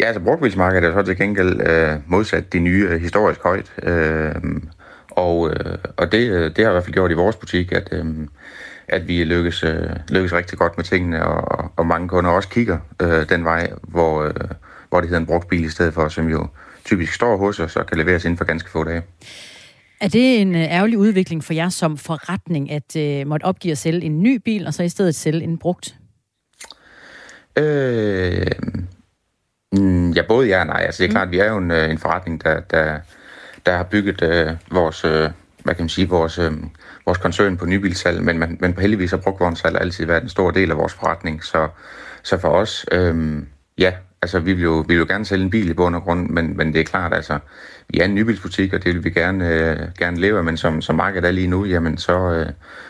Ja, 0.00 0.06
altså 0.06 0.20
brugtbilsmarkedet 0.20 0.84
er 0.88 0.92
så 0.92 1.02
til 1.02 1.16
gengæld 1.16 1.60
øh, 1.68 1.96
modsat 2.06 2.52
de 2.52 2.58
nye 2.58 2.88
øh, 2.90 3.00
historisk 3.00 3.42
højt. 3.42 3.72
Øh, 3.82 4.34
Og, 5.16 5.50
øh, 5.50 5.78
og 5.96 6.12
det, 6.12 6.30
øh, 6.30 6.56
det 6.56 6.64
har 6.64 6.70
i 6.70 6.72
hvert 6.72 6.84
fald 6.84 6.94
gjort 6.94 7.10
i 7.10 7.14
vores 7.14 7.36
butik, 7.36 7.72
at, 7.72 7.88
øh, 7.92 8.04
at 8.88 9.08
vi 9.08 9.24
lykkes, 9.24 9.64
øh, 9.64 9.90
lykkes 10.08 10.32
rigtig 10.32 10.58
godt 10.58 10.76
med 10.76 10.84
tingene, 10.84 11.26
og, 11.26 11.72
og 11.76 11.86
mange 11.86 12.08
kunder 12.08 12.30
også 12.30 12.48
kigger 12.48 12.78
øh, 13.02 13.28
den 13.28 13.44
vej, 13.44 13.72
hvor, 13.82 14.22
øh, 14.22 14.34
hvor 14.88 15.00
det 15.00 15.08
hedder 15.08 15.20
en 15.20 15.26
brugt 15.26 15.48
bil 15.48 15.64
i 15.64 15.68
stedet 15.68 15.94
for, 15.94 16.08
som 16.08 16.28
jo 16.28 16.46
typisk 16.84 17.12
står 17.12 17.36
hos 17.36 17.60
os 17.60 17.76
og 17.76 17.86
kan 17.86 17.98
leveres 17.98 18.24
inden 18.24 18.38
for 18.38 18.44
ganske 18.44 18.70
få 18.70 18.84
dage. 18.84 19.02
Er 20.00 20.08
det 20.08 20.40
en 20.40 20.54
øh, 20.54 20.60
ærgerlig 20.60 20.98
udvikling 20.98 21.44
for 21.44 21.52
jer 21.52 21.68
som 21.68 21.96
forretning, 21.96 22.70
at 22.70 22.96
øh, 22.96 23.26
måtte 23.26 23.44
opgive 23.44 23.72
at 23.72 23.78
sælge 23.78 24.02
en 24.02 24.22
ny 24.22 24.36
bil, 24.44 24.66
og 24.66 24.74
så 24.74 24.82
i 24.82 24.88
stedet 24.88 25.14
sælge 25.14 25.42
en 25.42 25.58
brugt? 25.58 25.94
Øh, 27.58 28.46
mm, 29.78 30.10
ja, 30.10 30.22
både 30.28 30.48
ja 30.48 30.60
og 30.60 30.66
nej. 30.66 30.82
Altså, 30.84 31.02
det 31.02 31.04
er 31.04 31.10
mm. 31.10 31.14
klart, 31.14 31.28
at 31.28 31.32
vi 31.32 31.38
er 31.38 31.50
jo 31.50 31.56
en, 31.56 31.70
øh, 31.70 31.90
en 31.90 31.98
forretning, 31.98 32.44
der, 32.44 32.60
der, 32.60 32.98
der 33.66 33.76
har 33.76 33.84
bygget 33.84 34.22
øh, 34.22 34.52
vores, 34.70 35.04
øh, 35.04 35.30
hvad 35.64 35.74
kan 35.74 35.82
man 35.82 35.88
sige, 35.88 36.08
vores, 36.08 36.38
øh, 36.38 36.52
vores 37.06 37.18
koncern 37.18 37.56
på 37.56 37.66
nybilsalg, 37.66 38.22
men, 38.22 38.38
men, 38.38 38.56
men 38.60 38.72
på 38.72 38.80
heldigvis 38.80 39.10
har 39.10 39.18
brugtvognssalg 39.18 39.80
altid 39.80 40.06
været 40.06 40.22
en 40.22 40.28
stor 40.28 40.50
del 40.50 40.70
af 40.70 40.76
vores 40.76 40.92
forretning. 40.92 41.44
Så, 41.44 41.68
så 42.22 42.38
for 42.38 42.48
os, 42.48 42.86
øh, 42.92 43.42
ja, 43.78 43.92
altså 44.22 44.38
vi 44.38 44.52
vil, 44.52 44.62
jo, 44.62 44.84
vi 44.88 44.94
vil 44.94 44.98
jo 44.98 45.06
gerne 45.08 45.24
sælge 45.24 45.44
en 45.44 45.50
bil 45.50 45.70
i 45.70 45.74
bund 45.74 45.96
og 45.96 46.02
grund, 46.02 46.28
men, 46.28 46.56
men 46.56 46.72
det 46.72 46.80
er 46.80 46.84
klart, 46.84 47.14
altså, 47.14 47.38
vi 47.88 47.98
er 48.00 48.04
en 48.04 48.14
nybilsbutik, 48.14 48.72
og 48.74 48.84
det 48.84 48.94
vil 48.94 49.04
vi 49.04 49.10
gerne, 49.10 49.48
øh, 49.48 49.78
gerne 49.98 50.20
leve 50.20 50.38
af, 50.38 50.44
men 50.44 50.56
som, 50.56 50.82
som 50.82 50.96
markedet 50.96 51.28
er 51.28 51.32
lige 51.32 51.46
nu, 51.46 51.64
jamen 51.64 51.98
så, 51.98 52.32
øh, 52.32 52.46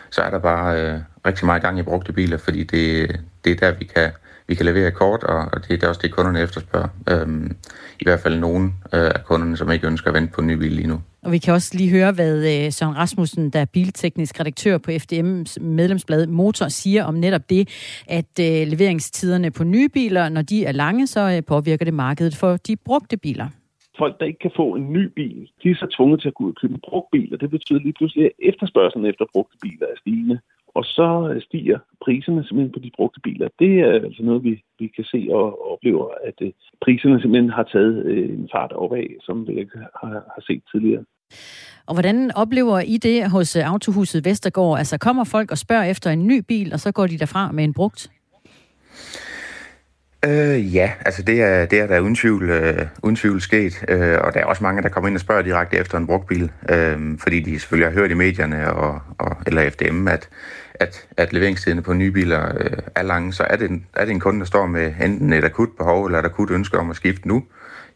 så 0.09 0.21
er 0.21 0.29
der 0.29 0.39
bare 0.39 0.81
øh, 0.81 0.99
rigtig 1.25 1.45
meget 1.45 1.61
gang 1.61 1.79
i 1.79 1.83
brugte 1.83 2.13
biler, 2.13 2.37
fordi 2.37 2.63
det, 2.63 3.19
det 3.45 3.51
er 3.51 3.55
der, 3.55 3.77
vi 3.79 3.85
kan, 3.85 4.11
vi 4.47 4.55
kan 4.55 4.65
levere 4.65 4.91
kort, 4.91 5.23
og, 5.23 5.39
og 5.53 5.67
det 5.67 5.83
er 5.83 5.87
også 5.87 6.01
det, 6.03 6.11
kunderne 6.11 6.41
efterspørger. 6.41 6.87
Øhm, 7.09 7.55
I 7.99 8.03
hvert 8.03 8.19
fald 8.19 8.39
nogen 8.39 8.65
øh, 8.93 9.11
af 9.15 9.23
kunderne, 9.25 9.57
som 9.57 9.71
ikke 9.71 9.87
ønsker 9.87 10.07
at 10.07 10.13
vente 10.13 10.33
på 10.33 10.41
en 10.41 10.47
ny 10.47 10.53
bil 10.53 10.71
lige 10.71 10.87
nu. 10.87 11.01
Og 11.23 11.31
vi 11.31 11.37
kan 11.37 11.53
også 11.53 11.77
lige 11.77 11.89
høre, 11.89 12.11
hvad 12.11 12.65
øh, 12.65 12.71
Søren 12.71 12.97
Rasmussen, 12.97 13.49
der 13.49 13.59
er 13.59 13.65
bilteknisk 13.65 14.39
redaktør 14.39 14.77
på 14.77 14.91
FDM's 14.91 15.61
medlemsblad 15.61 16.27
Motor, 16.27 16.67
siger 16.67 17.03
om 17.03 17.13
netop 17.13 17.49
det, 17.49 17.69
at 18.07 18.39
øh, 18.39 18.67
leveringstiderne 18.67 19.51
på 19.51 19.63
nye 19.63 19.89
biler, 19.89 20.29
når 20.29 20.41
de 20.41 20.65
er 20.65 20.71
lange, 20.71 21.07
så 21.07 21.19
øh, 21.37 21.43
påvirker 21.43 21.85
det 21.85 21.93
markedet 21.93 22.35
for 22.35 22.57
de 22.57 22.75
brugte 22.75 23.17
biler 23.17 23.47
folk, 23.97 24.19
der 24.19 24.25
ikke 24.25 24.39
kan 24.39 24.51
få 24.55 24.75
en 24.75 24.93
ny 24.93 25.05
bil, 25.15 25.49
de 25.63 25.69
er 25.69 25.75
så 25.75 25.87
tvunget 25.97 26.21
til 26.21 26.27
at 26.27 26.33
gå 26.33 26.43
ud 26.43 26.49
og 26.49 26.55
købe 26.61 26.73
en 26.73 26.85
brugt 26.89 27.11
bil, 27.11 27.33
og 27.33 27.41
det 27.41 27.49
betyder 27.49 27.79
lige 27.79 27.93
pludselig, 27.93 28.25
at 28.25 28.31
efterspørgselen 28.39 29.05
efter 29.05 29.25
brugte 29.33 29.57
biler 29.61 29.87
er 29.93 29.97
stigende. 29.99 30.39
Og 30.75 30.85
så 30.85 31.07
stiger 31.47 31.79
priserne 32.05 32.43
simpelthen 32.43 32.73
på 32.73 32.79
de 32.79 32.91
brugte 32.97 33.19
biler. 33.23 33.47
Det 33.59 33.79
er 33.79 33.91
altså 33.91 34.23
noget, 34.23 34.43
vi, 34.43 34.63
vi 34.79 34.87
kan 34.95 35.03
se 35.03 35.27
og 35.31 35.71
oplever, 35.71 36.07
at 36.23 36.37
øh, 36.41 36.51
priserne 36.81 37.21
simpelthen 37.21 37.49
har 37.49 37.63
taget 37.63 38.05
øh, 38.05 38.29
en 38.29 38.49
fart 38.51 38.71
opad, 38.71 39.07
som 39.21 39.47
vi 39.47 39.53
ikke 39.59 39.77
har, 40.01 40.07
har 40.35 40.41
set 40.47 40.63
tidligere. 40.71 41.03
Og 41.87 41.93
hvordan 41.95 42.31
oplever 42.35 42.79
I 42.79 42.97
det 42.97 43.31
hos 43.31 43.55
Autohuset 43.55 44.25
Vestergaard? 44.25 44.77
Altså 44.77 44.97
kommer 44.97 45.23
folk 45.23 45.51
og 45.51 45.57
spørger 45.57 45.83
efter 45.83 46.09
en 46.11 46.27
ny 46.27 46.37
bil, 46.47 46.73
og 46.73 46.79
så 46.79 46.91
går 46.91 47.07
de 47.07 47.17
derfra 47.17 47.51
med 47.51 47.63
en 47.63 47.73
brugt? 47.73 48.11
Øh, 50.25 50.75
ja, 50.75 50.91
altså 51.05 51.21
det 51.21 51.41
er, 51.41 51.65
det 51.65 51.79
er 51.79 51.87
der 51.87 51.99
uden 51.99 52.15
tvivl, 52.15 52.49
øh, 52.49 52.85
uden 53.03 53.15
tvivl 53.15 53.41
sket, 53.41 53.85
øh, 53.87 54.17
og 54.21 54.33
der 54.33 54.39
er 54.39 54.45
også 54.45 54.63
mange, 54.63 54.81
der 54.81 54.89
kommer 54.89 55.07
ind 55.07 55.17
og 55.17 55.21
spørger 55.21 55.41
direkte 55.41 55.77
efter 55.77 55.97
en 55.97 56.07
brugt 56.07 56.27
bil, 56.27 56.51
øh, 56.69 57.19
fordi 57.19 57.39
de 57.39 57.59
selvfølgelig 57.59 57.91
har 57.91 57.99
hørt 57.99 58.11
i 58.11 58.13
medierne 58.13 58.73
og, 58.73 59.01
og 59.17 59.37
eller 59.47 59.69
FDM, 59.69 60.07
at, 60.07 60.29
at, 60.73 61.07
at 61.17 61.33
leveringstiderne 61.33 61.81
på 61.81 61.93
nye 61.93 62.11
biler 62.11 62.51
øh, 62.57 62.77
er 62.95 63.03
lange, 63.03 63.33
så 63.33 63.43
er 63.43 63.55
det, 63.55 63.69
en, 63.69 63.85
er 63.93 64.05
det 64.05 64.11
en 64.11 64.19
kunde, 64.19 64.39
der 64.39 64.45
står 64.45 64.67
med 64.67 64.93
enten 65.03 65.33
et 65.33 65.43
akut 65.43 65.69
behov 65.77 66.05
eller 66.05 66.19
et 66.19 66.25
akut 66.25 66.51
ønske 66.51 66.77
om 66.77 66.89
at 66.89 66.95
skifte 66.95 67.27
nu, 67.27 67.43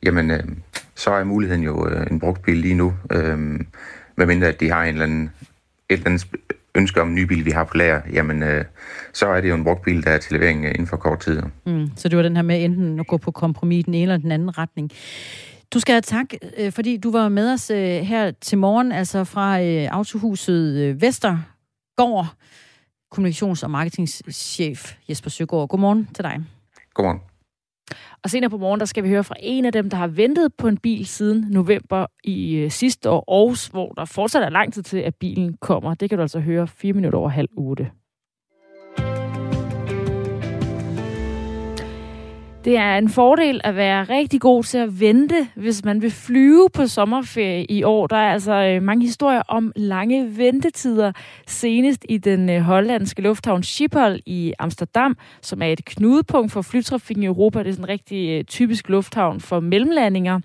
jamen 0.03 0.31
øh, 0.31 0.43
så 0.95 1.11
er 1.11 1.23
muligheden 1.23 1.63
jo 1.63 1.87
øh, 1.87 2.07
en 2.11 2.19
brugt 2.19 2.41
bil 2.41 2.57
lige 2.57 2.75
nu, 2.75 2.93
øh, 3.11 3.59
medmindre 4.15 4.47
at 4.47 4.59
de 4.59 4.71
har 4.71 4.83
en 4.83 4.93
eller 4.93 5.05
anden, 5.05 5.31
et 5.89 5.93
eller 5.93 6.07
andet 6.07 6.27
ønske 6.79 7.01
om 7.01 7.07
en 7.07 7.15
ny 7.15 7.23
bil, 7.23 7.45
vi 7.45 7.51
har 7.51 7.63
på 7.63 7.77
lager, 7.77 8.01
jamen 8.13 8.43
øh, 8.43 8.65
så 9.13 9.27
er 9.27 9.41
det 9.41 9.49
jo 9.49 9.55
en 9.55 9.63
brugt 9.63 9.81
bil, 9.81 10.03
der 10.03 10.11
er 10.11 10.17
til 10.17 10.33
levering 10.33 10.65
øh, 10.65 10.71
inden 10.71 10.87
for 10.87 10.97
kort 10.97 11.19
tid. 11.19 11.41
Mm, 11.65 11.91
så 11.95 12.09
det 12.09 12.17
var 12.17 12.23
den 12.23 12.35
her 12.35 12.43
med 12.43 12.63
enten 12.63 12.99
at 12.99 13.07
gå 13.07 13.17
på 13.17 13.31
kompromis 13.31 13.79
i 13.79 13.81
den 13.81 13.93
ene 13.93 14.01
eller 14.01 14.17
den 14.17 14.31
anden 14.31 14.57
retning. 14.57 14.91
Du 15.73 15.79
skal 15.79 15.93
have 15.93 16.01
tak, 16.01 16.25
øh, 16.57 16.71
fordi 16.71 16.97
du 16.97 17.11
var 17.11 17.29
med 17.29 17.53
os 17.53 17.69
øh, 17.69 17.77
her 18.01 18.31
til 18.31 18.57
morgen, 18.57 18.91
altså 18.91 19.23
fra 19.23 19.59
Autohuset 19.97 21.01
Vestergård, 21.01 22.27
kommunikations- 23.15 23.63
og 23.63 23.71
marketingchef 23.71 24.93
Jesper 25.09 25.29
Søgaard. 25.29 25.67
Godmorgen 25.69 26.07
til 26.15 26.23
dig. 26.23 26.39
Godmorgen. 26.93 27.19
Og 28.23 28.29
senere 28.29 28.49
på 28.49 28.57
morgen, 28.57 28.79
der 28.79 28.85
skal 28.85 29.03
vi 29.03 29.09
høre 29.09 29.23
fra 29.23 29.35
en 29.39 29.65
af 29.65 29.71
dem, 29.71 29.89
der 29.89 29.97
har 29.97 30.07
ventet 30.07 30.53
på 30.57 30.67
en 30.67 30.77
bil 30.77 31.05
siden 31.05 31.45
november 31.49 32.05
i 32.23 32.55
øh, 32.55 32.71
sidste 32.71 33.09
år, 33.09 33.23
Aarhus, 33.27 33.67
hvor 33.67 33.91
der 33.91 34.05
fortsat 34.05 34.43
er 34.43 34.49
lang 34.49 34.73
tid 34.73 34.83
til, 34.83 34.97
at 34.97 35.15
bilen 35.15 35.57
kommer. 35.61 35.93
Det 35.93 36.09
kan 36.09 36.17
du 36.17 36.21
altså 36.21 36.39
høre 36.39 36.67
fire 36.67 36.93
minutter 36.93 37.19
over 37.19 37.29
halv 37.29 37.49
otte. 37.57 37.91
Det 42.69 42.77
er 42.77 42.97
en 42.97 43.09
fordel 43.09 43.61
at 43.63 43.75
være 43.75 44.03
rigtig 44.03 44.41
god 44.41 44.63
til 44.63 44.77
at 44.77 44.99
vente, 44.99 45.47
hvis 45.55 45.85
man 45.85 46.01
vil 46.01 46.11
flyve 46.11 46.69
på 46.73 46.87
sommerferie 46.87 47.65
i 47.65 47.83
år. 47.83 48.07
Der 48.07 48.15
er 48.15 48.33
altså 48.33 48.53
øh, 48.53 48.83
mange 48.83 49.05
historier 49.05 49.41
om 49.47 49.71
lange 49.75 50.37
ventetider. 50.37 51.11
Senest 51.47 52.05
i 52.09 52.17
den 52.17 52.49
øh, 52.49 52.61
hollandske 52.61 53.21
lufthavn 53.21 53.63
Schiphol 53.63 54.19
i 54.25 54.53
Amsterdam, 54.59 55.17
som 55.41 55.61
er 55.61 55.67
et 55.67 55.85
knudepunkt 55.85 56.51
for 56.51 56.61
flytrafikken 56.61 57.23
i 57.23 57.25
Europa. 57.25 57.59
Det 57.59 57.67
er 57.67 57.71
sådan 57.71 57.85
en 57.85 57.89
rigtig 57.89 58.29
øh, 58.29 58.43
typisk 58.43 58.89
lufthavn 58.89 59.39
for 59.39 59.59
mellemlandinger. 59.59 60.39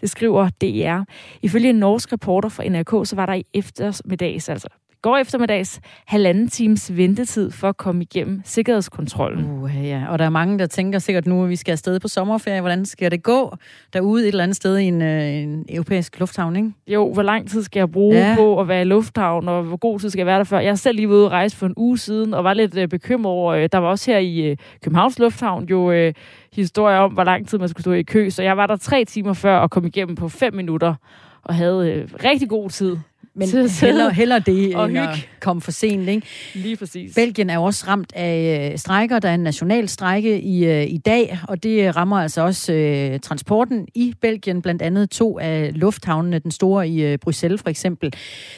Det 0.00 0.10
skriver 0.10 0.48
DR. 0.48 1.12
Ifølge 1.42 1.70
en 1.70 1.76
norsk 1.76 2.12
reporter 2.12 2.48
fra 2.48 2.64
NRK, 2.68 3.06
så 3.06 3.16
var 3.16 3.26
der 3.26 3.34
i 3.34 3.46
eftermiddags, 3.54 4.48
altså 4.48 4.68
går 5.02 5.16
eftermiddags 5.16 5.80
halvanden 6.06 6.48
times 6.48 6.96
ventetid 6.96 7.50
for 7.50 7.68
at 7.68 7.76
komme 7.76 8.02
igennem 8.02 8.40
sikkerhedskontrollen. 8.44 9.50
Uh, 9.50 9.86
ja. 9.86 10.04
Og 10.08 10.18
der 10.18 10.24
er 10.24 10.30
mange, 10.30 10.58
der 10.58 10.66
tænker 10.66 10.98
sikkert 10.98 11.26
nu, 11.26 11.44
at 11.44 11.50
vi 11.50 11.56
skal 11.56 11.72
afsted 11.72 12.00
på 12.00 12.08
sommerferie. 12.08 12.60
Hvordan 12.60 12.84
skal 12.84 13.10
det 13.10 13.22
gå 13.22 13.56
derude 13.92 14.22
et 14.22 14.28
eller 14.28 14.42
andet 14.42 14.56
sted 14.56 14.78
i 14.78 14.84
en, 14.84 15.02
øh, 15.02 15.34
en 15.34 15.66
europæisk 15.68 16.20
lufthavn, 16.20 16.56
ikke? 16.56 16.72
Jo, 16.86 17.12
hvor 17.12 17.22
lang 17.22 17.50
tid 17.50 17.62
skal 17.62 17.80
jeg 17.80 17.90
bruge 17.90 18.16
ja. 18.16 18.34
på 18.36 18.60
at 18.60 18.68
være 18.68 18.80
i 18.80 18.84
lufthavn, 18.84 19.48
og 19.48 19.62
hvor 19.62 19.76
god 19.76 20.00
tid 20.00 20.10
skal 20.10 20.18
jeg 20.18 20.26
være 20.26 20.38
der 20.38 20.44
før? 20.44 20.58
Jeg 20.58 20.70
har 20.70 20.76
selv 20.76 20.96
lige 20.96 21.08
ude 21.08 21.24
at 21.24 21.30
rejse 21.30 21.56
for 21.56 21.66
en 21.66 21.74
uge 21.76 21.98
siden, 21.98 22.34
og 22.34 22.44
var 22.44 22.54
lidt 22.54 22.76
øh, 22.76 22.88
bekymret 22.88 23.32
over, 23.32 23.54
øh, 23.54 23.68
der 23.72 23.78
var 23.78 23.88
også 23.88 24.10
her 24.10 24.18
i 24.18 24.50
øh, 24.50 24.56
Københavns 24.82 25.18
Lufthavn 25.18 25.64
jo 25.64 25.90
øh, 25.90 26.14
historier 26.52 26.98
om, 26.98 27.12
hvor 27.12 27.24
lang 27.24 27.48
tid 27.48 27.58
man 27.58 27.68
skulle 27.68 27.82
stå 27.82 27.92
i 27.92 28.02
kø. 28.02 28.30
Så 28.30 28.42
jeg 28.42 28.56
var 28.56 28.66
der 28.66 28.76
tre 28.76 29.04
timer 29.04 29.32
før 29.32 29.58
og 29.58 29.70
kom 29.70 29.86
igennem 29.86 30.16
på 30.16 30.28
fem 30.28 30.54
minutter 30.54 30.94
og 31.42 31.54
havde 31.54 31.92
øh, 31.92 32.08
rigtig 32.24 32.48
god 32.48 32.70
tid. 32.70 32.96
Men 33.34 33.48
heller, 33.80 34.10
heller 34.10 34.38
det, 34.38 34.76
og 34.76 34.88
end 34.88 34.98
at 34.98 35.28
komme 35.40 35.62
for 35.62 35.70
sent. 35.70 36.08
Ikke? 36.08 36.26
Lige 36.54 36.76
præcis. 36.76 37.14
Belgien 37.14 37.50
er 37.50 37.58
også 37.58 37.84
ramt 37.88 38.12
af 38.14 38.70
øh, 38.72 38.78
strækker. 38.78 39.18
Der 39.18 39.28
er 39.28 39.34
en 39.34 39.40
national 39.40 39.88
strække 39.88 40.40
i, 40.40 40.66
øh, 40.66 40.82
i 40.82 40.98
dag, 40.98 41.38
og 41.48 41.62
det 41.62 41.96
rammer 41.96 42.16
altså 42.16 42.40
også 42.40 42.72
øh, 42.72 43.20
transporten 43.20 43.86
i 43.94 44.14
Belgien. 44.20 44.62
Blandt 44.62 44.82
andet 44.82 45.10
to 45.10 45.38
af 45.38 45.70
lufthavnene, 45.74 46.38
den 46.38 46.50
store 46.50 46.88
i 46.88 47.02
øh, 47.02 47.18
Bruxelles 47.18 47.62
for 47.62 47.70
eksempel. 47.70 48.12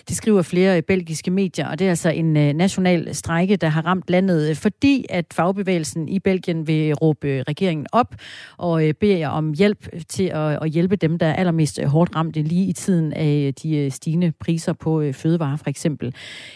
Det 0.09 0.17
skriver 0.17 0.43
flere 0.43 0.77
øh, 0.77 0.83
belgiske 0.83 1.31
medier, 1.31 1.69
og 1.69 1.79
det 1.79 1.85
er 1.85 1.89
altså 1.89 2.11
en 2.11 2.37
øh, 2.37 2.53
national 2.53 3.15
strække, 3.15 3.57
der 3.57 3.69
har 3.69 3.87
ramt 3.87 4.05
landet, 4.09 4.49
øh, 4.51 4.57
fordi 4.57 5.05
at 5.11 5.25
fagbevægelsen 5.33 6.09
i 6.09 6.19
Belgien 6.19 6.67
vil 6.67 6.95
råbe 6.95 7.29
øh, 7.29 7.45
regeringen 7.49 7.87
op 7.93 8.15
og 8.59 8.89
øh, 8.89 8.95
beder 8.95 9.29
om 9.29 9.53
hjælp 9.53 9.89
til 10.09 10.25
at, 10.25 10.59
at 10.63 10.71
hjælpe 10.71 10.97
dem, 10.97 11.19
der 11.19 11.27
er 11.27 11.35
allermest 11.35 11.81
hårdt 11.85 12.17
ramte 12.17 12.43
lige 12.43 12.67
i 12.67 12.73
tiden 12.73 13.13
af 13.13 13.53
de 13.63 13.91
stigende 13.91 14.33
priser 14.41 14.62
priser 14.63 14.73
på 14.73 15.01
øh, 15.01 15.15
fødevarer 15.15 15.57
for 15.57 15.71
eksempel. 15.71 16.15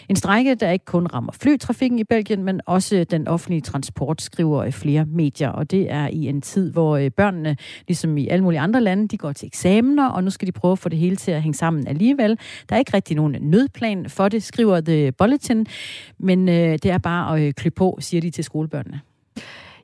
En 0.09 0.15
strække, 0.15 0.55
der 0.55 0.71
ikke 0.71 0.85
kun 0.85 1.07
rammer 1.07 1.31
flytrafikken 1.31 1.99
i 1.99 2.03
Belgien, 2.03 2.43
men 2.43 2.61
også 2.65 3.03
den 3.03 3.27
offentlige 3.27 3.61
transport, 3.61 4.21
skriver 4.21 4.63
øh, 4.63 4.71
flere 4.71 5.05
medier. 5.05 5.49
Og 5.49 5.71
det 5.71 5.91
er 5.91 6.07
i 6.07 6.27
en 6.27 6.41
tid, 6.41 6.71
hvor 6.71 6.97
øh, 6.97 7.11
børnene, 7.11 7.57
ligesom 7.87 8.17
i 8.17 8.27
alle 8.27 8.43
mulige 8.43 8.59
andre 8.59 8.81
lande, 8.81 9.07
de 9.07 9.17
går 9.17 9.31
til 9.31 9.47
eksamener, 9.47 10.09
og 10.09 10.23
nu 10.23 10.29
skal 10.29 10.47
de 10.47 10.51
prøve 10.51 10.71
at 10.71 10.79
få 10.79 10.89
det 10.89 10.99
hele 10.99 11.15
til 11.15 11.31
at 11.31 11.41
hænge 11.41 11.55
sammen 11.55 11.87
alligevel. 11.87 12.39
Der 12.69 12.75
er 12.75 12.79
ikke 12.79 12.93
rigtig 12.93 13.15
nogen 13.15 13.37
nødplan 13.41 14.09
for 14.09 14.29
det, 14.29 14.43
skriver 14.43 14.81
The 14.81 15.11
Bulletin, 15.11 15.65
men 16.19 16.49
øh, 16.49 16.79
det 16.83 16.85
er 16.85 16.97
bare 16.97 17.37
at 17.37 17.47
øh, 17.47 17.53
klø 17.53 17.69
på, 17.69 17.97
siger 17.99 18.21
de 18.21 18.29
til 18.29 18.43
skolebørnene. 18.43 19.01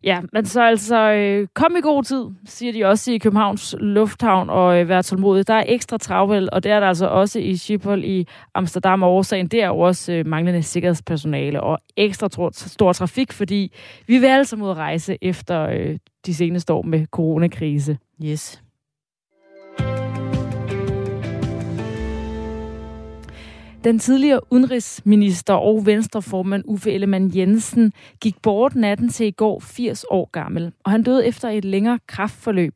Ja, 0.04 0.22
men 0.34 0.46
så 0.46 0.62
altså, 0.62 1.12
øh, 1.12 1.48
kom 1.54 1.76
i 1.78 1.82
god 1.82 2.04
tid, 2.04 2.26
siger 2.46 2.74
de 2.74 2.86
også 2.86 3.12
i 3.12 3.18
Københavns 3.18 3.76
Lufthavn, 3.80 4.50
og 4.50 4.80
øh, 4.80 4.90
vær 4.90 5.02
tålmodig. 5.02 5.48
Der 5.48 5.54
er 5.54 5.64
ekstra 5.68 5.98
travl, 5.98 6.50
og 6.52 6.64
det 6.64 6.72
er 6.72 6.80
der 6.80 6.88
altså 6.88 7.08
også 7.08 7.40
i 7.40 7.56
Schiphol 7.56 8.04
i 8.04 8.28
Amsterdam, 8.56 9.04
og 9.04 9.12
årsagen 9.12 9.48
det 9.48 9.64
er 9.64 9.68
jo 9.68 9.80
også 9.80 10.14
øh, 10.14 10.28
manglende 10.28 10.64
sikkerhedspersonale 10.64 11.62
og 11.62 11.80
ekstra 11.98 12.52
stor 12.52 12.94
trafik, 12.94 13.32
fordi 13.32 13.74
vi 14.08 14.18
vil 14.18 14.28
altså 14.28 14.56
mod 14.56 14.70
ud 14.70 14.76
rejse 14.76 15.18
efter 15.22 15.62
øh, 15.62 15.98
de 16.26 16.34
seneste 16.34 16.74
år 16.74 16.82
med 16.82 17.06
coronakrise. 17.06 17.98
Yes. 18.24 18.63
Den 23.84 24.00
tidligere 24.00 24.54
udenrigsminister 24.54 25.54
og 25.54 25.86
venstreformand 25.86 26.64
Uffe 26.66 26.92
Ellemann 26.92 27.32
Jensen 27.36 27.94
gik 28.22 28.36
bort 28.42 28.76
natten 28.76 29.10
til 29.10 29.28
i 29.28 29.32
går 29.32 29.60
80 29.60 30.06
år 30.10 30.30
gammel, 30.32 30.72
og 30.84 30.92
han 30.92 31.04
døde 31.04 31.28
efter 31.28 31.50
et 31.50 31.66
længere 31.66 32.00
kraftforløb. 32.08 32.74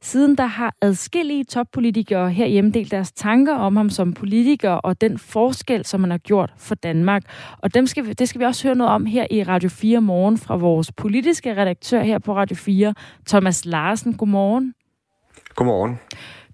Siden 0.00 0.36
der 0.36 0.46
har 0.46 0.74
adskillige 0.80 1.44
toppolitikere 1.44 2.30
herhjemme 2.30 2.70
delt 2.70 2.90
deres 2.90 3.12
tanker 3.12 3.54
om 3.54 3.76
ham 3.76 3.90
som 3.90 4.12
politiker 4.12 4.70
og 4.70 5.00
den 5.00 5.18
forskel, 5.18 5.84
som 5.84 6.00
han 6.00 6.10
har 6.10 6.18
gjort 6.18 6.52
for 6.56 6.74
Danmark. 6.74 7.22
Og 7.58 7.74
dem 7.74 7.86
skal 7.86 8.06
vi, 8.06 8.12
det 8.12 8.28
skal 8.28 8.40
vi 8.40 8.44
også 8.44 8.68
høre 8.68 8.76
noget 8.76 8.92
om 8.92 9.06
her 9.06 9.26
i 9.30 9.42
Radio 9.42 9.68
4 9.68 10.00
morgen 10.00 10.38
fra 10.38 10.56
vores 10.56 10.92
politiske 10.92 11.56
redaktør 11.56 12.02
her 12.02 12.18
på 12.18 12.36
Radio 12.36 12.56
4, 12.56 12.94
Thomas 13.28 13.64
Larsen. 13.64 14.14
Godmorgen. 14.14 14.74
Godmorgen. 15.54 15.98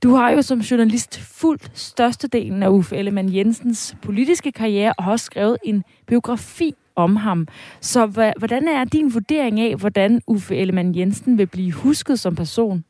Du 0.03 0.15
har 0.15 0.31
jo 0.31 0.43
som 0.43 0.59
journalist 0.59 1.21
fuldt 1.21 1.71
størstedelen 1.75 2.63
af 2.63 2.69
Uffe 2.69 2.97
Ellemann 2.97 3.35
Jensens 3.35 3.97
politiske 4.03 4.53
karriere 4.53 4.93
og 4.99 5.05
har 5.05 5.13
også 5.13 5.25
skrevet 5.25 5.57
en 5.65 5.85
biografi 6.07 6.75
om 6.97 7.17
ham. 7.17 7.47
Så 7.81 8.07
hvordan 8.39 8.69
er 8.69 8.85
din 8.85 9.15
vurdering 9.15 9.61
af, 9.61 9.77
hvordan 9.77 10.21
Uffe 10.27 10.57
Ellemann 10.57 10.97
Jensen 10.97 11.39
vil 11.39 11.47
blive 11.47 11.73
husket 11.73 12.21
som 12.21 12.35
person? 12.35 12.85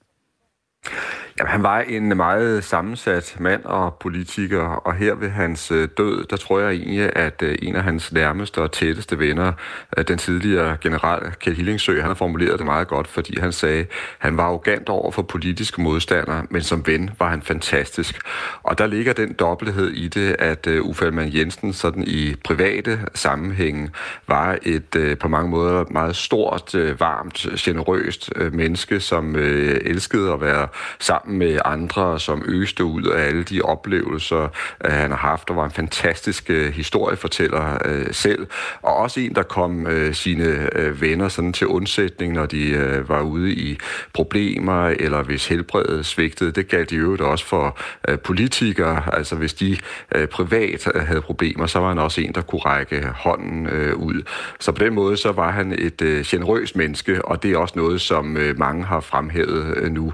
Jamen, 1.38 1.50
han 1.50 1.62
var 1.62 1.80
en 1.80 2.16
meget 2.16 2.64
sammensat 2.64 3.36
mand 3.40 3.64
og 3.64 3.94
politiker, 4.00 4.62
og 4.62 4.94
her 4.94 5.14
ved 5.14 5.28
hans 5.28 5.70
øh, 5.70 5.88
død, 5.96 6.24
der 6.24 6.36
tror 6.36 6.60
jeg 6.60 6.70
egentlig, 6.70 7.16
at 7.16 7.42
øh, 7.42 7.58
en 7.62 7.76
af 7.76 7.82
hans 7.82 8.12
nærmeste 8.12 8.62
og 8.62 8.72
tætteste 8.72 9.18
venner, 9.18 9.52
øh, 9.96 10.04
den 10.08 10.18
tidligere 10.18 10.76
general 10.80 11.32
Kjell 11.40 11.56
Hillingsø, 11.56 12.00
han 12.00 12.06
har 12.06 12.14
formuleret 12.14 12.58
det 12.58 12.66
meget 12.66 12.88
godt, 12.88 13.08
fordi 13.08 13.40
han 13.40 13.52
sagde, 13.52 13.80
at 13.80 13.86
han 14.18 14.36
var 14.36 14.44
arrogant 14.44 14.88
over 14.88 15.10
for 15.10 15.22
politiske 15.22 15.82
modstandere, 15.82 16.46
men 16.50 16.62
som 16.62 16.86
ven 16.86 17.10
var 17.18 17.28
han 17.28 17.42
fantastisk. 17.42 18.18
Og 18.62 18.78
der 18.78 18.86
ligger 18.86 19.12
den 19.12 19.32
dobbelthed 19.32 19.90
i 19.90 20.08
det, 20.08 20.36
at 20.38 20.66
Uffe 20.66 21.04
Ellemann 21.04 21.34
Jensen 21.34 21.72
sådan 21.72 22.04
i 22.06 22.34
private 22.44 23.00
sammenhænge 23.14 23.90
var 24.26 24.58
et 24.62 25.18
på 25.20 25.28
mange 25.28 25.50
måder 25.50 25.84
meget 25.90 26.16
stort, 26.16 26.74
varmt, 26.98 27.46
generøst 27.58 28.32
menneske, 28.52 29.00
som 29.00 29.36
elskede 29.36 30.32
at 30.32 30.40
være 30.40 30.67
sammen 30.98 31.38
med 31.38 31.58
andre, 31.64 32.20
som 32.20 32.42
øste 32.46 32.84
ud 32.84 33.02
af 33.02 33.26
alle 33.26 33.42
de 33.42 33.62
oplevelser, 33.62 34.48
øh, 34.84 34.92
han 34.92 35.10
har 35.10 35.18
haft, 35.18 35.50
og 35.50 35.56
var 35.56 35.64
en 35.64 35.70
fantastisk 35.70 36.50
øh, 36.50 36.72
historiefortæller 36.72 37.78
øh, 37.84 38.06
selv, 38.10 38.46
og 38.82 38.96
også 38.96 39.20
en, 39.20 39.34
der 39.34 39.42
kom 39.42 39.86
øh, 39.86 40.14
sine 40.14 40.78
øh, 40.78 41.00
venner 41.00 41.28
sådan 41.28 41.52
til 41.52 41.66
undsætning, 41.66 42.32
når 42.32 42.46
de 42.46 42.70
øh, 42.70 43.08
var 43.08 43.20
ude 43.20 43.52
i 43.52 43.78
problemer, 44.12 44.86
eller 44.88 45.22
hvis 45.22 45.46
helbredet 45.46 46.06
svigtede. 46.06 46.52
Det 46.52 46.68
galt 46.68 46.92
i 46.92 46.96
øvrigt 46.96 47.22
også 47.22 47.46
for 47.46 47.78
øh, 48.08 48.18
politikere, 48.18 49.02
altså 49.16 49.36
hvis 49.36 49.54
de 49.54 49.76
øh, 50.14 50.28
privat 50.28 50.88
øh, 50.94 51.02
havde 51.02 51.20
problemer, 51.20 51.66
så 51.66 51.78
var 51.78 51.88
han 51.88 51.98
også 51.98 52.20
en, 52.20 52.32
der 52.34 52.42
kunne 52.42 52.60
række 52.60 53.06
hånden 53.16 53.66
øh, 53.66 53.94
ud. 53.94 54.22
Så 54.60 54.72
på 54.72 54.84
den 54.84 54.94
måde, 54.94 55.16
så 55.16 55.32
var 55.32 55.50
han 55.50 55.72
et 55.78 56.02
øh, 56.02 56.24
generøst 56.24 56.76
menneske, 56.76 57.24
og 57.24 57.42
det 57.42 57.52
er 57.52 57.58
også 57.58 57.74
noget, 57.76 58.00
som 58.00 58.36
øh, 58.36 58.58
mange 58.58 58.84
har 58.84 59.00
fremhævet 59.00 59.76
øh, 59.76 59.92
nu. 59.92 60.12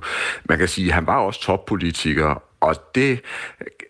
Man 0.49 0.59
kan 0.59 0.68
sige, 0.68 0.88
at 0.88 0.95
han 0.95 1.07
var 1.07 1.18
også 1.18 1.40
toppolitiker, 1.40 2.42
og 2.61 2.74
det 2.95 3.20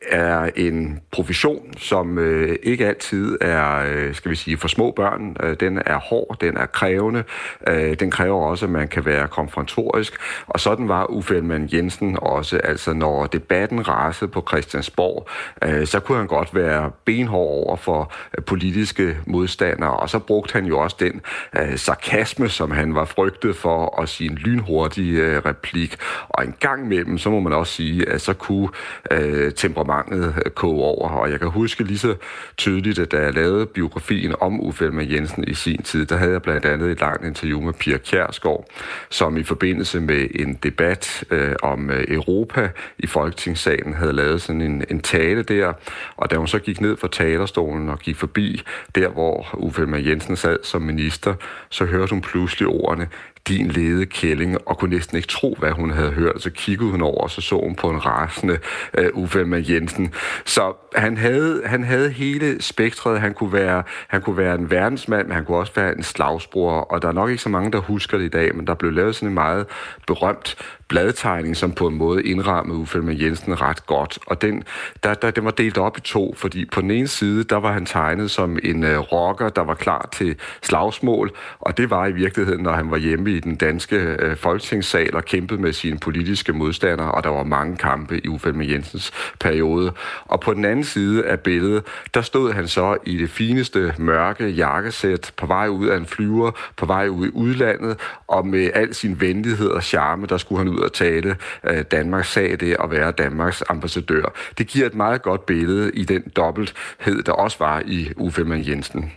er 0.09 0.51
en 0.57 1.01
profession, 1.11 1.75
som 1.77 2.19
øh, 2.19 2.57
ikke 2.63 2.87
altid 2.87 3.39
er, 3.41 3.85
øh, 3.87 4.15
skal 4.15 4.31
vi 4.31 4.37
sige, 4.37 4.57
for 4.57 4.69
små 4.69 4.91
børn. 4.91 5.37
Øh, 5.43 5.57
den 5.61 5.83
er 5.87 5.99
hård, 5.99 6.37
den 6.41 6.57
er 6.57 6.67
krævende, 6.67 7.25
øh, 7.69 7.95
den 8.01 8.11
kræver 8.11 8.47
også, 8.47 8.67
at 8.67 8.71
man 8.71 8.89
kan 8.89 9.05
være 9.05 9.29
konfrontorisk, 9.29 10.15
og 10.47 10.61
sådan 10.61 10.89
var 10.89 11.11
Uffe 11.11 11.37
Elman 11.37 11.69
Jensen 11.73 12.19
også. 12.23 12.61
Altså, 12.65 12.93
når 12.93 13.27
debatten 13.27 13.89
rasede 13.89 14.31
på 14.31 14.45
Christiansborg, 14.49 15.29
øh, 15.65 15.87
så 15.87 16.01
kunne 16.01 16.19
han 16.19 16.27
godt 16.27 16.55
være 16.55 16.91
benhård 17.05 17.67
over 17.67 17.77
for 17.77 18.13
øh, 18.39 18.45
politiske 18.45 19.17
modstandere, 19.27 19.97
og 19.97 20.11
så 20.11 20.19
brugte 20.19 20.53
han 20.53 20.67
jo 20.67 20.79
også 20.79 20.97
den 21.01 21.21
øh, 21.59 21.79
sarkasme, 21.79 22.49
som 22.49 22.71
han 22.71 22.95
var 22.95 23.05
frygtet 23.05 23.57
for, 23.57 23.87
og 23.87 24.09
sin 24.09 24.35
lynhurtige 24.35 25.21
øh, 25.21 25.43
replik. 25.47 25.97
Og 26.29 26.45
en 26.45 26.55
gang 26.61 26.85
imellem, 26.85 27.19
så 27.19 27.31
må 27.31 27.41
man 27.41 27.53
også 27.53 27.73
sige, 27.73 28.09
at 28.09 28.21
så 28.21 28.33
kunne 28.33 28.69
øh, 29.11 29.53
temperament 29.53 29.94
temperamentet 30.03 30.43
øh, 30.47 30.51
koge 30.51 30.83
over. 30.85 31.09
Og 31.09 31.31
jeg 31.31 31.41
kan 31.41 31.49
huske 31.49 31.85
lige 31.85 31.99
så 31.99 32.15
tydeligt, 32.57 32.99
at 32.99 33.13
da 33.13 33.19
jeg 33.19 33.35
lavede 33.35 33.67
biografien 33.67 34.35
om 34.41 34.61
Uffe 34.61 34.91
med 34.91 35.07
Jensen 35.07 35.45
i 35.49 35.55
sin 35.55 35.83
tid, 35.83 36.07
der 36.07 36.17
havde 36.17 36.33
jeg 36.33 36.43
blandt 36.43 36.65
andet 36.65 36.91
et 36.91 37.01
langt 37.01 37.25
interview 37.25 37.61
med 37.61 37.73
Pia 37.73 37.99
Kjærsgaard, 37.99 38.65
som 39.11 39.37
i 39.37 39.43
forbindelse 39.43 40.01
med 40.01 40.27
en 40.35 40.55
debat 40.55 41.25
øh, 41.31 41.57
om 41.63 41.91
øh, 41.91 42.05
Europa 42.09 42.71
i 42.99 43.07
Folketingssalen 43.07 43.95
havde 43.95 44.13
lavet 44.13 44.43
sådan 44.43 44.61
en, 44.61 44.85
en 44.91 45.01
tale 45.01 45.43
der. 45.43 45.73
Og 46.17 46.31
da 46.31 46.37
hun 46.37 46.49
så 46.49 46.59
gik 46.59 46.81
ned 46.81 46.97
fra 46.97 47.09
talerstolen 47.09 47.89
og 47.89 47.99
gik 47.99 48.17
forbi 48.17 48.63
der, 48.95 49.09
hvor 49.09 49.47
Uffe 49.53 49.87
med 49.87 50.03
Jensen 50.03 50.37
sad 50.37 50.59
som 50.63 50.83
minister, 50.83 51.35
så 51.71 51.85
hørte 51.85 52.11
hun 52.11 52.21
pludselig 52.21 52.69
ordene, 52.69 53.09
din 53.49 53.69
lede 53.69 54.07
kælling, 54.07 54.59
og 54.67 54.79
kunne 54.79 54.91
næsten 54.91 55.17
ikke 55.17 55.29
tro, 55.29 55.57
hvad 55.59 55.71
hun 55.71 55.91
havde 55.91 56.11
hørt. 56.11 56.43
Så 56.43 56.51
kiggede 56.51 56.91
hun 56.91 57.03
over, 57.03 57.23
og 57.23 57.31
så 57.31 57.41
så 57.41 57.61
hun 57.61 57.75
på 57.75 57.91
en 57.91 58.07
rasende 58.07 58.59
øh, 58.99 59.11
Uffe 59.15 59.45
med 59.45 59.65
Jensen. 59.65 60.13
Så 60.45 60.73
han 60.95 61.17
havde, 61.17 61.63
han 61.65 61.85
havde 61.85 62.11
hele 62.11 62.63
spektret. 62.63 63.21
Han 63.21 63.35
kunne, 63.35 63.53
være, 63.53 63.83
han 64.09 64.23
kunne 64.23 64.37
være 64.37 64.55
en 64.55 64.71
verdensmand, 64.71 65.27
men 65.27 65.35
han 65.35 65.45
kunne 65.45 65.59
også 65.59 65.73
være 65.77 65.97
en 65.97 66.03
slagsbror. 66.03 66.81
Og 66.81 67.03
der 67.03 67.09
er 67.09 67.13
nok 67.13 67.31
ikke 67.31 67.43
så 67.43 67.49
mange, 67.49 67.73
der 67.73 67.79
husker 67.79 68.19
det 68.19 68.25
i 68.25 68.29
dag, 68.29 68.57
men 68.57 68.67
der 68.67 68.75
blev 68.75 68.93
lavet 68.93 69.15
sådan 69.15 69.29
en 69.29 69.35
meget 69.35 69.67
berømt 70.07 70.57
bladtegning, 70.89 71.57
som 71.57 71.73
på 71.73 71.87
en 71.87 71.95
måde 71.95 72.23
indrammede 72.23 72.79
Uffe 72.79 72.99
med 72.99 73.17
Jensen 73.17 73.61
ret 73.61 73.87
godt. 73.87 74.19
Og 74.27 74.43
den, 74.43 74.65
der, 75.03 75.15
der, 75.15 75.31
den 75.31 75.45
var 75.45 75.51
delt 75.51 75.79
op 75.79 75.99
i 75.99 76.01
to, 76.01 76.35
fordi 76.37 76.65
på 76.65 76.81
den 76.81 76.91
ene 76.91 77.09
side, 77.09 77.45
der 77.45 77.57
var 77.57 77.73
han 77.73 77.87
tegnet 77.87 78.31
som 78.31 78.59
en 78.63 78.85
øh, 78.85 78.99
rocker, 78.99 79.49
der 79.49 79.63
var 79.63 79.75
klar 79.75 80.09
til 80.13 80.37
slagsmål, 80.63 81.31
og 81.61 81.77
det 81.77 81.91
var 81.91 82.07
i 82.07 82.13
virkeligheden, 82.13 82.63
når 82.63 82.73
han 82.73 82.91
var 82.91 82.97
hjemme 82.97 83.31
i 83.31 83.41
den 83.41 83.57
danske 83.57 83.97
øh, 83.97 84.37
folketingssal 84.37 85.17
og 85.17 85.25
kæmpede 85.25 85.61
med 85.61 85.73
sine 85.73 85.99
politiske 85.99 86.53
modstandere, 86.53 87.11
og 87.13 87.25
der 87.25 87.31
var 87.31 87.45
mange 87.45 87.77
kampe 87.77 88.21
i 88.25 88.29
Uffe 88.29 88.53
med 88.53 88.67
Jensens 88.67 89.13
periode. 89.41 89.93
Og 90.25 90.41
på 90.41 90.55
den 90.55 90.65
anden 90.65 90.85
side 90.85 91.27
af 91.27 91.41
billedet, 91.41 91.85
der 92.15 92.23
stod 92.23 92.53
han 92.53 92.69
så 92.69 92.97
i 93.07 93.17
det 93.17 93.31
fineste 93.31 93.95
mørke 93.99 94.49
jakkesæt, 94.49 95.33
på 95.37 95.47
vej 95.47 95.69
ud 95.69 95.87
af 95.87 95.97
en 95.97 96.07
flyver, 96.07 96.51
på 96.77 96.87
vej 96.87 97.09
ud 97.09 97.27
i 97.27 97.31
udlandet, 97.35 98.01
og 98.29 98.47
med 98.47 98.71
al 98.75 98.95
sin 98.95 99.21
venlighed 99.21 99.69
og 99.69 99.83
charme, 99.83 100.27
der 100.27 100.37
skulle 100.37 100.59
han 100.59 100.69
ud 100.69 100.84
og 100.85 100.93
tale 100.93 101.37
øh, 101.65 101.85
Danmarks 101.91 102.33
sag, 102.33 102.61
det 102.61 102.77
at 102.85 102.91
være 102.91 103.13
Danmarks 103.13 103.63
ambassadør. 103.69 104.25
Det 104.59 104.67
giver 104.67 104.87
et 104.87 104.95
meget 104.95 105.23
godt 105.23 105.47
billede 105.47 105.91
i 105.95 106.05
den 106.05 106.23
dobbelthed, 106.37 107.23
der 107.23 107.33
også 107.33 107.57
var 107.59 107.83
i 107.87 108.09
Uffe 108.17 108.45
Mann 108.45 108.69
Jensen. 108.69 109.13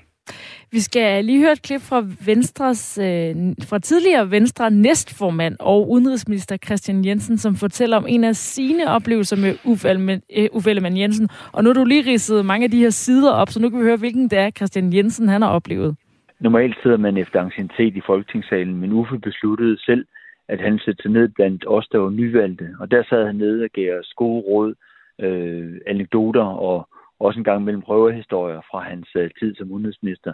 Vi 0.71 0.79
skal 0.79 1.25
lige 1.25 1.39
høre 1.39 1.51
et 1.51 1.61
klip 1.61 1.81
fra 1.81 2.03
Venstres, 2.25 2.97
øh, 2.97 3.35
fra 3.69 3.79
tidligere 3.79 4.31
Venstre 4.31 4.71
næstformand 4.71 5.55
og 5.59 5.89
udenrigsminister 5.89 6.57
Christian 6.65 7.05
Jensen, 7.05 7.37
som 7.37 7.55
fortæller 7.55 7.97
om 7.97 8.05
en 8.07 8.23
af 8.23 8.35
sine 8.35 8.89
oplevelser 8.89 9.35
med 9.35 9.55
Uffe, 9.65 9.89
Ellemann, 9.89 10.21
øh, 10.37 10.47
Uffe 10.51 10.69
Ellemann 10.69 10.97
Jensen. 10.97 11.29
Og 11.51 11.63
nu 11.63 11.69
har 11.69 11.73
du 11.73 11.83
lige 11.83 12.11
ridset 12.11 12.45
mange 12.45 12.63
af 12.63 12.71
de 12.71 12.79
her 12.79 12.89
sider 12.89 13.31
op, 13.31 13.49
så 13.49 13.59
nu 13.61 13.69
kan 13.69 13.79
vi 13.79 13.83
høre, 13.83 13.97
hvilken 13.97 14.29
det 14.29 14.39
er, 14.39 14.49
Christian 14.49 14.93
Jensen 14.93 15.27
han 15.27 15.41
har 15.41 15.49
oplevet. 15.49 15.95
Normalt 16.39 16.75
sidder 16.83 16.97
man 16.97 17.17
efter 17.17 17.41
anciennitet 17.41 17.95
i 17.95 18.01
Folketingssalen, 18.05 18.75
men 18.75 18.93
Uffe 18.93 19.19
besluttede 19.19 19.77
selv, 19.81 20.05
at 20.49 20.59
han 20.59 20.79
satte 20.79 21.01
sig 21.01 21.11
ned 21.11 21.27
blandt 21.27 21.65
os, 21.67 21.87
der 21.91 21.97
var 21.97 22.09
nyvalgte. 22.09 22.75
Og 22.79 22.91
der 22.91 23.03
sad 23.09 23.25
han 23.25 23.35
nede 23.35 23.63
og 23.63 23.69
gav 23.69 23.99
os 23.99 24.13
gode 24.15 24.41
råd, 24.41 24.73
øh, 25.19 25.81
anekdoter 25.87 26.43
og 26.43 26.89
også 27.19 27.39
en 27.39 27.43
gang 27.43 27.63
mellem 27.63 27.81
prøvehistorier 27.81 28.61
fra 28.71 28.79
hans 28.79 29.09
øh, 29.15 29.29
tid 29.39 29.55
som 29.55 29.71
udenrigsminister. 29.71 30.33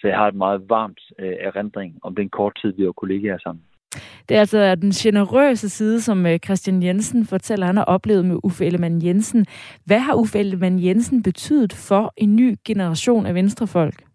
Så 0.00 0.08
jeg 0.08 0.16
har 0.16 0.28
et 0.28 0.34
meget 0.34 0.68
varmt 0.68 1.00
øh, 1.18 1.36
erindring 1.40 1.98
om 2.02 2.14
den 2.14 2.28
kort 2.28 2.58
tid, 2.62 2.72
vi 2.72 2.86
var 2.86 2.92
kollegaer 2.92 3.38
sammen. 3.38 3.62
Det 4.28 4.36
er 4.36 4.40
altså 4.40 4.74
den 4.74 4.90
generøse 4.90 5.68
side, 5.68 6.00
som 6.00 6.26
øh, 6.26 6.38
Christian 6.38 6.82
Jensen 6.82 7.26
fortæller, 7.26 7.66
han 7.66 7.76
har 7.76 7.84
oplevet 7.84 8.24
med 8.24 8.36
Uffe 8.42 8.66
Ellemann 8.66 9.04
Jensen. 9.04 9.46
Hvad 9.84 9.98
har 9.98 10.14
Uffe 10.14 10.38
Ellemann 10.38 10.84
Jensen 10.84 11.22
betydet 11.22 11.72
for 11.72 12.12
en 12.16 12.36
ny 12.36 12.56
generation 12.66 13.26
af 13.26 13.34
venstrefolk? 13.34 14.13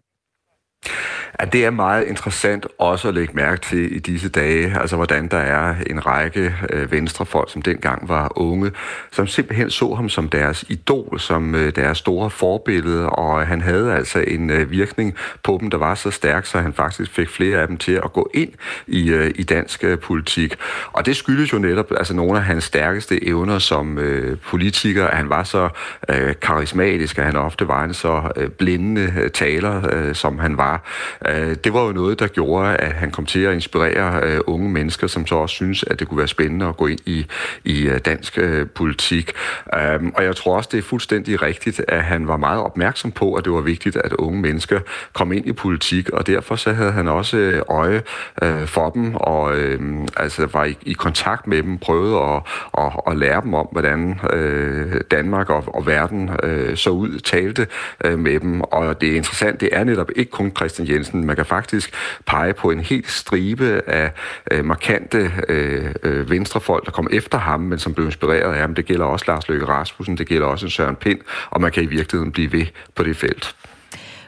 Ja, 1.39 1.45
det 1.45 1.65
er 1.65 1.69
meget 1.69 2.07
interessant 2.07 2.67
også 2.77 3.07
at 3.07 3.13
lægge 3.13 3.33
mærke 3.35 3.61
til 3.61 3.95
i 3.95 3.99
disse 3.99 4.29
dage, 4.29 4.79
altså 4.79 4.95
hvordan 4.95 5.27
der 5.27 5.37
er 5.37 5.75
en 5.89 6.05
række 6.05 6.55
øh, 6.69 6.91
venstrefolk, 6.91 7.51
som 7.51 7.61
dengang 7.61 8.09
var 8.09 8.31
unge, 8.35 8.71
som 9.11 9.27
simpelthen 9.27 9.69
så 9.69 9.93
ham 9.93 10.09
som 10.09 10.29
deres 10.29 10.65
idol, 10.69 11.19
som 11.19 11.55
øh, 11.55 11.75
deres 11.75 11.97
store 11.97 12.29
forbillede, 12.29 13.09
og 13.09 13.41
øh, 13.41 13.47
han 13.47 13.61
havde 13.61 13.93
altså 13.93 14.19
en 14.19 14.49
øh, 14.49 14.71
virkning 14.71 15.15
på 15.43 15.57
dem, 15.61 15.69
der 15.69 15.77
var 15.77 15.95
så 15.95 16.11
stærk, 16.11 16.45
så 16.45 16.59
han 16.59 16.73
faktisk 16.73 17.11
fik 17.11 17.29
flere 17.29 17.61
af 17.61 17.67
dem 17.67 17.77
til 17.77 17.93
at 17.93 18.13
gå 18.13 18.29
ind 18.33 18.51
i, 18.87 19.09
øh, 19.09 19.31
i 19.35 19.43
dansk 19.43 19.83
øh, 19.83 19.99
politik. 19.99 20.55
Og 20.91 21.05
det 21.05 21.15
skyldes 21.15 21.53
jo 21.53 21.57
netop 21.57 21.91
altså 21.97 22.13
nogle 22.13 22.37
af 22.37 22.43
hans 22.43 22.63
stærkeste 22.63 23.27
evner 23.27 23.59
som 23.59 23.97
øh, 23.97 24.37
politiker, 24.37 25.07
at 25.07 25.17
han 25.17 25.29
var 25.29 25.43
så 25.43 25.69
øh, 26.09 26.33
karismatisk, 26.41 27.17
at 27.17 27.25
han 27.25 27.35
ofte 27.35 27.67
var 27.67 27.83
en 27.83 27.93
så 27.93 28.31
øh, 28.35 28.49
blindende 28.49 29.13
øh, 29.17 29.29
taler, 29.29 29.81
øh, 29.93 30.15
som 30.15 30.39
han 30.39 30.57
var 30.57 30.68
far. 30.69 30.83
Øh, 31.27 31.55
det 31.63 31.73
var 31.73 31.83
jo 31.85 31.91
noget, 31.91 32.19
der 32.19 32.27
gjorde, 32.27 32.75
at 32.75 32.91
han 32.91 33.11
kom 33.11 33.25
til 33.25 33.39
at 33.39 33.53
inspirere 33.53 34.21
øh, 34.23 34.39
unge 34.47 34.69
mennesker, 34.69 35.07
som 35.07 35.27
så 35.27 35.35
også 35.35 35.55
synes, 35.55 35.83
at 35.83 35.99
det 35.99 36.07
kunne 36.07 36.17
være 36.17 36.27
spændende 36.27 36.65
at 36.65 36.77
gå 36.77 36.87
ind 36.87 36.99
i, 37.05 37.25
i 37.65 37.87
øh, 37.87 37.99
dansk 38.05 38.37
øh, 38.37 38.67
politik. 38.67 39.31
Øh, 39.75 39.99
og 40.15 40.23
jeg 40.23 40.35
tror 40.35 40.57
også, 40.57 40.69
det 40.71 40.77
er 40.77 40.81
fuldstændig 40.81 41.41
rigtigt, 41.41 41.81
at 41.87 42.03
han 42.03 42.27
var 42.27 42.37
meget 42.37 42.61
opmærksom 42.61 43.11
på, 43.11 43.33
at 43.33 43.45
det 43.45 43.53
var 43.53 43.61
vigtigt, 43.61 43.95
at 43.95 44.13
unge 44.13 44.41
mennesker 44.41 44.79
kom 45.13 45.31
ind 45.31 45.47
i 45.47 45.53
politik, 45.53 46.09
og 46.09 46.27
derfor 46.27 46.55
så 46.55 46.73
havde 46.73 46.91
han 46.91 47.07
også 47.07 47.37
øh, 47.37 47.61
øje 47.69 48.01
øh, 48.43 48.67
for 48.67 48.89
dem, 48.89 49.15
og 49.15 49.57
øh, 49.57 50.07
altså 50.17 50.47
var 50.53 50.65
i, 50.65 50.77
i 50.81 50.93
kontakt 50.93 51.47
med 51.47 51.63
dem, 51.63 51.77
prøvede 51.77 52.17
at, 52.17 52.41
at, 52.77 52.91
at 53.07 53.17
lære 53.17 53.41
dem 53.41 53.53
om, 53.53 53.67
hvordan 53.71 54.19
øh, 54.33 55.01
Danmark 55.11 55.49
og, 55.49 55.63
og 55.67 55.87
verden 55.87 56.29
øh, 56.43 56.77
så 56.77 56.89
ud, 56.89 57.19
talte 57.19 57.67
øh, 58.05 58.19
med 58.19 58.39
dem, 58.39 58.61
og 58.61 59.01
det 59.01 59.11
er 59.11 59.15
interessant, 59.15 59.61
det 59.61 59.69
er 59.71 59.83
netop 59.83 60.09
ikke 60.15 60.31
kun 60.31 60.51
Christian 60.59 60.87
Jensen, 60.87 61.25
man 61.25 61.35
kan 61.35 61.45
faktisk 61.45 61.93
pege 62.25 62.53
på 62.53 62.71
en 62.71 62.79
helt 62.79 63.11
stribe 63.11 63.81
af 63.87 64.11
øh, 64.51 64.65
markante 64.65 65.31
øh, 65.49 65.93
øh, 66.03 66.29
venstrefolk, 66.29 66.85
der 66.85 66.91
kom 66.91 67.07
efter 67.11 67.37
ham, 67.37 67.59
men 67.59 67.79
som 67.79 67.93
blev 67.93 68.05
inspireret 68.05 68.53
af 68.53 68.59
ham. 68.59 68.75
Det 68.75 68.85
gælder 68.85 69.05
også 69.05 69.25
Lars 69.27 69.49
Løkke 69.49 69.65
Rasmussen, 69.65 70.17
det 70.17 70.27
gælder 70.27 70.47
også 70.47 70.69
Søren 70.69 70.95
Pind, 70.95 71.19
og 71.49 71.61
man 71.61 71.71
kan 71.71 71.83
i 71.83 71.85
virkeligheden 71.85 72.31
blive 72.31 72.51
ved 72.51 72.65
på 72.95 73.03
det 73.03 73.17
felt. 73.17 73.55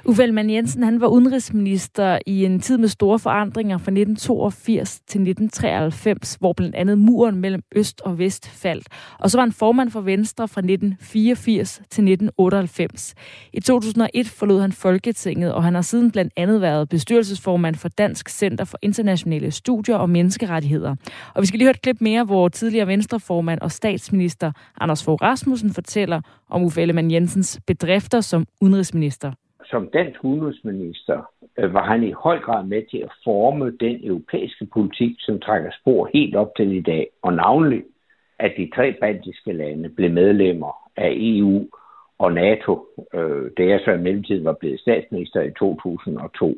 Uffe 0.06 0.24
Ellemann 0.24 0.50
Jensen 0.50 0.84
han 0.84 1.02
var 1.02 1.08
udenrigsminister 1.08 2.20
i 2.26 2.46
en 2.46 2.60
tid 2.60 2.78
med 2.78 2.88
store 2.88 3.20
forandringer 3.20 3.78
fra 3.78 3.92
1982 3.92 4.90
til 4.92 5.22
1993, 5.22 6.38
hvor 6.40 6.54
blandt 6.54 6.76
andet 6.76 6.98
muren 6.98 7.36
mellem 7.36 7.64
øst 7.76 8.02
og 8.02 8.20
vest 8.20 8.50
faldt. 8.50 8.88
Og 9.20 9.32
så 9.32 9.38
var 9.38 9.44
han 9.44 9.52
formand 9.52 9.92
for 9.92 10.02
Venstre 10.02 10.48
fra 10.48 10.60
1984 10.60 11.74
til 11.76 11.84
1998. 11.84 13.14
I 13.54 13.60
2001 13.60 14.28
forlod 14.28 14.62
han 14.62 14.72
Folketinget, 14.72 15.54
og 15.54 15.64
han 15.64 15.76
har 15.76 15.82
siden 15.82 16.12
blandt 16.12 16.34
andet 16.38 16.62
været 16.62 16.90
bestyrelsesformand 16.90 17.76
for 17.76 17.88
Dansk 17.90 18.30
Center 18.30 18.66
for 18.66 18.78
Internationale 18.82 19.52
Studier 19.52 19.96
og 19.96 20.10
Menneskerettigheder. 20.10 20.96
Og 21.36 21.42
vi 21.42 21.48
skal 21.48 21.58
lige 21.58 21.66
høre 21.66 21.76
et 21.76 21.82
klip 21.82 22.02
mere, 22.02 22.24
hvor 22.24 22.48
tidligere 22.48 22.88
Venstreformand 22.88 23.62
og 23.62 23.72
statsminister 23.72 24.52
Anders 24.80 25.04
Fogh 25.04 25.22
Rasmussen 25.22 25.74
fortæller 25.74 26.22
om 26.50 26.64
Uffe 26.64 26.82
Ellemann 26.82 27.12
Jensens 27.12 27.60
bedrifter 27.68 28.22
som 28.22 28.46
udenrigsminister 28.62 29.32
som 29.72 29.90
dansk 29.94 30.24
udenrigsminister 30.24 31.22
øh, 31.58 31.74
var 31.74 31.84
han 31.84 32.04
i 32.04 32.12
høj 32.12 32.40
grad 32.40 32.66
med 32.66 32.84
til 32.92 32.98
at 32.98 33.12
forme 33.24 33.78
den 33.80 34.00
europæiske 34.04 34.66
politik, 34.74 35.16
som 35.20 35.40
trækker 35.40 35.72
spor 35.82 36.10
helt 36.14 36.36
op 36.36 36.52
til 36.58 36.72
i 36.72 36.82
dag, 36.82 37.08
og 37.22 37.34
navnlig, 37.34 37.84
at 38.40 38.54
de 38.58 38.70
tre 38.76 38.94
baltiske 39.02 39.54
lande 39.54 39.90
blev 39.90 40.12
medlemmer 40.12 40.72
af 40.98 41.12
EU 41.16 41.68
og 42.20 42.34
NATO, 42.34 42.88
øh, 43.14 43.52
da 43.58 43.64
jeg 43.64 43.80
så 43.86 43.92
i 43.92 43.98
mellemtiden 43.98 44.46
var 44.46 44.58
blevet 44.60 44.80
statsminister 44.80 45.42
i 45.42 45.52
2002. 45.60 46.56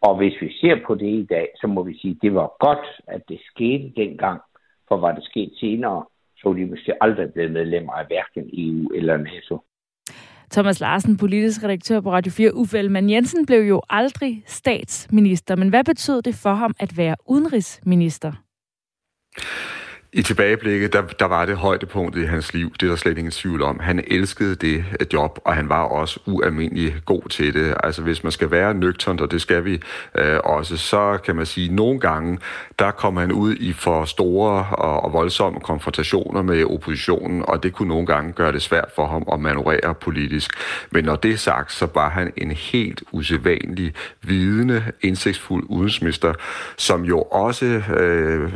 Og 0.00 0.16
hvis 0.16 0.34
vi 0.40 0.52
ser 0.60 0.76
på 0.86 0.94
det 0.94 1.12
i 1.22 1.26
dag, 1.30 1.48
så 1.60 1.66
må 1.66 1.82
vi 1.82 1.98
sige, 1.98 2.10
at 2.10 2.22
det 2.22 2.34
var 2.34 2.56
godt, 2.60 2.86
at 3.06 3.22
det 3.28 3.40
skete 3.50 3.92
dengang, 3.96 4.40
for 4.88 4.96
var 4.96 5.12
det 5.12 5.24
sket 5.24 5.52
senere, 5.60 6.04
så 6.38 6.48
ville 6.48 6.64
de 6.64 6.70
måske 6.70 7.02
aldrig 7.02 7.32
blevet 7.32 7.52
medlemmer 7.52 7.92
af 7.92 8.06
hverken 8.06 8.50
EU 8.52 8.88
eller 8.94 9.16
NATO. 9.16 9.58
Thomas 10.50 10.80
Larsen, 10.80 11.16
politisk 11.16 11.62
redaktør 11.62 12.00
på 12.00 12.12
Radio 12.12 12.32
4. 12.32 12.54
Uffe 12.54 12.78
Ellemann 12.78 13.10
Jensen 13.10 13.46
blev 13.46 13.60
jo 13.60 13.82
aldrig 13.90 14.44
statsminister, 14.46 15.56
men 15.56 15.68
hvad 15.68 15.84
betød 15.84 16.22
det 16.22 16.34
for 16.34 16.54
ham 16.54 16.74
at 16.78 16.96
være 16.96 17.16
udenrigsminister? 17.26 18.32
I 20.12 20.22
tilbageblikket, 20.22 20.92
der, 20.92 21.02
der 21.02 21.24
var 21.24 21.46
det 21.46 21.56
højdepunktet 21.56 22.22
i 22.22 22.24
hans 22.24 22.54
liv. 22.54 22.72
Det 22.80 22.82
er 22.82 22.90
der 22.90 22.96
slet 22.96 23.18
ingen 23.18 23.30
tvivl 23.30 23.62
om. 23.62 23.80
Han 23.80 24.04
elskede 24.06 24.54
det 24.54 24.84
job, 25.12 25.38
og 25.44 25.54
han 25.54 25.68
var 25.68 25.82
også 25.82 26.20
ualmindelig 26.26 26.96
god 27.04 27.28
til 27.28 27.54
det. 27.54 27.74
Altså 27.82 28.02
hvis 28.02 28.22
man 28.22 28.32
skal 28.32 28.50
være 28.50 28.74
nøgternt, 28.74 29.20
og 29.20 29.30
det 29.30 29.40
skal 29.40 29.64
vi 29.64 29.80
øh, 30.18 30.38
også, 30.44 30.76
så 30.76 31.18
kan 31.24 31.36
man 31.36 31.46
sige, 31.46 31.68
at 31.68 31.74
nogle 31.74 32.00
gange, 32.00 32.38
der 32.78 32.90
kommer 32.90 33.20
han 33.20 33.32
ud 33.32 33.54
i 33.54 33.72
for 33.72 34.04
store 34.04 34.66
og, 34.72 35.04
og 35.04 35.12
voldsomme 35.12 35.60
konfrontationer 35.60 36.42
med 36.42 36.64
oppositionen, 36.64 37.44
og 37.48 37.62
det 37.62 37.72
kunne 37.72 37.88
nogle 37.88 38.06
gange 38.06 38.32
gøre 38.32 38.52
det 38.52 38.62
svært 38.62 38.88
for 38.96 39.06
ham 39.06 39.24
at 39.32 39.40
manøvrere 39.40 39.94
politisk. 39.94 40.50
Men 40.90 41.04
når 41.04 41.16
det 41.16 41.30
er 41.30 41.36
sagt, 41.36 41.72
så 41.72 41.88
var 41.94 42.10
han 42.10 42.32
en 42.36 42.50
helt 42.50 43.02
usædvanlig, 43.12 43.94
vidende, 44.22 44.84
indsigtsfuld 45.00 45.64
udenrigsminister, 45.68 46.34
som 46.76 47.04
jo 47.04 47.22
også 47.22 47.66
øh, 47.96 48.52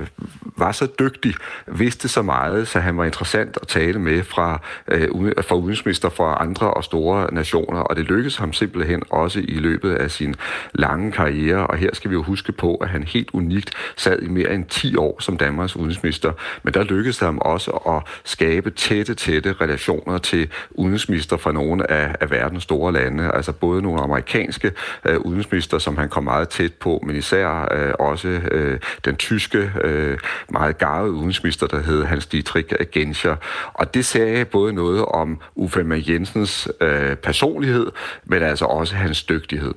var 0.56 0.72
så 0.72 0.88
dygtig, 0.98 1.34
vidste 1.66 2.08
så 2.08 2.22
meget, 2.22 2.68
så 2.68 2.80
han 2.80 2.96
var 2.96 3.04
interessant 3.04 3.58
at 3.62 3.68
tale 3.68 3.98
med 3.98 4.22
fra, 4.22 4.60
øh, 4.88 5.08
fra 5.42 5.56
udenrigsminister 5.56 6.08
fra 6.08 6.36
andre 6.40 6.74
og 6.74 6.84
store 6.84 7.34
nationer, 7.34 7.80
og 7.80 7.96
det 7.96 8.04
lykkedes 8.04 8.36
ham 8.36 8.52
simpelthen 8.52 9.02
også 9.10 9.40
i 9.40 9.58
løbet 9.58 9.94
af 9.94 10.10
sin 10.10 10.34
lange 10.74 11.12
karriere, 11.12 11.66
og 11.66 11.76
her 11.76 11.90
skal 11.92 12.10
vi 12.10 12.14
jo 12.14 12.22
huske 12.22 12.52
på, 12.52 12.74
at 12.74 12.88
han 12.88 13.02
helt 13.02 13.30
unikt 13.32 13.70
sad 13.96 14.22
i 14.22 14.28
mere 14.28 14.54
end 14.54 14.64
10 14.64 14.96
år 14.96 15.16
som 15.20 15.36
Danmarks 15.36 15.76
udenrigsminister, 15.76 16.32
men 16.62 16.74
der 16.74 16.84
lykkedes 16.84 17.18
det 17.18 17.26
ham 17.26 17.38
også 17.38 17.70
at 17.70 18.02
skabe 18.24 18.70
tætte, 18.70 19.14
tætte 19.14 19.54
relationer 19.60 20.18
til 20.18 20.50
udenrigsminister 20.70 21.36
fra 21.36 21.52
nogle 21.52 21.90
af, 21.90 22.14
af 22.20 22.30
verdens 22.30 22.62
store 22.62 22.92
lande, 22.92 23.30
altså 23.34 23.52
både 23.52 23.82
nogle 23.82 24.00
amerikanske 24.00 24.72
øh, 25.04 25.18
udenrigsminister, 25.18 25.78
som 25.78 25.96
han 25.96 26.08
kom 26.08 26.24
meget 26.24 26.48
tæt 26.48 26.72
på, 26.74 27.02
men 27.06 27.16
især 27.16 27.68
øh, 27.72 27.94
også 27.98 28.28
øh, 28.28 28.80
den 29.04 29.16
tyske, 29.16 29.72
øh, 29.84 30.18
meget 30.48 30.78
garvede 30.78 31.12
udenrigsminister, 31.12 31.31
der 31.66 31.82
hed 31.82 32.04
Hans 32.04 32.26
Dietrich 32.26 32.68
Genscher. 32.92 33.36
Og 33.74 33.94
det 33.94 34.04
sagde 34.04 34.44
både 34.44 34.72
noget 34.72 35.04
om 35.04 35.40
Uffe 35.54 36.02
Jensens 36.08 36.68
øh, 36.80 37.16
personlighed, 37.16 37.86
men 38.24 38.42
altså 38.42 38.64
også 38.64 38.94
hans 38.94 39.24
dygtighed. 39.24 39.74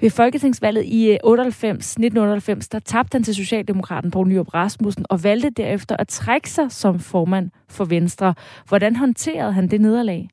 Ved 0.00 0.10
Folketingsvalget 0.10 0.84
i 0.84 1.10
øh, 1.10 1.18
98, 1.24 1.76
1998, 1.76 2.68
der 2.68 2.78
tabte 2.78 3.14
han 3.14 3.22
til 3.22 3.34
Socialdemokraten 3.34 4.10
Poul 4.10 4.28
Nyrup 4.28 4.54
Rasmussen 4.54 5.06
og 5.08 5.24
valgte 5.24 5.50
derefter 5.50 5.96
at 5.96 6.08
trække 6.08 6.50
sig 6.50 6.72
som 6.72 7.00
formand 7.00 7.50
for 7.68 7.84
Venstre. 7.84 8.34
Hvordan 8.68 8.96
håndterede 8.96 9.52
han 9.52 9.68
det 9.68 9.80
nederlag? 9.80 10.28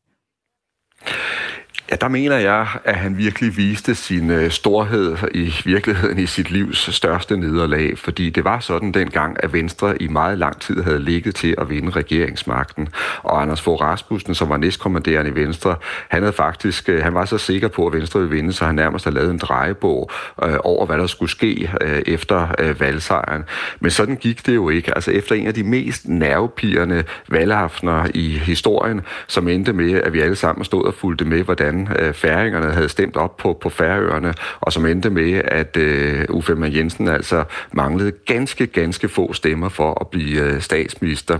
Ja, 1.91 1.95
der 1.95 2.07
mener 2.07 2.37
jeg, 2.37 2.67
at 2.83 2.95
han 2.95 3.17
virkelig 3.17 3.57
viste 3.57 3.95
sin 3.95 4.31
øh, 4.31 4.51
storhed 4.51 5.17
i 5.33 5.53
virkeligheden 5.65 6.19
i 6.19 6.25
sit 6.25 6.51
livs 6.51 6.95
største 6.95 7.37
nederlag, 7.37 7.97
fordi 7.97 8.29
det 8.29 8.43
var 8.43 8.59
sådan 8.59 8.91
dengang, 8.91 9.43
at 9.43 9.53
Venstre 9.53 10.01
i 10.01 10.07
meget 10.07 10.37
lang 10.37 10.61
tid 10.61 10.83
havde 10.83 10.99
ligget 10.99 11.35
til 11.35 11.55
at 11.57 11.69
vinde 11.69 11.89
regeringsmagten. 11.89 12.89
Og 13.23 13.41
Anders 13.41 13.61
Fogh 13.61 13.81
Rasmussen, 13.81 14.35
som 14.35 14.49
var 14.49 14.57
næstkommanderende 14.57 15.31
i 15.31 15.35
Venstre, 15.35 15.75
han 16.09 16.21
havde 16.21 16.33
faktisk, 16.33 16.89
øh, 16.89 17.03
han 17.03 17.13
var 17.13 17.25
så 17.25 17.37
sikker 17.37 17.67
på, 17.67 17.87
at 17.87 17.93
Venstre 17.93 18.19
ville 18.19 18.35
vinde, 18.35 18.53
så 18.53 18.65
han 18.65 18.75
nærmest 18.75 19.05
havde 19.05 19.15
lavet 19.15 19.31
en 19.31 19.37
drejebog 19.37 20.11
øh, 20.43 20.57
over, 20.63 20.85
hvad 20.85 20.97
der 20.97 21.07
skulle 21.07 21.31
ske 21.31 21.71
øh, 21.81 22.01
efter 22.05 22.47
øh, 22.59 22.79
valgsejren. 22.79 23.43
Men 23.79 23.91
sådan 23.91 24.15
gik 24.15 24.45
det 24.45 24.55
jo 24.55 24.69
ikke. 24.69 24.95
Altså 24.95 25.11
efter 25.11 25.35
en 25.35 25.47
af 25.47 25.53
de 25.53 25.63
mest 25.63 26.07
nervepirrende 26.07 27.03
valgaftener 27.29 28.07
i 28.13 28.29
historien, 28.29 29.01
som 29.27 29.47
endte 29.47 29.73
med, 29.73 29.93
at 29.93 30.13
vi 30.13 30.19
alle 30.19 30.35
sammen 30.35 30.65
stod 30.65 30.85
og 30.85 30.93
fulgte 30.93 31.25
med, 31.25 31.43
hvordan 31.43 31.76
hvordan 31.85 32.05
øh, 32.07 32.13
færingerne 32.13 32.73
havde 32.73 32.89
stemt 32.89 33.17
op 33.17 33.37
på, 33.37 33.57
på 33.61 33.69
færøerne, 33.69 34.33
og 34.59 34.73
som 34.73 34.85
endte 34.85 35.09
med, 35.09 35.41
at 35.45 35.77
øh, 35.77 36.25
Uffe 36.29 36.55
M. 36.55 36.63
Jensen 36.63 37.07
altså 37.07 37.43
manglede 37.71 38.11
ganske, 38.11 38.67
ganske 38.67 39.09
få 39.09 39.33
stemmer 39.33 39.69
for 39.69 39.97
at 40.01 40.07
blive 40.07 40.41
øh, 40.41 40.61
statsminister. 40.61 41.37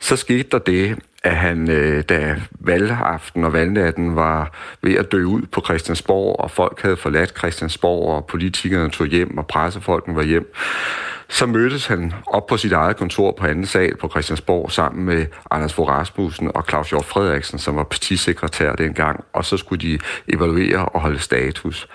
Så 0.00 0.16
skete 0.16 0.48
der 0.52 0.58
det, 0.58 0.98
at 1.24 1.36
han, 1.36 1.70
øh, 1.70 2.02
da 2.02 2.36
valgaften 2.60 3.44
og 3.44 3.52
valgnatten 3.52 4.16
var 4.16 4.52
ved 4.82 4.94
at 4.94 5.12
dø 5.12 5.24
ud 5.24 5.42
på 5.52 5.60
Christiansborg, 5.64 6.40
og 6.40 6.50
folk 6.50 6.82
havde 6.82 6.96
forladt 6.96 7.38
Christiansborg, 7.38 8.14
og 8.14 8.26
politikerne 8.26 8.90
tog 8.90 9.06
hjem, 9.06 9.38
og 9.38 9.46
pressefolken 9.46 10.16
var 10.16 10.22
hjem, 10.22 10.54
så 11.28 11.46
mødtes 11.46 11.86
han 11.86 12.12
op 12.26 12.46
på 12.46 12.56
sit 12.56 12.72
eget 12.72 12.96
kontor 12.96 13.32
på 13.38 13.46
anden 13.46 13.66
sal 13.66 13.96
på 13.96 14.08
Christiansborg 14.08 14.72
sammen 14.72 15.04
med 15.04 15.26
Anders 15.50 15.72
Fogh 15.72 15.88
Rasmussen 15.88 16.50
og 16.54 16.64
Claus 16.68 16.90
Hjort 16.90 17.04
Frederiksen, 17.04 17.58
som 17.58 17.76
var 17.76 17.84
partisekretær 17.84 18.74
dengang, 18.74 19.24
og 19.32 19.44
så 19.44 19.56
skulle 19.56 19.88
de 19.88 19.98
evaluere 20.28 20.84
og 20.84 21.00
holde 21.00 21.18
status. 21.18 21.88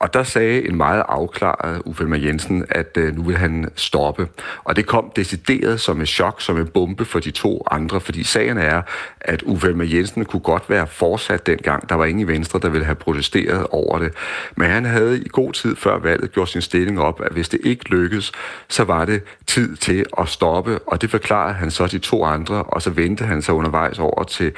Og 0.00 0.14
der 0.14 0.22
sagde 0.22 0.68
en 0.68 0.76
meget 0.76 1.02
afklaret 1.08 1.82
Uffe 1.84 2.02
Elmer 2.02 2.16
Jensen, 2.16 2.66
at 2.68 2.96
øh, 2.96 3.16
nu 3.16 3.22
vil 3.22 3.36
han 3.36 3.68
stoppe. 3.76 4.28
Og 4.64 4.76
det 4.76 4.86
kom 4.86 5.12
decideret 5.16 5.80
som 5.80 6.00
et 6.00 6.08
chok, 6.08 6.40
som 6.40 6.56
en 6.56 6.66
bombe 6.66 7.04
for 7.04 7.20
de 7.20 7.30
to 7.30 7.66
andre, 7.70 8.00
fordi 8.00 8.24
sagen 8.24 8.58
er, 8.58 8.82
at 9.20 9.42
Uffe 9.42 9.68
Elmer 9.68 9.84
Jensen 9.84 10.24
kunne 10.24 10.40
godt 10.40 10.70
være 10.70 10.86
fortsat 10.86 11.46
dengang. 11.46 11.88
Der 11.88 11.94
var 11.94 12.04
ingen 12.04 12.28
i 12.28 12.32
Venstre, 12.32 12.58
der 12.58 12.68
ville 12.68 12.84
have 12.84 12.94
protesteret 12.94 13.66
over 13.70 13.98
det. 13.98 14.12
Men 14.56 14.70
han 14.70 14.84
havde 14.84 15.20
i 15.20 15.28
god 15.28 15.52
tid 15.52 15.76
før 15.76 15.98
valget 15.98 16.32
gjort 16.32 16.48
sin 16.48 16.62
stilling 16.62 17.00
op, 17.00 17.20
at 17.20 17.32
hvis 17.32 17.48
det 17.48 17.60
ikke 17.64 17.90
lykkedes, 17.90 18.32
så 18.68 18.84
var 18.84 19.04
det 19.04 19.22
tid 19.46 19.76
til 19.76 20.04
at 20.18 20.28
stoppe. 20.28 20.78
Og 20.78 21.02
det 21.02 21.10
forklarede 21.10 21.54
han 21.54 21.70
så 21.70 21.86
de 21.86 21.98
to 21.98 22.24
andre, 22.24 22.62
og 22.62 22.82
så 22.82 22.90
vendte 22.90 23.24
han 23.24 23.42
sig 23.42 23.54
undervejs 23.54 23.98
over, 23.98 24.24
til, 24.24 24.52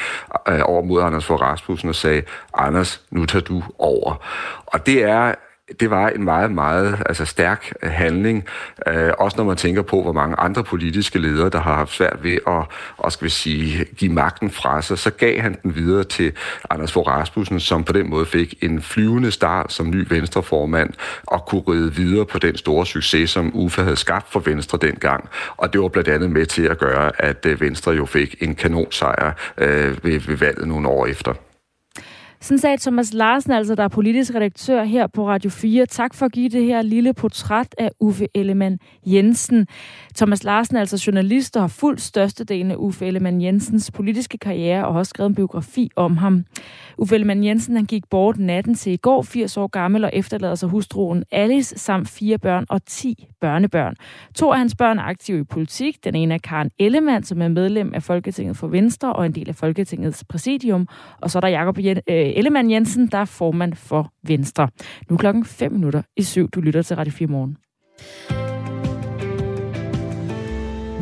øh, 0.49 0.61
over 0.65 0.83
mod 0.83 1.03
Anders 1.03 1.25
for 1.25 1.37
Rasmussen 1.37 1.89
og 1.89 1.95
sagde, 1.95 2.23
Anders, 2.55 3.01
nu 3.11 3.27
tager 3.27 3.45
du 3.45 3.63
over. 3.79 4.25
Og 4.73 4.87
det 4.87 5.03
er 5.03 5.35
det 5.81 5.91
var 5.91 6.09
en 6.09 6.25
meget, 6.25 6.53
meget 6.53 7.03
altså 7.07 7.25
stærk 7.25 7.73
øh, 7.83 7.91
handling. 7.91 8.45
Øh, 8.89 9.13
også 9.19 9.37
når 9.37 9.45
man 9.45 9.57
tænker 9.57 9.83
på, 9.83 10.03
hvor 10.03 10.13
mange 10.13 10.37
andre 10.37 10.65
politiske 10.65 11.19
ledere, 11.19 11.51
der 11.51 11.61
har 11.61 11.75
haft 11.75 11.93
svært 11.93 12.19
ved 12.23 12.39
at 12.47 12.65
og 12.97 13.13
skal 13.13 13.25
vi 13.25 13.31
sige, 13.31 13.85
give 13.85 14.13
magten 14.13 14.51
fra 14.51 14.83
sig, 14.83 14.99
så 14.99 15.11
gav 15.11 15.41
han 15.41 15.57
den 15.63 15.75
videre 15.75 16.05
til 16.05 16.33
Anders 16.71 16.93
Fogh 16.93 17.09
Rasmussen, 17.09 17.61
som 17.61 17.85
på 17.85 17.93
den 17.93 18.11
måde 18.11 18.27
fik 18.27 18.55
en 18.63 18.83
flyvende 18.83 19.31
start 19.31 19.73
som 19.73 19.91
ny 19.91 20.07
venstreformand 20.09 20.91
og 21.27 21.47
kunne 21.47 21.63
ride 21.69 21.95
videre 21.95 22.27
på 22.27 22.39
den 22.39 22.57
store 22.57 22.87
succes, 22.87 23.31
som 23.31 23.51
UFA 23.55 23.83
havde 23.83 23.97
skabt 23.97 24.33
for 24.33 24.41
Venstre 24.41 24.79
dengang. 24.79 25.29
Og 25.57 25.73
det 25.73 25.81
var 25.81 25.89
blandt 25.89 26.09
andet 26.09 26.31
med 26.31 26.47
til 26.47 26.63
at 26.63 26.79
gøre, 26.79 27.13
at 27.19 27.47
øh, 27.47 27.61
Venstre 27.61 27.93
jo 27.93 28.07
fik 28.07 28.37
en 28.41 28.55
kanonsejr 28.55 29.33
øh, 29.59 30.05
ved, 30.05 30.21
ved 30.21 30.37
valget 30.37 30.69
nogle 30.69 30.89
år 30.89 31.07
efter. 31.07 31.52
Sådan 32.43 32.59
sagde 32.59 32.77
Thomas 32.77 33.13
Larsen, 33.15 33.53
altså 33.53 33.75
der 33.75 33.85
er 33.85 33.89
politisk 33.89 34.35
redaktør 34.35 34.83
her 34.83 35.07
på 35.07 35.29
Radio 35.29 35.51
4. 35.51 35.87
Tak 35.87 36.15
for 36.15 36.27
at 36.27 36.33
give 36.33 36.49
det 36.49 36.65
her 36.65 36.83
lille 36.83 37.15
portræt 37.15 37.75
af 37.79 37.91
Uffe 38.01 38.29
Ellemann 38.35 38.79
Jensen. 39.07 39.67
Thomas 40.17 40.45
Larsen 40.45 40.77
er 40.77 40.81
altså 40.81 41.05
journalist 41.07 41.57
og 41.57 41.63
har 41.63 41.69
fuldt 41.69 42.01
størstedelen 42.01 42.71
af 42.71 42.77
Uffe 42.79 43.07
Ellemann 43.07 43.43
Jensens 43.43 43.91
politiske 43.91 44.39
karriere 44.39 44.87
og 44.87 44.93
har 44.93 44.99
også 44.99 45.11
skrevet 45.11 45.29
en 45.29 45.35
biografi 45.35 45.91
om 45.97 46.17
ham. 46.17 46.45
Uffe 46.99 47.15
Ellemann 47.15 47.45
Jensen 47.45 47.77
han 47.77 47.85
gik 47.85 48.03
bort 48.11 48.39
natten 48.39 48.75
til 48.75 48.93
i 48.93 48.97
går, 48.97 49.23
80 49.23 49.57
år 49.57 49.67
gammel, 49.67 50.05
og 50.05 50.11
efterlader 50.13 50.55
sig 50.55 50.69
hustruen 50.69 51.25
Alice 51.31 51.79
samt 51.79 52.09
fire 52.09 52.39
børn 52.39 52.67
og 52.69 52.85
10 52.87 53.27
børnebørn. 53.41 53.97
To 54.35 54.53
af 54.53 54.59
hans 54.59 54.75
børn 54.75 54.99
er 54.99 55.03
aktive 55.03 55.41
i 55.41 55.45
politik. 55.45 56.05
Den 56.05 56.15
ene 56.15 56.35
er 56.35 56.39
Karen 56.39 56.71
Ellemann, 56.79 57.25
som 57.25 57.43
er 57.43 57.49
medlem 57.49 57.95
af 57.95 58.03
Folketinget 58.03 58.57
for 58.57 58.67
Venstre 58.67 59.13
og 59.13 59.27
en 59.27 59.35
del 59.35 59.49
af 59.49 59.55
Folketingets 59.55 60.25
præsidium. 60.25 60.89
Og 61.21 61.31
så 61.31 61.39
er 61.39 61.41
der 61.41 61.49
Jakob 61.49 61.79
øh, 61.79 62.32
Ellemann 62.37 62.71
Jensen, 62.71 63.07
der 63.07 63.19
er 63.19 63.25
formand 63.25 63.75
for 63.75 64.13
Venstre. 64.23 64.69
Nu 65.11 65.17
klokken 65.17 65.45
5 65.45 65.73
minutter 65.73 66.03
i 66.17 66.23
syv. 66.23 66.51
Du 66.51 66.61
lytter 66.61 66.83
til 66.83 66.97
Radio 66.97 67.13
4 67.13 67.29
Morgen. 67.29 67.57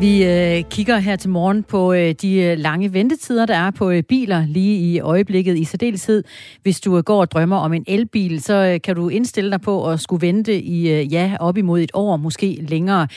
Vi 0.01 0.25
øh, 0.25 0.63
kigger 0.69 0.97
her 0.97 1.15
til 1.15 1.29
morgen 1.29 1.63
på 1.63 1.93
øh, 1.93 2.15
de 2.21 2.35
øh, 2.35 2.57
lange 2.57 2.93
ventetider, 2.93 3.45
der 3.45 3.55
er 3.55 3.71
på 3.71 3.89
øh, 3.89 4.03
biler 4.03 4.45
lige 4.45 4.77
i 4.77 4.99
øjeblikket. 4.99 5.57
I 5.57 5.63
særdeleshed, 5.63 6.23
hvis 6.61 6.81
du 6.81 6.97
øh, 6.97 7.03
går 7.03 7.21
og 7.21 7.31
drømmer 7.31 7.57
om 7.57 7.73
en 7.73 7.83
elbil, 7.87 8.41
så 8.41 8.53
øh, 8.53 8.81
kan 8.81 8.95
du 8.95 9.09
indstille 9.09 9.51
dig 9.51 9.61
på 9.61 9.89
at 9.89 9.99
skulle 9.99 10.27
vente 10.27 10.61
i 10.61 10.91
øh, 10.91 11.13
ja 11.13 11.37
op 11.39 11.57
imod 11.57 11.79
et 11.79 11.91
år, 11.93 12.17
måske 12.17 12.65
længere. 12.69 13.07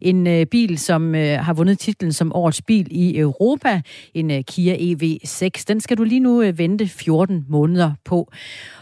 En 0.00 0.26
øh, 0.26 0.46
bil, 0.46 0.78
som 0.78 1.14
øh, 1.14 1.38
har 1.38 1.54
vundet 1.54 1.78
titlen 1.78 2.12
som 2.12 2.32
årets 2.34 2.62
bil 2.62 2.86
i 2.90 3.18
Europa, 3.18 3.80
en 4.14 4.30
øh, 4.30 4.42
Kia 4.44 4.74
EV6, 4.74 5.64
den 5.68 5.80
skal 5.80 5.96
du 5.96 6.02
lige 6.02 6.20
nu 6.20 6.42
øh, 6.42 6.58
vente 6.58 6.88
14 6.88 7.44
måneder 7.48 7.92
på. 8.04 8.32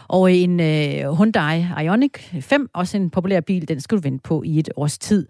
Og 0.07 0.29
øh, 0.29 0.37
en 0.37 0.59
øh, 0.59 1.17
Hyundai 1.17 1.65
Ioniq 1.83 2.41
5, 2.41 2.69
også 2.73 2.97
en 2.97 3.09
populær 3.09 3.39
bil, 3.39 3.67
den 3.67 3.81
skal 3.81 3.97
du 3.97 4.01
vente 4.01 4.21
på 4.23 4.43
i 4.45 4.59
et 4.59 4.69
års 4.75 4.97
tid. 4.97 5.27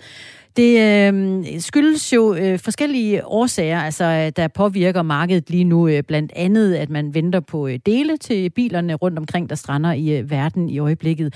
Det 0.58 0.72
øh, 0.80 1.60
skyldes 1.60 2.14
jo 2.14 2.36
øh, 2.36 2.60
forskellige 2.60 3.26
årsager, 3.26 3.80
altså 3.80 4.04
øh, 4.04 4.32
der 4.36 4.48
påvirker 4.48 5.02
markedet 5.02 5.50
lige 5.50 5.64
nu. 5.64 5.88
Øh, 5.88 6.04
blandt 6.04 6.32
andet, 6.36 6.76
at 6.76 6.90
man 6.90 7.16
venter 7.16 7.40
på 7.40 7.68
øh, 7.68 7.80
dele 7.86 8.18
til 8.18 8.50
bilerne 8.50 8.94
rundt 8.94 9.20
omkring, 9.20 9.50
der 9.50 9.56
strander 9.56 9.94
i 9.94 10.18
øh, 10.18 10.32
verden 10.32 10.70
i 10.70 10.80
øjeblikket. 10.80 11.34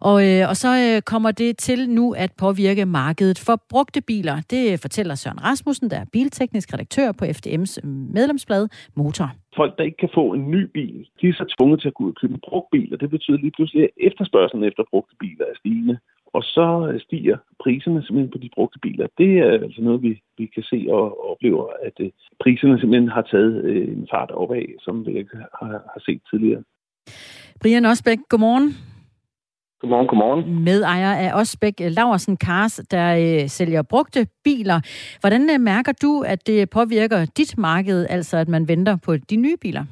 Og, 0.00 0.28
øh, 0.28 0.48
og 0.48 0.56
så 0.56 0.94
øh, 0.96 1.02
kommer 1.02 1.30
det 1.30 1.58
til 1.58 1.90
nu 1.90 2.12
at 2.12 2.32
påvirke 2.38 2.86
markedet 2.86 3.38
for 3.38 3.62
brugte 3.68 4.00
biler. 4.00 4.40
Det 4.50 4.72
øh, 4.72 4.78
fortæller 4.78 5.14
Søren 5.14 5.44
Rasmussen, 5.44 5.90
der 5.90 5.96
er 5.96 6.04
bilteknisk 6.12 6.72
redaktør 6.72 7.12
på 7.12 7.24
FDM's 7.24 7.76
øh, 7.82 7.88
medlemsblad 7.88 8.68
Motor 8.94 9.30
folk, 9.56 9.72
der 9.78 9.84
ikke 9.84 10.02
kan 10.04 10.16
få 10.18 10.24
en 10.36 10.50
ny 10.50 10.62
bil, 10.76 11.08
de 11.20 11.28
er 11.28 11.32
så 11.32 11.54
tvunget 11.54 11.80
til 11.80 11.88
at 11.88 11.94
gå 11.94 12.04
ud 12.04 12.12
og 12.14 12.18
købe 12.20 12.34
en 12.34 12.44
brugt 12.48 12.68
bil, 12.74 12.90
og 12.94 13.00
det 13.00 13.10
betyder 13.10 13.38
lige 13.38 13.56
pludselig, 13.56 13.82
at 13.84 13.90
efterspørgselen 14.08 14.64
efter 14.64 14.82
brugte 14.90 15.14
biler 15.20 15.44
er 15.52 15.56
stigende. 15.60 15.98
Og 16.36 16.42
så 16.42 16.66
stiger 17.06 17.36
priserne 17.62 18.02
simpelthen 18.02 18.32
på 18.34 18.38
de 18.38 18.50
brugte 18.54 18.78
biler. 18.78 19.06
Det 19.18 19.30
er 19.38 19.50
altså 19.66 19.80
noget, 19.82 20.02
vi, 20.02 20.22
vi 20.38 20.46
kan 20.54 20.62
se 20.62 20.86
og 20.90 21.30
oplever, 21.30 21.64
at 21.82 21.96
øh, 22.00 22.10
priserne 22.42 22.80
simpelthen 22.80 23.08
har 23.08 23.22
taget 23.22 23.64
øh, 23.64 23.88
en 23.88 24.08
fart 24.10 24.30
opad, 24.30 24.66
som 24.80 25.06
vi 25.06 25.18
ikke 25.18 25.36
har, 25.58 25.68
har 25.92 26.00
set 26.06 26.20
tidligere. 26.30 26.62
Brian 27.60 27.84
Osbæk, 27.84 28.18
godmorgen. 28.28 28.68
Godmorgen, 29.80 30.06
godmorgen. 30.06 30.64
Medejer 30.64 31.12
af 31.14 31.40
Osbæk 31.40 31.74
Laversen 31.80 32.36
Cars, 32.36 32.80
der 32.90 33.06
øh, 33.16 33.48
sælger 33.48 33.82
brugte 33.82 34.26
biler. 34.44 34.80
Hvordan 35.20 35.50
øh, 35.50 35.60
mærker 35.60 35.92
du, 36.02 36.24
at 36.26 36.46
det 36.46 36.70
påvirker 36.70 37.26
dit 37.36 37.58
marked, 37.58 38.06
altså 38.10 38.36
at 38.36 38.48
man 38.48 38.68
venter 38.68 38.96
på 38.96 39.16
de 39.16 39.36
nye 39.36 39.56
biler? 39.60 39.84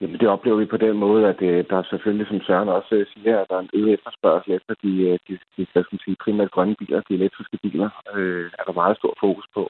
Jamen, 0.00 0.20
det 0.20 0.28
oplever 0.28 0.56
vi 0.56 0.64
på 0.64 0.76
den 0.76 0.96
måde, 0.96 1.28
at 1.28 1.42
øh, 1.42 1.64
der 1.70 1.76
er 1.76 1.90
selvfølgelig, 1.90 2.26
som 2.26 2.40
Søren 2.40 2.68
også 2.68 2.94
øh, 2.94 3.06
siger, 3.12 3.40
at 3.40 3.46
der 3.50 3.56
er 3.56 3.60
en 3.60 3.70
øget 3.74 3.92
efterspørgsel 3.94 4.52
efter 4.52 4.74
de, 4.82 4.92
øh, 5.08 5.18
de, 5.28 5.38
de 5.56 5.66
hvad 5.72 5.82
skal 5.82 5.94
man 5.94 6.04
sige, 6.04 6.22
primært 6.24 6.50
grønne 6.50 6.76
biler, 6.78 7.00
de 7.08 7.14
elektriske 7.14 7.58
biler, 7.62 7.90
øh, 8.14 8.50
er 8.58 8.64
der 8.64 8.80
meget 8.82 8.96
stor 8.96 9.14
fokus 9.20 9.46
på. 9.54 9.68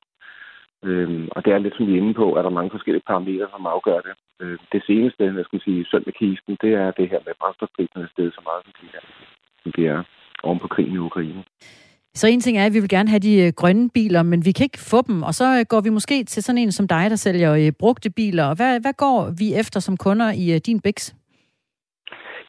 Øhm, 0.84 1.28
og 1.36 1.44
det 1.44 1.52
er 1.52 1.58
lidt 1.58 1.76
som 1.76 1.86
vi 1.86 1.92
er 1.92 2.02
inde 2.02 2.14
på, 2.14 2.32
at 2.32 2.44
der 2.44 2.50
er 2.50 2.58
mange 2.58 2.70
forskellige 2.70 3.06
parametre, 3.06 3.48
som 3.50 3.66
afgør 3.66 4.00
det. 4.00 4.14
Øh, 4.40 4.58
det 4.72 4.82
seneste, 4.86 5.24
jeg 5.24 5.44
skal 5.44 5.60
sige, 5.60 5.86
søndag 5.90 6.14
kisten, 6.14 6.56
det 6.62 6.72
er 6.74 6.90
det 6.90 7.10
her 7.12 7.20
med 7.26 7.34
brændstofpriserne 7.40 8.08
stedet 8.12 8.34
så 8.34 8.40
meget, 8.48 8.62
som 8.64 8.72
de 8.80 8.86
er, 8.98 9.04
som 9.62 9.72
de 9.76 9.86
er 9.86 10.02
oven 10.42 10.58
på 10.58 10.68
krigen 10.68 10.94
i 10.94 11.04
Ukraine. 11.08 11.44
Så 12.18 12.26
en 12.26 12.40
ting 12.40 12.58
er, 12.58 12.66
at 12.66 12.74
vi 12.74 12.80
vil 12.80 12.94
gerne 12.96 13.08
have 13.14 13.26
de 13.28 13.34
øh, 13.44 13.52
grønne 13.60 13.90
biler, 13.94 14.22
men 14.22 14.44
vi 14.46 14.52
kan 14.52 14.64
ikke 14.64 14.86
få 14.92 14.98
dem. 15.08 15.22
Og 15.28 15.32
så 15.40 15.46
øh, 15.58 15.64
går 15.72 15.80
vi 15.86 15.90
måske 15.98 16.24
til 16.24 16.42
sådan 16.42 16.62
en 16.62 16.72
som 16.72 16.88
dig, 16.88 17.04
der 17.10 17.16
sælger 17.16 17.50
øh, 17.60 17.72
brugte 17.80 18.10
biler. 18.10 18.48
Hvad, 18.58 18.74
hvad 18.84 18.94
går 19.04 19.20
vi 19.40 19.46
efter 19.60 19.80
som 19.80 19.96
kunder 19.96 20.28
i 20.44 20.58
din 20.68 20.80
Bix? 20.80 20.98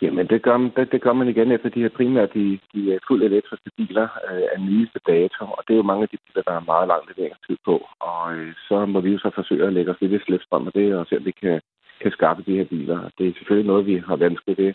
Jamen, 0.02 0.28
det 0.28 0.42
gør, 0.42 0.58
det, 0.76 0.92
det 0.92 1.02
gør 1.02 1.14
man 1.14 1.28
igen 1.28 1.52
efter 1.52 1.70
de 1.70 1.82
her 1.82 1.90
primært 1.98 2.34
de, 2.34 2.60
de 2.74 3.00
fuldt 3.08 3.24
elektriske 3.24 3.70
biler 3.78 4.08
øh, 4.30 4.46
af 4.54 4.60
nyeste 4.70 5.00
dato, 5.08 5.44
og 5.58 5.62
det 5.66 5.74
er 5.74 5.82
jo 5.82 5.90
mange 5.92 6.04
af 6.04 6.10
de 6.10 6.18
biler, 6.26 6.44
der 6.48 6.54
er 6.56 6.70
meget 6.74 6.88
lang 6.88 7.02
leveringstid 7.10 7.58
på. 7.66 7.76
Og 8.10 8.22
øh, 8.36 8.54
så 8.68 8.86
må 8.86 9.00
vi 9.02 9.10
jo 9.12 9.20
så 9.20 9.32
forsøge 9.36 9.68
at 9.68 9.74
lægge 9.74 9.92
os 9.92 10.02
lidt 10.02 10.14
i 10.14 10.26
slæbstrøm 10.26 10.68
af 10.68 10.74
det, 10.74 10.96
og 10.96 11.06
se, 11.06 11.18
om 11.18 11.26
vi 11.26 11.34
kan, 11.44 11.62
kan 12.02 12.12
skaffe 12.12 12.44
de 12.48 12.58
her 12.58 12.68
biler. 12.74 13.00
Det 13.18 13.28
er 13.28 13.34
selvfølgelig 13.38 13.70
noget, 13.72 13.86
vi 13.86 13.96
har 14.08 14.16
vanskeligt 14.16 14.60
ved 14.60 14.74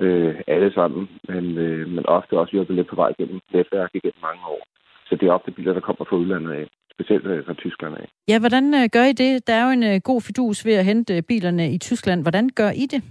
øh, 0.00 0.34
alle 0.46 0.72
sammen, 0.72 1.08
men, 1.28 1.58
øh, 1.58 1.88
men 1.88 2.06
ofte 2.06 2.38
også 2.38 2.52
hjulpet 2.52 2.76
lidt 2.76 2.88
på 2.88 2.96
vej 2.96 3.12
gennem 3.18 3.40
netværk 3.52 3.90
igennem 3.94 4.22
mange 4.22 4.44
år. 4.54 4.62
Så 5.06 5.16
det 5.16 5.28
er 5.28 5.32
ofte 5.32 5.50
biler, 5.50 5.72
der 5.72 5.80
kommer 5.80 6.04
fra 6.04 6.16
udlandet 6.16 6.52
af, 6.52 6.66
specielt 6.94 7.26
øh, 7.26 7.46
fra 7.46 7.54
Tyskland 7.54 7.96
af. 7.96 8.08
Ja, 8.28 8.38
hvordan 8.38 8.74
øh, 8.74 8.88
gør 8.92 9.04
I 9.04 9.12
det? 9.12 9.46
Der 9.46 9.54
er 9.54 9.64
jo 9.64 9.70
en 9.70 9.84
øh, 9.92 10.00
god 10.04 10.20
fidus 10.20 10.66
ved 10.66 10.74
at 10.74 10.84
hente 10.84 11.22
bilerne 11.22 11.72
i 11.74 11.78
Tyskland. 11.78 12.22
Hvordan 12.22 12.48
gør 12.56 12.70
I 12.70 12.86
det? 12.94 13.02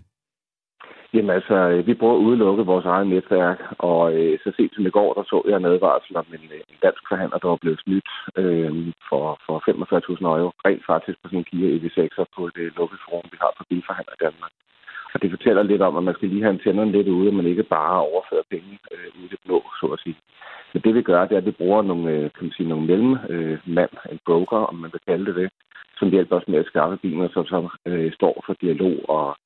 Jamen 1.13 1.29
altså, 1.29 1.83
vi 1.85 1.93
bruger 1.93 2.23
udelukket 2.27 2.67
vores 2.67 2.85
eget 2.85 3.07
netværk, 3.07 3.59
og 3.89 4.01
øh, 4.17 4.39
så 4.43 4.51
sent 4.57 4.75
som 4.75 4.85
i 4.85 4.95
går, 4.97 5.13
der 5.13 5.23
så 5.23 5.37
jeg 5.47 5.57
en 5.57 5.71
advarsel 5.73 6.17
om 6.17 6.27
en, 6.37 6.45
en 6.71 6.79
dansk 6.85 7.03
forhandler, 7.09 7.37
der 7.37 7.47
var 7.47 7.63
blevet 7.63 7.79
snydt 7.83 8.09
øh, 8.41 8.71
for, 9.09 9.25
for 9.45 9.55
45.000 9.59 10.25
euro, 10.25 10.51
rent 10.67 10.85
faktisk 10.91 11.17
på 11.21 11.27
sin 11.29 11.43
Kia 11.49 11.69
EV6'er 11.75 12.25
på 12.35 12.41
det 12.55 12.65
lukkede 12.77 13.01
forum, 13.05 13.27
vi 13.33 13.37
har 13.43 13.51
på 13.57 13.63
bilforhandler 13.69 14.13
i 14.15 14.23
Danmark. 14.25 14.51
Og 15.14 15.22
det 15.22 15.30
fortæller 15.30 15.64
lidt 15.64 15.82
om, 15.82 15.97
at 15.97 16.03
man 16.03 16.14
skal 16.14 16.30
lige 16.30 16.41
have 16.41 16.53
antennerne 16.53 16.91
lidt 16.91 17.07
ude, 17.07 17.28
og 17.28 17.34
man 17.34 17.45
ikke 17.45 17.64
bare 17.64 17.99
overfører 17.99 18.51
penge 18.51 18.80
øh, 18.91 19.07
ud 19.20 19.26
i 19.26 19.28
det 19.28 19.39
blå, 19.45 19.64
så 19.80 19.86
at 19.88 19.99
sige. 20.03 20.18
Men 20.74 20.82
det 20.82 20.95
vi 20.95 21.01
gør, 21.01 21.26
det 21.26 21.34
er, 21.34 21.38
at 21.38 21.45
vi 21.45 21.51
bruger 21.51 21.82
nogle, 21.82 22.12
øh, 22.12 22.22
kan 22.22 22.43
man 22.43 22.51
sige, 22.51 22.70
nogle 22.70 22.88
mellemmand, 22.88 23.93
øh, 24.05 24.12
en 24.12 24.20
broker, 24.26 24.57
om 24.57 24.76
man 24.76 24.91
vil 24.93 25.01
kalde 25.07 25.26
det 25.26 25.36
det, 25.36 25.49
som 25.97 26.10
hjælper 26.10 26.36
os 26.36 26.47
med 26.47 26.60
at 26.60 26.66
skaffe 26.66 26.97
bilen, 26.97 27.30
som 27.30 27.45
så 27.45 27.70
øh, 27.86 28.14
står 28.14 28.43
for 28.45 28.53
dialog 28.62 29.10
og 29.10 29.38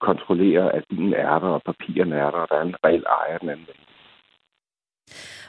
kontrollerer, 0.00 0.70
at 0.70 0.84
bilen 0.90 1.14
er 1.14 1.38
der, 1.38 1.48
og 1.48 1.62
papirerne 1.62 2.16
er 2.16 2.30
der, 2.30 2.38
og 2.38 2.48
der 2.50 2.56
er 2.56 2.62
en 2.62 2.76
reel 2.84 3.04
ejer 3.04 3.38
den 3.38 3.48
anden 3.48 3.66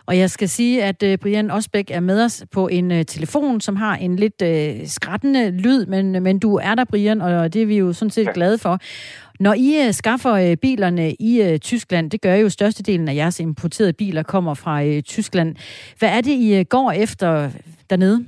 og 0.06 0.18
jeg 0.18 0.30
skal 0.30 0.49
sige, 0.49 0.84
at 0.84 1.04
uh, 1.04 1.16
Brian 1.22 1.52
Osbæk 1.52 1.91
er 1.91 1.99
med 1.99 2.26
os 2.26 2.45
på 2.54 2.68
en 2.68 2.91
uh, 2.91 3.02
telefon, 3.08 3.62
som 3.62 3.76
har 3.76 3.95
en 3.95 4.16
lidt 4.16 4.41
uh, 4.41 4.86
skrættende 4.86 5.52
lyd, 5.52 5.86
men, 5.86 6.24
men 6.24 6.39
du 6.39 6.56
er 6.56 6.76
der, 6.76 6.86
Brian, 6.86 7.22
og 7.22 7.54
det 7.54 7.62
er 7.62 7.66
vi 7.66 7.78
jo 7.78 7.93
sådan 7.93 8.10
set 8.10 8.34
glade 8.34 8.58
for. 8.58 8.78
Når 9.39 9.54
I 9.54 9.88
uh, 9.88 9.91
skaffer 9.91 10.52
uh, 10.52 10.58
bilerne 10.62 11.12
i 11.20 11.41
uh, 11.41 11.58
Tyskland, 11.58 12.12
det 12.12 12.22
gør 12.22 12.36
jo 12.36 12.49
størstedelen 12.49 13.08
af 13.08 13.16
jeres 13.16 13.39
importerede 13.39 13.93
biler 13.93 14.24
kommer 14.24 14.54
fra 14.54 14.84
uh, 14.84 15.02
Tyskland. 15.02 15.56
Hvad 15.99 16.10
er 16.10 16.22
det, 16.22 16.32
I 16.32 16.60
uh, 16.60 16.66
går 16.70 16.91
efter 16.91 17.49
dernede? 17.89 18.26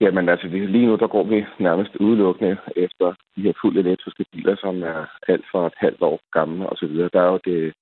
Jamen 0.00 0.28
altså, 0.28 0.46
lige 0.46 0.86
nu 0.86 0.96
der 0.96 1.06
går 1.06 1.24
vi 1.24 1.44
nærmest 1.58 1.96
udelukkende 1.96 2.56
efter 2.76 3.14
de 3.36 3.42
her 3.42 3.52
fuldt 3.62 3.78
elektriske 3.78 4.24
biler, 4.32 4.56
som 4.60 4.82
er 4.82 5.06
alt 5.28 5.44
for 5.52 5.66
et 5.66 5.72
halvt 5.76 6.02
år 6.02 6.20
gamle 6.32 6.68
osv. 6.72 6.94
Der 7.12 7.20
er 7.22 7.30
jo 7.34 7.40
det, 7.44 7.74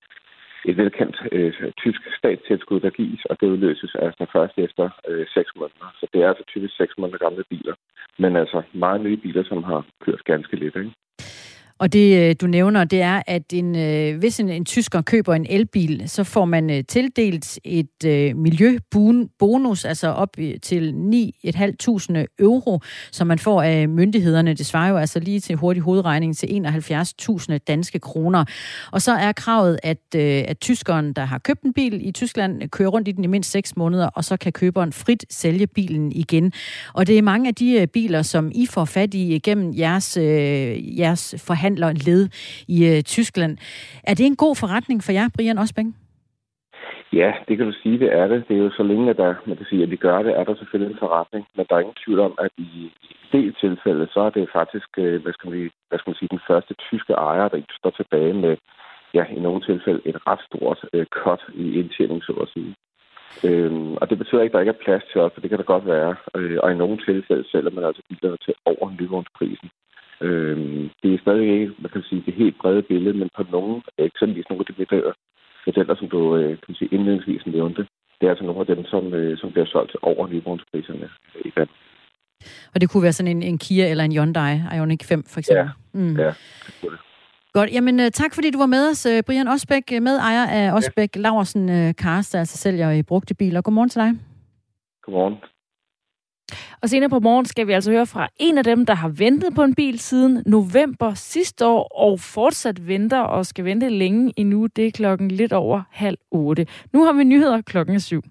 et 0.68 0.76
velkendt 0.76 1.16
øh, 1.32 1.72
tysk 1.82 2.02
statstilskud, 2.18 2.80
der 2.80 2.90
gives, 2.90 3.24
og 3.24 3.40
det 3.40 3.46
udløses 3.46 3.94
altså 3.94 4.26
først 4.32 4.58
efter 4.58 4.90
øh, 5.08 5.26
6 5.34 5.50
måneder. 5.56 5.88
Så 6.00 6.06
det 6.12 6.22
er 6.22 6.28
altså 6.28 6.44
typisk 6.48 6.76
6 6.76 6.98
måneder 6.98 7.18
gamle 7.18 7.44
biler. 7.50 7.74
Men 8.18 8.36
altså 8.36 8.62
meget 8.72 9.00
nye 9.00 9.16
biler, 9.16 9.44
som 9.44 9.62
har 9.62 9.86
kørt 10.04 10.24
ganske 10.24 10.56
lidt. 10.56 10.76
Ikke? 10.76 10.92
Og 11.78 11.92
det, 11.92 12.18
øh, 12.18 12.34
du 12.40 12.46
nævner, 12.46 12.84
det 12.84 13.02
er, 13.02 13.22
at 13.26 13.52
en, 13.52 13.76
øh, 13.76 14.18
hvis 14.18 14.40
en, 14.40 14.48
en 14.48 14.64
tysker 14.64 15.02
køber 15.02 15.34
en 15.34 15.46
elbil, 15.48 16.02
så 16.06 16.24
får 16.24 16.44
man 16.44 16.70
øh, 16.70 16.84
tildelt 16.84 17.58
et 17.64 18.04
øh, 18.06 18.36
miljøbonus, 18.36 19.84
altså 19.84 20.08
op 20.08 20.36
til 20.62 20.94
9.500 21.46 22.36
euro, 22.38 22.80
som 23.12 23.26
man 23.26 23.38
får 23.38 23.62
af 23.62 23.88
myndighederne. 23.88 24.54
Det 24.54 24.66
svarer 24.66 24.90
jo 24.90 24.96
altså 24.96 25.20
lige 25.20 25.40
til 25.40 25.56
hurtig 25.56 25.82
hovedregning 25.82 26.36
til 26.36 26.46
71.000 26.46 27.58
danske 27.58 27.98
kroner. 27.98 28.44
Og 28.92 29.02
så 29.02 29.12
er 29.12 29.32
kravet, 29.32 29.78
at, 29.82 29.98
øh, 30.16 30.44
at 30.48 30.58
tyskeren, 30.58 31.12
der 31.12 31.24
har 31.24 31.38
købt 31.38 31.62
en 31.62 31.72
bil 31.72 32.08
i 32.08 32.12
Tyskland, 32.12 32.68
kører 32.68 32.88
rundt 32.88 33.08
i 33.08 33.12
den 33.12 33.24
i 33.24 33.26
mindst 33.26 33.50
6 33.50 33.76
måneder, 33.76 34.06
og 34.06 34.24
så 34.24 34.36
kan 34.36 34.52
køberen 34.52 34.92
frit 34.92 35.24
sælge 35.30 35.66
bilen 35.66 36.12
igen. 36.12 36.52
Og 36.92 37.06
det 37.06 37.18
er 37.18 37.22
mange 37.22 37.48
af 37.48 37.54
de 37.54 37.86
biler, 37.92 38.22
som 38.22 38.50
I 38.54 38.66
får 38.66 38.84
fat 38.84 39.14
i 39.14 39.40
gennem 39.44 39.74
jeres, 39.76 40.16
øh, 40.16 40.98
jeres 40.98 41.34
forhandlerled 41.68 42.22
i 42.68 42.78
øh, 42.90 43.02
Tyskland. 43.02 43.58
Er 44.04 44.14
det 44.14 44.26
en 44.26 44.36
god 44.36 44.54
forretning 44.56 45.00
for 45.04 45.12
jer, 45.12 45.28
Brian 45.36 45.58
Osbæk? 45.58 45.86
Ja, 47.12 47.30
det 47.48 47.56
kan 47.56 47.66
du 47.66 47.74
sige, 47.82 47.98
det 47.98 48.10
er 48.20 48.26
det. 48.28 48.44
Det 48.48 48.54
er 48.56 48.64
jo 48.66 48.70
så 48.70 48.82
længe, 48.82 49.10
at 49.10 49.16
der, 49.16 49.34
man 49.46 49.56
kan 49.56 49.66
sige, 49.70 49.82
at 49.82 49.90
vi 49.90 49.96
gør 49.96 50.22
det, 50.22 50.32
er 50.38 50.44
der 50.44 50.54
selvfølgelig 50.54 50.92
en 50.92 51.04
forretning. 51.04 51.44
Men 51.56 51.66
der 51.68 51.74
er 51.74 51.80
ingen 51.80 52.02
tvivl 52.04 52.20
om, 52.20 52.34
at 52.44 52.50
i, 52.58 52.70
i 53.10 53.12
det 53.32 53.56
tilfælde, 53.60 54.08
så 54.14 54.20
er 54.20 54.30
det 54.30 54.54
faktisk, 54.58 54.88
øh, 54.98 55.22
hvad 55.22 55.32
skal, 55.32 55.50
man, 55.50 55.70
hvad 55.88 55.98
skal 55.98 56.10
man 56.10 56.18
sige, 56.20 56.34
den 56.36 56.46
første 56.48 56.74
tyske 56.88 57.12
ejer, 57.12 57.48
der 57.48 57.58
står 57.80 57.90
tilbage 57.90 58.34
med, 58.44 58.56
ja, 59.14 59.24
i 59.36 59.40
nogle 59.46 59.60
tilfælde 59.68 60.00
et 60.10 60.18
ret 60.28 60.42
stort 60.48 60.78
øh, 60.92 61.06
cut 61.22 61.42
i 61.54 61.64
indtjening, 61.80 62.20
så 62.22 62.32
at 62.44 62.48
sige. 62.54 62.74
Øhm, 63.48 63.92
og 64.00 64.04
det 64.10 64.18
betyder 64.18 64.42
ikke, 64.42 64.52
at 64.52 64.56
der 64.56 64.64
ikke 64.64 64.76
er 64.76 64.84
plads 64.84 65.04
til 65.12 65.20
os, 65.20 65.32
for 65.34 65.40
det 65.40 65.50
kan 65.50 65.58
der 65.58 65.74
godt 65.74 65.86
være. 65.86 66.12
Øh, 66.36 66.58
og 66.62 66.72
i 66.72 66.80
nogle 66.82 66.98
tilfælde 67.08 67.44
sælger 67.50 67.70
man 67.76 67.84
altså 67.84 68.02
bilerne 68.08 68.38
til 68.46 68.54
over 68.70 68.86
nyvognsprisen. 69.00 69.68
Øhm, 70.20 70.90
det 71.02 71.14
er 71.14 71.18
stadig 71.18 71.48
ikke, 71.52 71.72
man 71.78 71.90
kan 71.90 72.02
sige, 72.02 72.22
det 72.26 72.34
helt 72.34 72.58
brede 72.58 72.82
billede, 72.82 73.18
men 73.18 73.28
på 73.36 73.42
nogle, 73.50 73.82
eksempelvis 73.98 74.48
nogle 74.48 74.64
af 74.64 74.66
de 74.66 74.78
modeller, 74.78 75.12
modeller 75.66 75.94
som 75.94 76.08
du 76.08 76.36
øh, 76.36 76.58
kan 76.66 76.74
sige, 76.74 76.88
indledningsvis 76.92 77.46
nævnte, 77.46 77.82
det 78.18 78.26
er 78.26 78.30
altså 78.30 78.44
nogle 78.44 78.60
af 78.60 78.66
dem, 78.66 78.84
som, 78.84 79.14
øh, 79.14 79.38
som 79.38 79.52
bliver 79.52 79.66
solgt 79.66 79.96
over 80.02 80.28
nyvognspriserne 80.28 81.08
i 81.44 81.50
Danmark. 81.56 81.78
Og 82.74 82.80
det 82.80 82.90
kunne 82.90 83.02
være 83.02 83.12
sådan 83.12 83.36
en, 83.36 83.42
en 83.42 83.58
Kia 83.58 83.90
eller 83.90 84.04
en 84.04 84.12
Hyundai 84.12 84.54
Ioniq 84.76 85.04
5 85.04 85.24
for 85.24 85.38
eksempel? 85.38 85.70
Ja, 85.94 86.00
mm. 86.00 86.16
ja 86.16 86.32
det 86.66 86.74
kunne 86.80 86.92
det. 86.92 87.00
Godt, 87.52 87.70
jamen 87.72 88.00
øh, 88.00 88.10
tak 88.10 88.34
fordi 88.34 88.50
du 88.50 88.58
var 88.58 88.66
med 88.66 88.90
os, 88.90 89.06
øh, 89.06 89.22
Brian 89.22 89.48
Osbæk, 89.48 89.92
øh, 89.92 90.02
medejer 90.02 90.46
af 90.46 90.72
Osbæk 90.72 91.16
ja. 91.16 91.20
Laversen 91.20 91.68
der 91.68 92.34
altså 92.34 92.56
sælger 92.56 92.90
i 92.90 93.02
brugte 93.02 93.34
biler. 93.34 93.62
Godmorgen 93.62 93.90
til 93.90 94.00
dig. 94.00 94.10
Godmorgen. 95.02 95.36
Og 96.82 96.88
senere 96.88 97.10
på 97.10 97.18
morgen 97.18 97.46
skal 97.46 97.66
vi 97.66 97.72
altså 97.72 97.90
høre 97.90 98.06
fra 98.06 98.28
en 98.36 98.58
af 98.58 98.64
dem, 98.64 98.86
der 98.86 98.94
har 98.94 99.08
ventet 99.08 99.54
på 99.54 99.62
en 99.62 99.74
bil 99.74 99.98
siden 99.98 100.42
november 100.46 101.14
sidste 101.14 101.66
år, 101.66 101.98
og 101.98 102.20
fortsat 102.20 102.88
venter 102.88 103.20
og 103.20 103.46
skal 103.46 103.64
vente 103.64 103.88
længe 103.88 104.32
endnu. 104.36 104.66
Det 104.66 104.86
er 104.86 104.90
klokken 104.90 105.30
lidt 105.30 105.52
over 105.52 105.82
halv 105.90 106.18
otte. 106.30 106.66
Nu 106.92 107.04
har 107.04 107.12
vi 107.12 107.24
nyheder 107.24 107.60
klokken 107.60 108.00
syv. 108.00 108.22